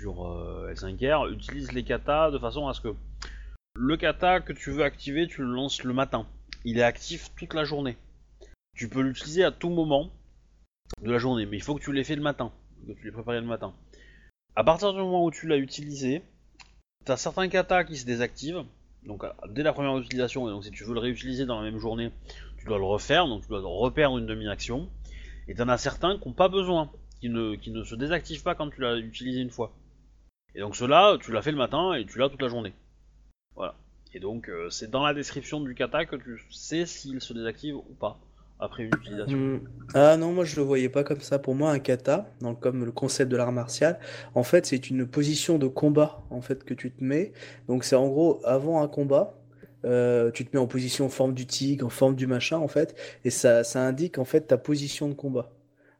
[0.00, 2.94] sur euh, L5R, utilise les katas de façon à ce que
[3.74, 6.26] le kata que tu veux activer, tu le lances le matin.
[6.64, 7.96] Il est actif toute la journée.
[8.74, 10.10] Tu peux l'utiliser à tout moment
[11.02, 12.52] de la journée, mais il faut que tu l'aies fait le matin,
[12.86, 13.74] que tu l'aies préparé le matin.
[14.54, 16.22] À partir du moment où tu l'as utilisé,
[17.04, 18.64] t'as certains katas qui se désactivent,
[19.02, 21.78] donc dès la première utilisation, et donc si tu veux le réutiliser dans la même
[21.78, 22.10] journée,
[22.58, 24.90] tu dois le refaire, donc tu dois reperdre une demi-action.
[25.48, 26.90] Et t'en as certains qui n'ont pas besoin,
[27.20, 29.72] qui ne se désactivent pas quand tu l'as utilisé une fois.
[30.56, 32.72] Et donc ceux-là, tu l'as fait le matin et tu l'as toute la journée.
[33.54, 33.74] Voilà.
[34.14, 37.76] Et donc euh, c'est dans la description du kata que tu sais s'il se désactive
[37.76, 38.18] ou pas
[38.58, 39.36] après une utilisation.
[39.36, 39.60] Hmm.
[39.92, 41.38] Ah non, moi je le voyais pas comme ça.
[41.38, 43.98] Pour moi, un kata, donc comme le concept de l'art martial,
[44.34, 47.34] en fait, c'est une position de combat en fait que tu te mets.
[47.68, 49.34] Donc c'est en gros avant un combat,
[49.84, 52.68] euh, tu te mets en position en forme du tigre, en forme du machin en
[52.68, 55.52] fait, et ça, ça indique en fait ta position de combat.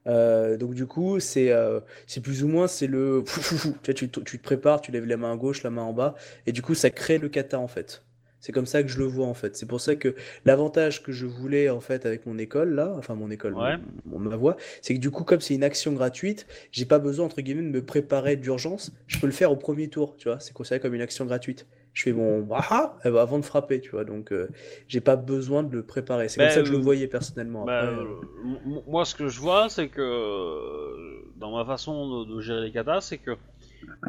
[0.07, 3.77] Euh, donc du coup, c'est euh, c'est plus ou moins c'est le fou, fou, fou.
[3.83, 5.83] Tu, vois, tu, te- tu te prépares, tu lèves la main à gauche, la main
[5.83, 6.15] en bas,
[6.47, 8.03] et du coup ça crée le kata en fait.
[8.39, 9.57] C'est comme ça que je le vois en fait.
[9.57, 10.15] C'est pour ça que
[10.45, 13.77] l'avantage que je voulais en fait avec mon école là, enfin mon école, Ouais.
[14.05, 17.01] mon- mon- ma voix, c'est que du coup comme c'est une action gratuite, j'ai pas
[17.01, 18.93] besoin entre guillemets de me préparer d'urgence.
[19.09, 20.39] Je peux le faire au premier tour, tu vois.
[20.39, 21.67] C'est considéré comme une action gratuite.
[21.97, 24.05] Je fais mon ah ah, avant de frapper, tu vois.
[24.05, 24.51] Donc euh,
[24.87, 26.29] j'ai pas besoin de le préparer.
[26.29, 27.65] C'est comme Bah, ça que je le voyais personnellement.
[27.65, 32.35] Bah, Après, euh, moi, ce que je vois, c'est que euh, dans ma façon de,
[32.35, 33.31] de gérer les katas, c'est que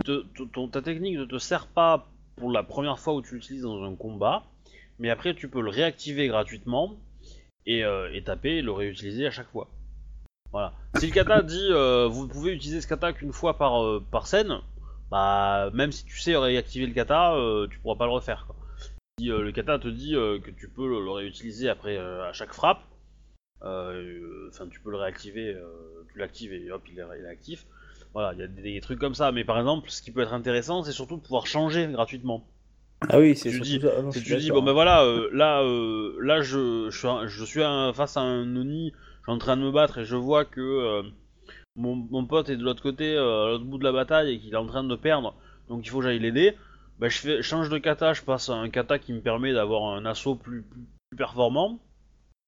[0.03, 3.35] te- te- ton- ta technique ne te sert pas pour la première fois où tu
[3.35, 4.43] l'utilises dans un combat,
[4.99, 6.97] mais après tu peux le réactiver gratuitement
[7.65, 9.69] et, euh, et taper et le réutiliser à chaque fois.
[10.51, 10.73] Voilà.
[10.97, 11.69] Si le kata dit
[12.09, 14.59] vous pouvez utiliser ce kata qu'une fois par, par scène,
[15.11, 18.45] bah même si tu sais réactiver le kata, euh, tu pourras pas le refaire.
[18.47, 18.55] Quoi.
[19.19, 22.27] Si euh, le kata te dit euh, que tu peux le, le réutiliser après euh,
[22.29, 22.81] à chaque frappe,
[23.61, 25.55] enfin tu peux le réactiver,
[26.11, 27.65] tu l'actives et hop il est, il est actif.
[28.13, 29.31] Voilà, il y a des, des trucs comme ça.
[29.31, 32.47] Mais par exemple, ce qui peut être intéressant, c'est surtout de pouvoir changer gratuitement.
[33.09, 33.91] Ah oui, c'est tu dis- ça.
[33.97, 35.61] Ah non, Si je tu dis bon ben voilà, là,
[36.21, 39.37] là je, je suis, un- je suis un- face à un Oni, je suis en
[39.37, 41.01] train de me battre et je vois que
[41.77, 44.39] mon, mon pote est de l'autre côté, euh, à l'autre bout de la bataille et
[44.39, 45.35] qu'il est en train de perdre,
[45.69, 46.55] donc il faut que j'aille l'aider.
[46.99, 49.93] Bah, je fais, change de kata, je passe à un kata qui me permet d'avoir
[49.93, 51.79] un assaut plus, plus, plus performant,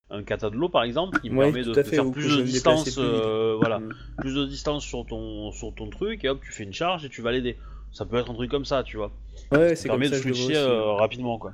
[0.10, 2.38] un kata de l'eau par exemple, qui me Ouais, permet de, faire ou que plus
[2.38, 3.94] de distance, plus euh, voilà, Mm.
[4.18, 7.10] plus de distance sur ton, sur ton truc et hop tu fais une charge et
[7.10, 7.58] tu vas l'aider.
[7.92, 9.12] Ça peut être un truc comme ça, tu vois.
[9.52, 11.54] Ouais, comme permet ça de switcher euh, rapidement quoi.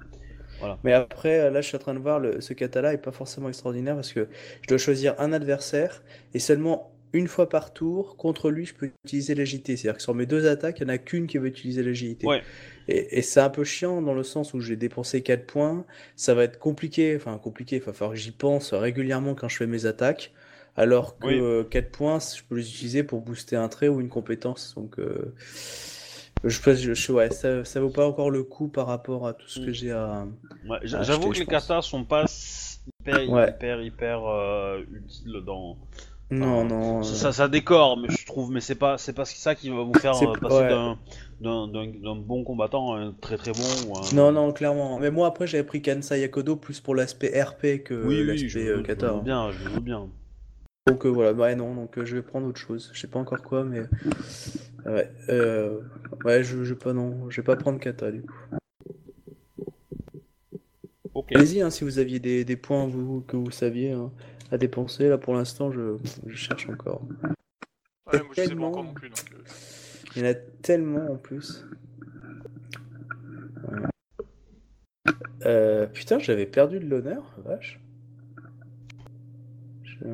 [0.84, 3.12] Mais après, euh, là, je suis en train de voir, le, ce kata-là est pas
[3.12, 4.30] forcément extraordinaire parce que
[4.62, 6.02] je dois choisir un adversaire
[6.34, 9.78] et seulement une fois par tour, contre lui, je peux utiliser l'agilité.
[9.78, 12.28] C'est-à-dire que sur mes deux attaques, il n'y en a qu'une qui veut utiliser l'agilité.
[12.28, 12.42] Ouais.
[12.88, 15.86] Et, et c'est un peu chiant dans le sens où j'ai dépensé 4 points.
[16.16, 19.58] Ça va être compliqué, enfin compliqué, il va falloir que j'y pense régulièrement quand je
[19.58, 20.34] fais mes attaques.
[20.76, 21.40] Alors que Oui.
[21.40, 24.74] euh, 4 points, je peux les utiliser pour booster un trait ou une compétence.
[24.76, 25.34] Donc, euh,
[26.44, 29.34] je pense, je, je- ouais, ça, ça vaut pas encore le coup par rapport à
[29.34, 29.74] tout ce que Mm.
[29.74, 30.28] j'ai à.
[30.68, 32.26] Ouais, J'avoue que les katas sont pas
[33.00, 33.50] hyper, Ouais.
[33.50, 35.78] hyper, hyper euh, utiles dans.
[36.32, 37.04] Non, Enfin, non.
[37.04, 39.70] Ça, euh, ça, ça décore, mais je trouve, mais c'est pas, c'est pas ça qui
[39.70, 40.70] va vous faire euh, passer ouais.
[40.70, 40.98] d'un,
[41.40, 44.02] d'un, d'un, d'un bon combattant à un très très bon ou un.
[44.16, 45.00] Non, non, clairement.
[45.00, 48.50] Mais moi, après, j'avais pris Kansai Yakodo plus pour l'aspect RP que Oui, oui, l'aspect
[48.50, 49.08] je, euh, je kata.
[49.08, 49.22] veux hein.
[49.24, 50.10] bien, je veux bien.
[50.88, 52.92] Donc euh, voilà, bah ouais, non, donc euh, je vais prendre autre chose.
[52.94, 53.82] Je sais pas encore quoi, mais
[54.86, 55.80] ouais, euh,
[56.24, 58.34] ouais, je, je vais pas non, je vais pas prendre kata du coup.
[61.34, 64.12] Allez-y, hein, si vous aviez des, des points vous, que vous saviez hein,
[64.52, 65.10] à dépenser.
[65.10, 67.02] Là, pour l'instant, je, je cherche encore.
[68.12, 69.10] Ouais, moi je sais pas tellement- encore non plus.
[69.10, 69.44] Donc, euh,
[70.16, 71.66] Il y en a tellement en plus.
[73.68, 73.80] Ouais.
[75.46, 77.80] Euh, putain, j'avais perdu de l'honneur, vache.
[79.84, 80.06] Je...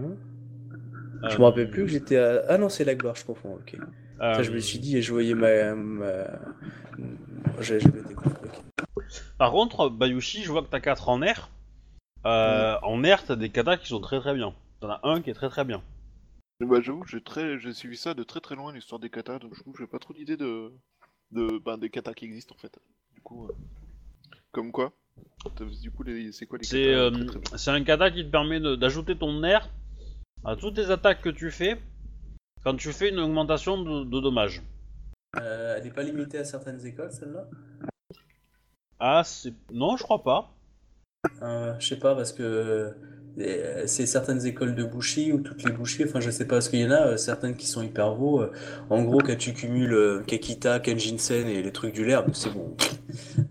[1.30, 2.44] je me rappelle plus que j'étais à...
[2.50, 3.78] Ah non, c'est la gloire, je confonds, ok.
[4.22, 5.74] Euh, Ça, je me suis dit et je voyais ma...
[5.76, 6.26] ma...
[7.60, 7.82] J'avais.
[9.38, 11.50] Par contre, Bayushi, je vois que t'as 4 en air.
[12.26, 14.54] Euh, En air, t'as des katas qui sont très très bien.
[14.80, 15.82] T'en as un qui est très très bien.
[16.60, 17.58] Bah, j'avoue que j'ai très...
[17.60, 19.88] j'ai suivi ça de très très loin, l'histoire des katas, donc je trouve que j'ai
[19.88, 20.72] pas trop d'idée de...
[21.32, 21.58] de...
[21.60, 22.78] Ben, des katas qui existent en fait.
[23.16, 23.52] Du coup, euh,
[24.52, 24.94] comme quoi
[25.82, 26.32] Du coup, les...
[26.32, 27.10] c'est quoi les C'est euh,
[27.56, 29.68] c'est un kata qui te permet de- d'ajouter ton air
[30.46, 31.80] à toutes les attaques que tu fais
[32.64, 34.62] quand tu fais une augmentation de, de dommages.
[35.40, 37.48] Euh, elle n'est pas limitée à certaines écoles, celle-là?
[39.00, 39.54] Ah, c'est.
[39.72, 40.54] Non, je crois pas.
[41.44, 42.94] Euh, je sais pas parce que
[43.38, 46.68] euh, c'est certaines écoles de bouchis ou toutes les bouchies, enfin je sais pas parce
[46.70, 48.42] qu'il y en a euh, certaines qui sont hyper beaux.
[48.42, 48.52] euh,
[48.90, 52.76] en gros, quand tu cumules Kekita, Kenjinsen et les trucs du l'air, c'est bon.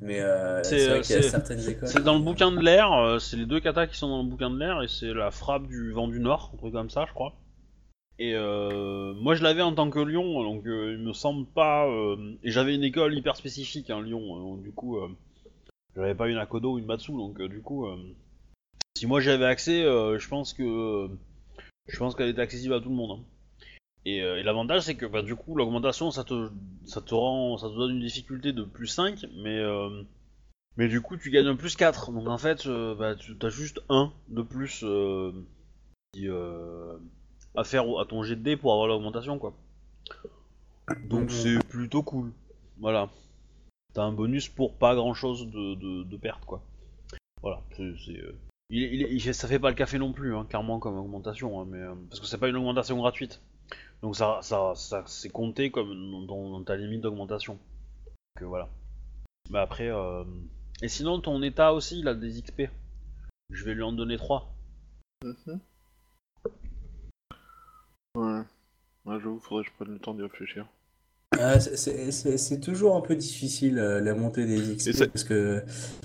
[0.03, 0.21] Mais
[0.63, 1.89] C'est, c'est vrai qu'il y a c'est- certaines écoles.
[1.91, 4.51] C'est dans le bouquin de l'air, c'est les deux katas qui sont dans le bouquin
[4.51, 7.13] de l'air et c'est la frappe du vent du nord, un truc comme ça, je
[7.13, 7.35] crois.
[8.19, 11.87] Et euh, moi je l'avais en tant que lion, donc euh, il me semble pas.
[11.89, 15.09] euh, et j'avais une école hyper spécifique, hein, Lyon, donc du coup, euh,
[15.97, 17.97] j'avais pas une Akodo ou une Matsu, donc euh, du coup, euh,
[18.97, 21.09] si moi j'avais accès, euh, je pense que
[21.89, 23.19] je pense qu'elle était accessible à tout le monde.
[23.21, 23.25] hein.
[24.07, 26.49] Et, euh, et l'avantage, c'est que bah, du coup, l'augmentation, ça te,
[26.87, 30.03] ça te rend, ça te donne une difficulté de plus 5, mais, euh,
[30.79, 32.11] mais du coup, tu gagnes un plus 4.
[32.13, 34.85] Donc en fait, euh, bah, tu as juste 1 de plus
[36.15, 36.29] qui,
[37.57, 39.55] à faire à ton jet de dés pour avoir l'augmentation, quoi.
[41.05, 41.29] Donc Mhm.
[41.31, 42.33] c'est plutôt cool.
[42.79, 43.11] Voilà.
[43.93, 46.63] T'as un bonus pour pas grand chose de, de, perte, quoi.
[47.43, 47.61] Voilà.
[47.77, 48.37] c'est euh,
[48.71, 51.95] il, ça fait pas le café non plus, hein, clairement, comme augmentation, hein, mais, euh,
[52.09, 53.41] parce que c'est pas une augmentation gratuite.
[54.03, 57.55] Donc ça, ça, ça c'est compté comme dans, ta limite d'augmentation.
[58.37, 58.69] Donc euh, voilà.
[59.51, 60.25] Mais après, euh...
[60.83, 62.63] et sinon ton état aussi, il a des XP.
[63.51, 64.55] Je vais lui en donner 3.
[65.25, 65.61] Mhm.
[68.15, 68.43] Ouais.
[69.05, 70.67] Ouais, j'avoue, faudrait que je prenne le temps d'y réfléchir.
[71.39, 75.23] Ah, c'est- c'est c'est- c'est toujours un peu difficile euh, la montée des XP parce
[75.25, 75.63] que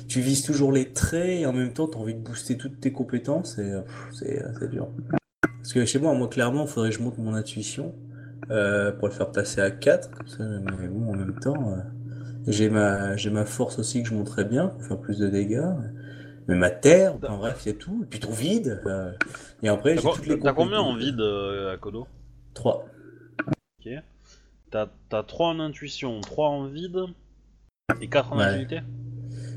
[0.08, 2.80] tu vises toujours les traits et en même temps tu as envie de booster toutes
[2.80, 3.82] tes compétences et euh,
[4.14, 4.88] c'est euh, c'est dur.
[5.58, 7.96] Parce que chez moi, moi clairement, il faudrait que je monte mon intuition
[8.52, 10.12] euh, pour le faire passer à 4.
[10.12, 10.44] Comme ça,
[10.80, 11.82] mais bon, en même temps, euh,
[12.48, 15.64] j'ai ma, j'ai ma force aussi que je monterais bien pour faire plus de dégâts.
[16.48, 18.02] Mais ma terre, enfin, bref, il y a tout.
[18.04, 18.82] Et puis ton vide.
[18.86, 19.12] euh,
[19.64, 22.06] et après, j'ai toutes les t'as combien en vide euh, à Kodo?
[22.54, 22.86] 3.
[23.80, 23.92] Ok.
[24.76, 27.06] T'as t'as 3 en intuition, 3 en vide
[28.02, 28.44] et 4 en Ouais.
[28.44, 28.82] agilité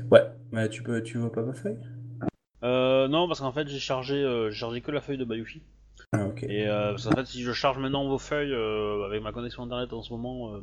[0.09, 0.23] Ouais,
[0.53, 1.75] mais tu peux, tu vois pas ma feuille?
[2.63, 5.61] Euh, Non, parce qu'en fait j'ai chargé, euh, j'ai chargé que la feuille de Bayushi.
[6.13, 6.43] Ah, ok.
[6.43, 9.63] Et euh, parce qu'en fait, si je charge maintenant vos feuilles euh, avec ma connexion
[9.63, 10.61] internet en ce moment, euh,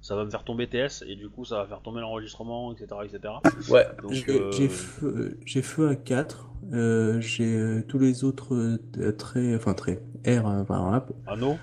[0.00, 2.86] ça va me faire tomber TS et du coup ça va faire tomber l'enregistrement, etc.
[3.04, 3.34] etc.
[3.70, 8.24] Ouais, Donc, j'ai euh, j'ai feu, j'ai feu à 4, euh, j'ai euh, tous les
[8.24, 11.58] autres euh, traits, enfin traits, R, euh, enfin, voilà, Anneau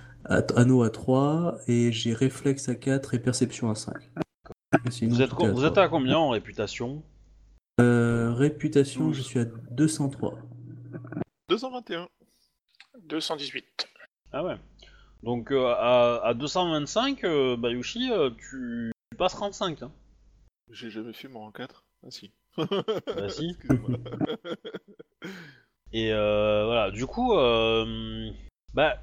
[0.56, 3.96] anneau à 3, et j'ai réflexe à 4 et perception à 5.
[4.86, 5.84] Et sinon, vous êtes, à vous êtes 3.
[5.84, 7.04] à combien en réputation?
[7.80, 10.38] Euh, réputation, je suis à 203.
[11.50, 12.08] 221.
[13.04, 13.88] 218.
[14.32, 14.56] Ah ouais.
[15.24, 19.84] Donc euh, à, à 225, euh, Bayushi, euh, tu, tu passes 35.
[19.84, 19.92] Hein.
[20.72, 21.84] J'ai jamais fait mon rang 4.
[22.04, 22.32] Ah si.
[22.58, 23.56] Bah si.
[25.94, 28.30] Et euh, voilà, du coup, euh,
[28.74, 29.02] bah,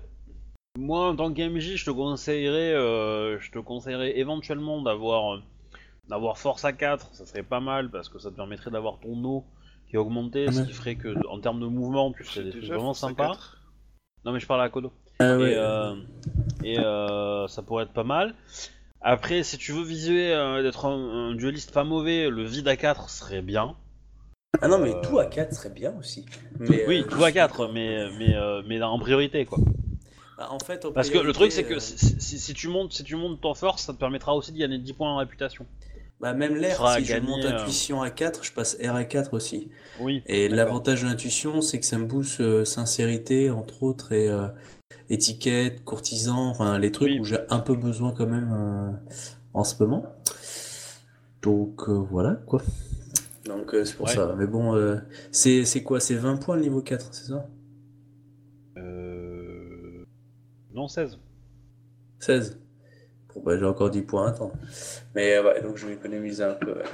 [0.79, 5.43] moi en tant que MJ, je te conseillerais, euh, je te conseillerais éventuellement d'avoir, euh,
[6.09, 9.23] d'avoir force à 4, ça serait pas mal parce que ça te permettrait d'avoir ton
[9.25, 9.45] eau
[9.89, 12.51] qui est augmenté, ce qui ferait que en termes de mouvement, tu ferais J'ai des
[12.51, 13.29] trucs vraiment sympas.
[13.29, 13.59] 4.
[14.25, 14.93] Non mais je parle à Kodo.
[15.19, 15.95] Ah Et, ouais, euh,
[16.63, 18.35] et euh, ça pourrait être pas mal.
[19.01, 22.77] Après, si tu veux viser euh, d'être un, un dueliste pas mauvais, le vide à
[22.77, 23.75] 4 serait bien.
[24.61, 26.27] Ah non, mais euh, tout à 4 serait bien aussi.
[26.59, 29.59] Mais, Oui, euh, tout à 4, mais, mais, euh, mais en priorité quoi.
[30.39, 32.69] Bah, en fait, en Parce que le truc c'est que euh, si, si- si tu
[32.69, 35.16] montes, si tu montes ton force, ça te permettra aussi de gagner 10 points en
[35.19, 35.66] réputation.
[36.20, 39.35] bah, même l'air, si je monte euh, intuition à 4, je passe R à 4
[39.35, 39.69] aussi.
[40.01, 40.23] Oui.
[40.27, 44.47] Et l'avantage de l'intuition, c'est que ça me booste euh, sincérité, entre autres, et euh,
[45.10, 47.20] étiquette, courtisan, enfin les trucs Oui.
[47.20, 49.15] où j'ai un peu besoin quand même euh,
[49.55, 50.06] en ce moment.
[51.43, 52.62] Donc voilà quoi.
[53.44, 54.15] Donc c'est pour Ouais.
[54.15, 54.35] ça.
[54.36, 55.01] Mais bon,
[55.32, 56.01] c'est quoi?
[56.01, 57.47] C'est 20 points le niveau 4, c'est ça?
[60.79, 61.19] Non, 16.
[62.21, 62.61] 16.
[63.35, 64.53] Bon bah j'ai encore 10 points, attends.
[65.17, 66.73] Mais euh, ouais, donc je vais économiser un peu.
[66.73, 66.85] ouais.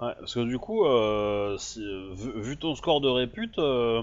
[0.00, 1.86] Ouais, parce que du coup, euh, si-
[2.16, 4.02] vu, vu ton score de répute, euh,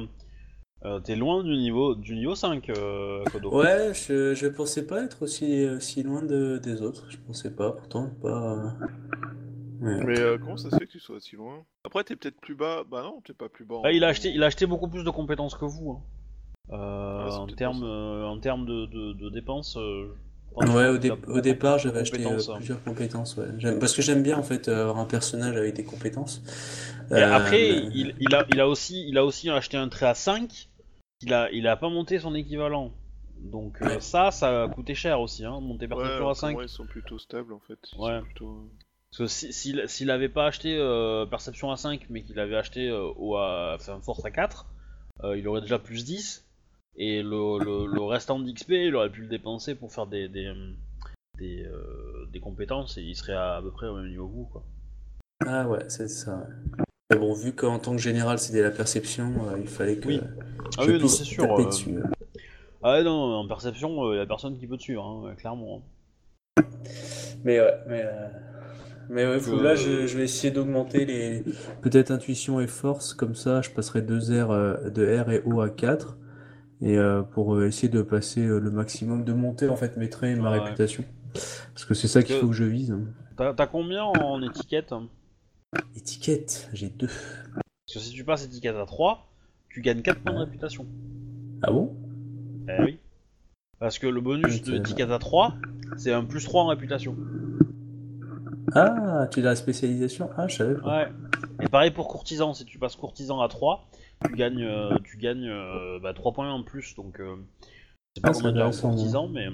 [0.86, 3.54] euh, t'es loin du niveau, du niveau 5, euh, Kodo.
[3.54, 7.06] Ouais, je, je pensais pas être aussi, aussi loin de, des autres.
[7.10, 8.54] Je pensais pas, pourtant pas.
[8.54, 8.70] euh,
[9.82, 10.06] ouais.
[10.06, 11.66] Mais euh, comment ça se fait que tu sois si loin?
[11.84, 12.86] Après, t'es peut-être plus bas.
[12.90, 13.76] Bah non, t'es pas plus bas.
[13.76, 15.92] en- Ah, il, a acheté, il a acheté beaucoup plus de compétences que vous.
[15.92, 16.02] hein.
[16.72, 19.76] Euh, en termes euh, en termes de, de, de dépenses.
[19.78, 20.08] euh,
[20.56, 22.56] Ouais, au, dé- au départ, j'avais acheté euh, hein.
[22.58, 23.38] plusieurs compétences.
[23.38, 23.46] Ouais.
[23.60, 26.42] J'aime- Parce que j'aime bien en fait avoir un personnage avec des compétences.
[27.12, 29.88] Et Euh, après, mais- il, il a, il, a aussi, il a aussi acheté un
[29.90, 30.70] trait à 5.
[31.22, 32.92] Il a, il a pas monté son équivalent.
[33.40, 34.00] Donc euh, Ouais.
[34.02, 36.52] ça, ça a coûté cher aussi, hein, monter Ouais, perception à alors que 5.
[36.54, 37.80] moi, ils sont plutôt stables en fait.
[37.94, 38.20] Ils Ouais.
[38.20, 38.70] sont plutôt-
[39.12, 42.58] Parce que si- s'il s'il avait pas acheté euh, perception à 5, mais qu'il avait
[42.58, 44.66] acheté euh, au, à, enfin, force à 4,
[45.24, 46.46] euh, il aurait déjà plus 10.
[47.02, 50.52] Et le, le, le restant d'XP, il aurait pu le dépenser pour faire des, des,
[51.38, 54.34] des, euh, des compétences et il serait à, à peu près au même niveau que
[54.34, 54.46] vous.
[54.46, 54.64] Quoi.
[55.48, 56.46] Ah ouais, c'est ça.
[57.10, 60.20] Mais bon, vu qu'en tant que général, c'était la perception, euh, il fallait que Oui.
[60.78, 61.48] Ah je oui, non, puisse c'est sûr.
[61.48, 61.90] taper euh, dessus.
[61.98, 62.04] ouais.
[62.84, 65.82] Ah ouais, non, en perception, il y a personne qui peut suivre, hein, clairement.
[67.46, 68.06] Mais ouais, mais,
[69.10, 71.44] mais ouais, faut- là, je, je vais essayer d'augmenter les.
[71.82, 75.70] Peut-être intuition et force, comme ça, je passerai 2 R, de R et O à
[75.70, 76.18] 4.
[76.82, 80.10] Et euh, pour euh, essayer de passer euh, le maximum, de monter en fait mes
[80.10, 80.60] traits et ma Ouais.
[80.60, 81.04] réputation.
[81.34, 82.96] Parce que c'est ça qu'il faut que je vise.
[83.38, 84.94] T'as combien en étiquette?
[85.96, 87.08] Étiquette, j'ai deux.
[87.54, 89.28] Parce que si tu passes étiquette à 3,
[89.70, 90.86] tu gagnes 4 points de réputation.
[91.62, 91.96] Ah bon?
[92.68, 93.00] Eh oui.
[93.80, 95.56] Parce que le bonus de étiquette à 3,
[95.98, 97.16] c'est un plus 3 en réputation.
[98.74, 100.30] Ah, tu as la spécialisation?
[100.38, 101.04] Ah, je savais pas.
[101.04, 101.12] Ouais.
[101.62, 103.88] Et pareil pour courtisan, si tu passes courtisan à 3,
[104.26, 106.96] tu gagnes, euh, tu gagnes euh, bah, 3 points en plus.
[106.96, 107.36] Donc, euh,
[108.16, 109.48] c'est pas Ah, c'est comment dire en intéressant, courtisan, mais.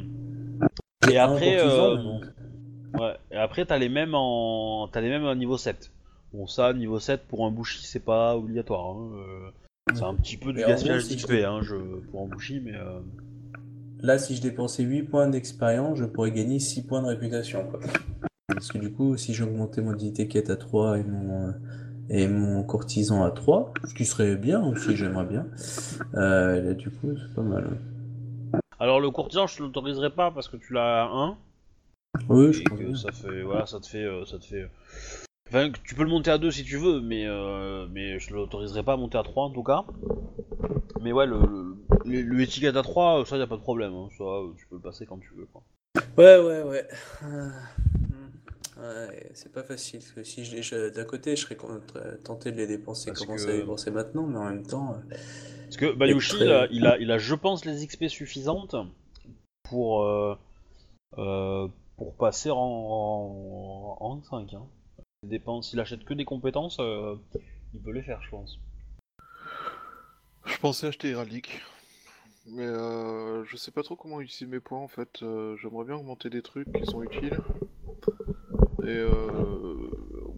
[1.09, 2.21] Et après, courtisan, euh, mais bon.
[2.97, 5.91] Ouais, et après t'as les mêmes en t'as les mêmes à niveau 7.
[6.33, 8.95] Bon ça niveau 7 pour un bouchi c'est pas obligatoire.
[8.95, 9.49] hein, euh,
[9.93, 11.75] C'est un petit peu du Mais gaspillage si d'XP je- hein, je...
[11.75, 13.01] pour un bouchi mais euh,
[14.01, 17.65] Là, si je dépensais 8 points d'expérience, je pourrais gagner 6 points de réputation.
[17.69, 17.79] Quoi.
[18.47, 21.51] Parce que du coup, si j'augmentais mon étiquette à 3 et mon, euh,
[22.09, 25.47] et mon courtisan à 3, ce qui serait bien aussi, j'aimerais bien,
[26.15, 27.79] euh, là, du coup, c'est pas mal.
[28.79, 31.37] Alors le courtisan je te l'autoriserai pas parce que tu l'as à 1
[32.29, 34.67] Oui, je et pense que ça fait voilà ça te fait euh, ça te fait
[35.47, 38.33] Enfin, que tu peux le monter à 2 si tu veux, mais, euh, mais je
[38.33, 39.83] l'autoriserai pas à monter à 3 en tout cas.
[41.01, 41.39] Mais ouais, le,
[42.03, 43.93] le, étiquette à 3, ça y a pas de problème.
[43.93, 45.45] hein, Ça, euh, tu peux le passer quand tu veux.
[45.53, 45.61] Quoi.
[46.17, 46.87] Ouais, ouais, ouais.
[48.77, 49.99] Ouais, c'est pas facile.
[49.99, 51.57] Parce que si je, je- d'un côté, je serais
[52.23, 54.93] tenté de les dépenser, Parce commencer que- à dépenser maintenant, mais en même temps.
[54.95, 55.15] euh,
[55.63, 58.75] Parce que Bayushi, très- il, a, il, a, il a, je pense, les XP suffisantes
[59.63, 60.37] pour, euh,
[61.17, 61.67] euh,
[61.97, 64.53] pour passer en, en, en rang 5.
[64.53, 65.61] Hein.
[65.61, 67.15] S'il achète que des compétences, euh,
[67.73, 68.59] il peut les faire, je pense.
[70.45, 71.61] Je pensais acheter Heraldic.
[72.47, 75.23] Mais euh, je sais pas trop comment utiliser mes points en fait.
[75.23, 77.39] Euh, J'aimerais bien augmenter des trucs qui sont utiles.
[78.87, 79.89] Et euh,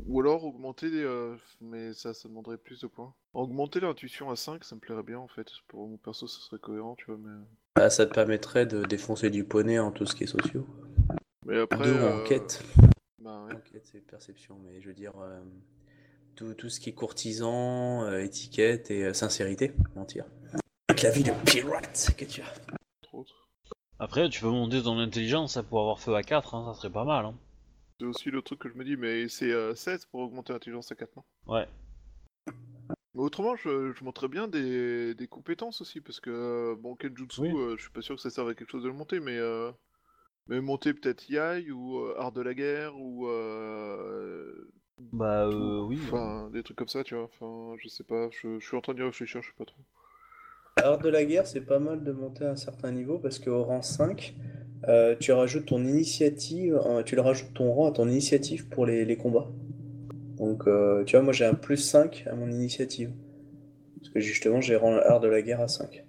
[0.08, 3.14] ou alors augmenter euh, mais ça, ça demanderait plus de points.
[3.34, 5.48] Augmenter l'intuition à 5, ça me plairait bien en fait.
[5.68, 7.18] Pour mon perso, ça serait cohérent, tu vois.
[7.18, 7.46] Mais,
[7.76, 10.66] bah, ça te permettrait de défoncer du poney en tout ce qui est sociaux.
[11.46, 11.84] mais après.
[11.84, 12.64] Deux euh, en quête.
[13.20, 13.54] Bah ouais.
[13.54, 15.42] Enquête, c'est perception, mais je veux dire, euh,
[16.38, 20.26] tout, tout ce qui est courtisan, euh, étiquette et euh, sincérité, mentir.
[20.88, 22.54] Avec la vie de pirate que tu as.
[24.00, 27.04] Après, tu peux monter ton intelligence pour avoir feu à 4, hein, ça serait pas
[27.04, 27.26] mal.
[27.26, 27.36] Hein.
[28.00, 30.92] C'est aussi le truc que je me dis, mais c'est euh, 16 pour augmenter l'intelligence
[30.92, 31.68] à 4 non Ouais.
[33.14, 37.42] Mais autrement, je, je monterais bien des, des compétences aussi, parce que, euh, bon, Kenjutsu,
[37.42, 37.50] Oui.
[37.52, 39.38] euh, je suis pas sûr que ça serve à quelque chose de le monter, mais,
[39.38, 39.72] euh,
[40.48, 43.28] mais monter peut-être Yai, ou euh, Art de la guerre, ou...
[43.28, 44.70] Euh,
[45.12, 45.58] Bah, tout.
[45.62, 46.00] euh, oui.
[46.04, 48.82] Enfin, des trucs comme ça, tu vois, enfin, je sais pas, je, je suis en
[48.82, 49.82] train d'y réfléchir, je sais pas trop.
[50.78, 53.64] Art de la guerre, c'est pas mal de monter à un certain niveau parce qu'au
[53.64, 54.36] rang 5,
[54.88, 58.86] euh, tu rajoutes ton initiative, euh, tu le rajoutes ton rang à ton initiative pour
[58.86, 59.50] les, les combats.
[60.38, 63.12] Donc, euh, tu vois, moi j'ai un plus 5 à mon initiative.
[64.00, 66.04] Parce que justement, j'ai rang art de la guerre à 5.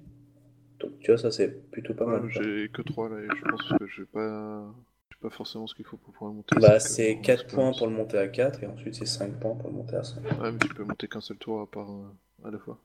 [0.81, 2.31] Donc, tu vois, ça c'est plutôt pas Ouais, mal.
[2.31, 4.73] j'ai que 3 là, et je pense que j'ai pas...
[5.11, 6.55] j'ai pas forcément ce qu'il faut pour pouvoir le monter.
[6.57, 9.07] à Bah, c'est euh, 4 en points pour le monter à 4 et ensuite c'est
[9.07, 10.23] 5 points pour le monter à 5.
[10.40, 12.78] Ouais, mais tu peux monter qu'un seul tour à part euh, à la fois.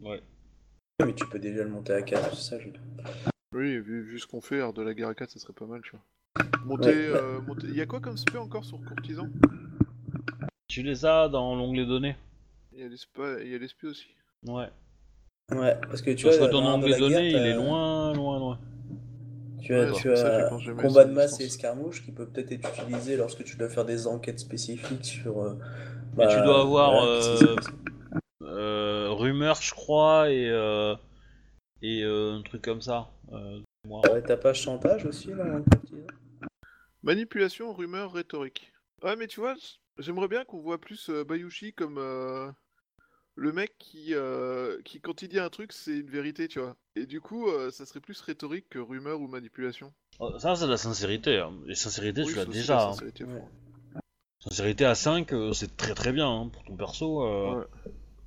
[0.00, 0.20] Ouais.
[1.04, 2.68] Mais tu peux déjà le monter à 4, c'est ça, je
[3.52, 5.82] Oui, vu, vu ce qu'on fait, de la guerre à 4, ça serait pas mal,
[5.82, 6.50] tu vois.
[6.64, 6.88] Monter...
[6.88, 7.66] Ouais, bah- euh, monter...
[7.68, 9.28] Il y a quoi comme spé encore sur Courtisan?
[10.68, 12.16] Tu les as dans l'onglet données.
[12.72, 14.06] Il y a l'esprit il y a l'esprit aussi.
[14.46, 14.70] Ouais.
[15.50, 18.58] Ouais, parce que tu Parce vois, que ton onglet données, il est loin, loin, loin.
[19.60, 22.52] Tu as, Ouais, tu ça as combat de a masse et escarmouche qui peut peut-être
[22.52, 25.42] être utilisé lorsque tu dois faire des enquêtes spécifiques sur.
[25.42, 25.58] euh,
[26.16, 27.56] Mais tu dois avoir, euh.
[28.42, 30.94] Euh, rumeur, je crois, et, euh,
[31.82, 33.10] et euh, un truc comme ça.
[33.32, 34.00] Euh, moi.
[34.12, 36.06] Ouais, t'as pas chantage aussi là courtisan
[37.02, 38.72] Manipulation, rumeur, rhétorique.
[39.02, 39.54] Ouais, mais tu vois,
[39.98, 42.50] j'aimerais bien qu'on voit plus euh, Bayushi comme euh,
[43.34, 46.76] le mec qui, euh, qui, quand il dit un truc, c'est une vérité, tu vois.
[46.94, 49.92] Et du coup, euh, ça serait plus rhétorique que rumeur ou manipulation.
[50.20, 51.38] Oh, Ça, c'est de la sincérité.
[51.38, 51.52] Hein.
[51.66, 52.74] Et sincérité, Oui, tu l'as déjà.
[52.76, 52.92] la hein.
[52.92, 53.40] sincérité, Ouais.
[53.40, 53.48] faut-
[54.50, 57.22] Sincérité à 5, euh, c'est très très bien hein, pour ton perso.
[57.24, 57.66] euh, Ouais.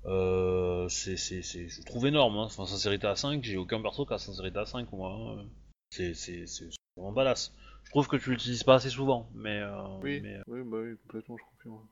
[0.08, 2.38] Euh, c'est, c'est, c'est, je trouve énorme.
[2.38, 2.44] Hein.
[2.46, 5.12] Enfin, sincérité à 5, j'ai aucun perso qui a sincérité à 5 moi.
[5.40, 5.46] hein.
[5.92, 7.54] C'est, c'est, c'est c'est vraiment badass.
[7.84, 9.60] Je trouve que tu l'utilises pas assez souvent, mais.
[9.62, 9.72] euh,
[10.02, 11.88] Oui, mais, euh, oui, bah oui, complètement, je confirme.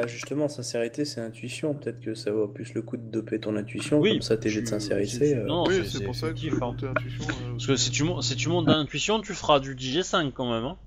[0.00, 1.74] Ah, justement, sincérité, c'est intuition.
[1.74, 3.98] Peut-être que ça vaut plus le coup de doper ton intuition.
[3.98, 5.18] Oui, comme ça, tes jets de sincérité.
[5.18, 6.58] c'est- euh, non, oui, c'est- c'est c'est pour ça que hein.
[6.60, 7.24] monter intuition.
[7.24, 10.50] euh, Parce que si tu, mon- si tu montes d'intuition, tu feras du DJ5 quand
[10.50, 10.64] même.
[10.64, 10.78] Hein.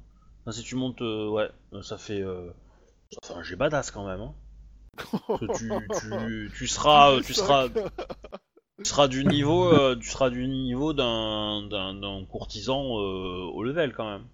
[0.45, 1.01] Enfin, si tu montes.
[1.01, 1.49] euh, ouais,
[1.83, 2.21] ça fait.
[2.21, 2.49] euh,
[3.11, 4.21] ça fait un G badass quand même.
[4.97, 5.05] Tu,
[5.99, 7.21] tu, tu seras.
[7.21, 7.69] tu seras.
[8.77, 14.09] Tu seras du niveau, euh, tu seras du niveau d'un, courtisan euh, au level quand
[14.09, 14.25] même.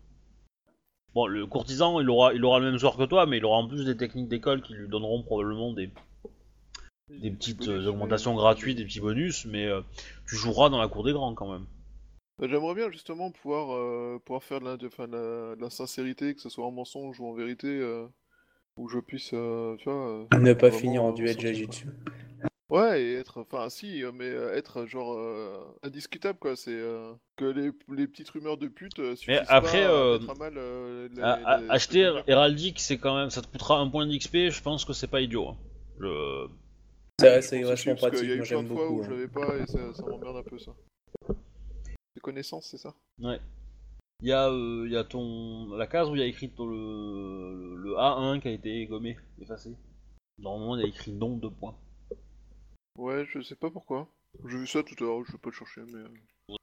[1.14, 3.58] Bon, le courtisan, il aura, il aura le même sort que toi, mais il aura
[3.58, 5.92] en plus des techniques d'école qui lui donneront probablement des,
[7.10, 9.82] des petites euh, augmentations gratuites, des petits bonus, mais euh,
[10.28, 11.66] tu joueras dans la cour des grands quand même.
[12.38, 15.62] Bah, J'aimerais bien justement pouvoir, euh, pouvoir faire de la, de, enfin, de la, de
[15.62, 17.82] la sincérité, que ce soit en mensonge ou en vérité,
[18.78, 20.26] où je puisse, euh, tu vois.
[20.32, 21.88] euh, Ne pas finir en duel Jajitsu.
[22.70, 26.58] Ouais, et être, enfin si, euh, mais être genre euh, indiscutable quoi.
[26.58, 30.30] C'est euh, que les, les petites rumeurs de pute suffisent après, pas à euh, mettre
[30.32, 30.54] à mal.
[30.58, 33.90] euh, les- À- à- les- acheter les- Héraldique, c'est quand même, ça te coûtera un
[33.90, 34.50] point d'XP.
[34.50, 35.48] Je pense que c'est pas idiot.
[35.50, 35.58] hein.
[36.02, 36.48] Je-
[37.20, 38.28] C'est Je vachement pratique.
[38.28, 39.00] y a eu Moi, plein j'aime de fois beaucoup.
[39.00, 39.12] où je hein.
[39.14, 40.72] l'avais pas et ça, ça m'emmerde un peu ça.
[42.16, 42.94] Les connaissances, c'est ça?
[43.22, 43.40] Ouais.
[44.22, 46.50] Il y a, euh, il y a ton la case où il y a écrit
[46.50, 49.76] ton- le, le A1 qui a été gommé, effacé.
[50.40, 51.78] Normalement, il y a écrit nombre de points.
[52.98, 54.10] Ouais, je sais pas pourquoi.
[54.46, 56.00] J'ai vu ça tout à l'heure, je vais pas le chercher, mais.
[56.00, 56.56] euh,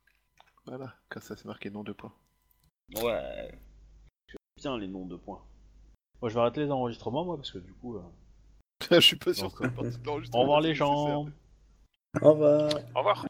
[0.67, 2.13] Voilà, car ça c'est marqué nom de points.
[2.97, 3.53] Ouais.
[4.57, 5.43] Bien les noms de points.
[6.21, 7.97] Moi, je vais arrêter les enregistrements, moi, parce que du coup.
[7.97, 8.03] euh,
[8.91, 11.27] je suis pas sûr que ça partie de Au l'enregistrement, revoir c'est les gens.
[12.21, 12.71] Au revoir.
[12.95, 13.27] Au revoir.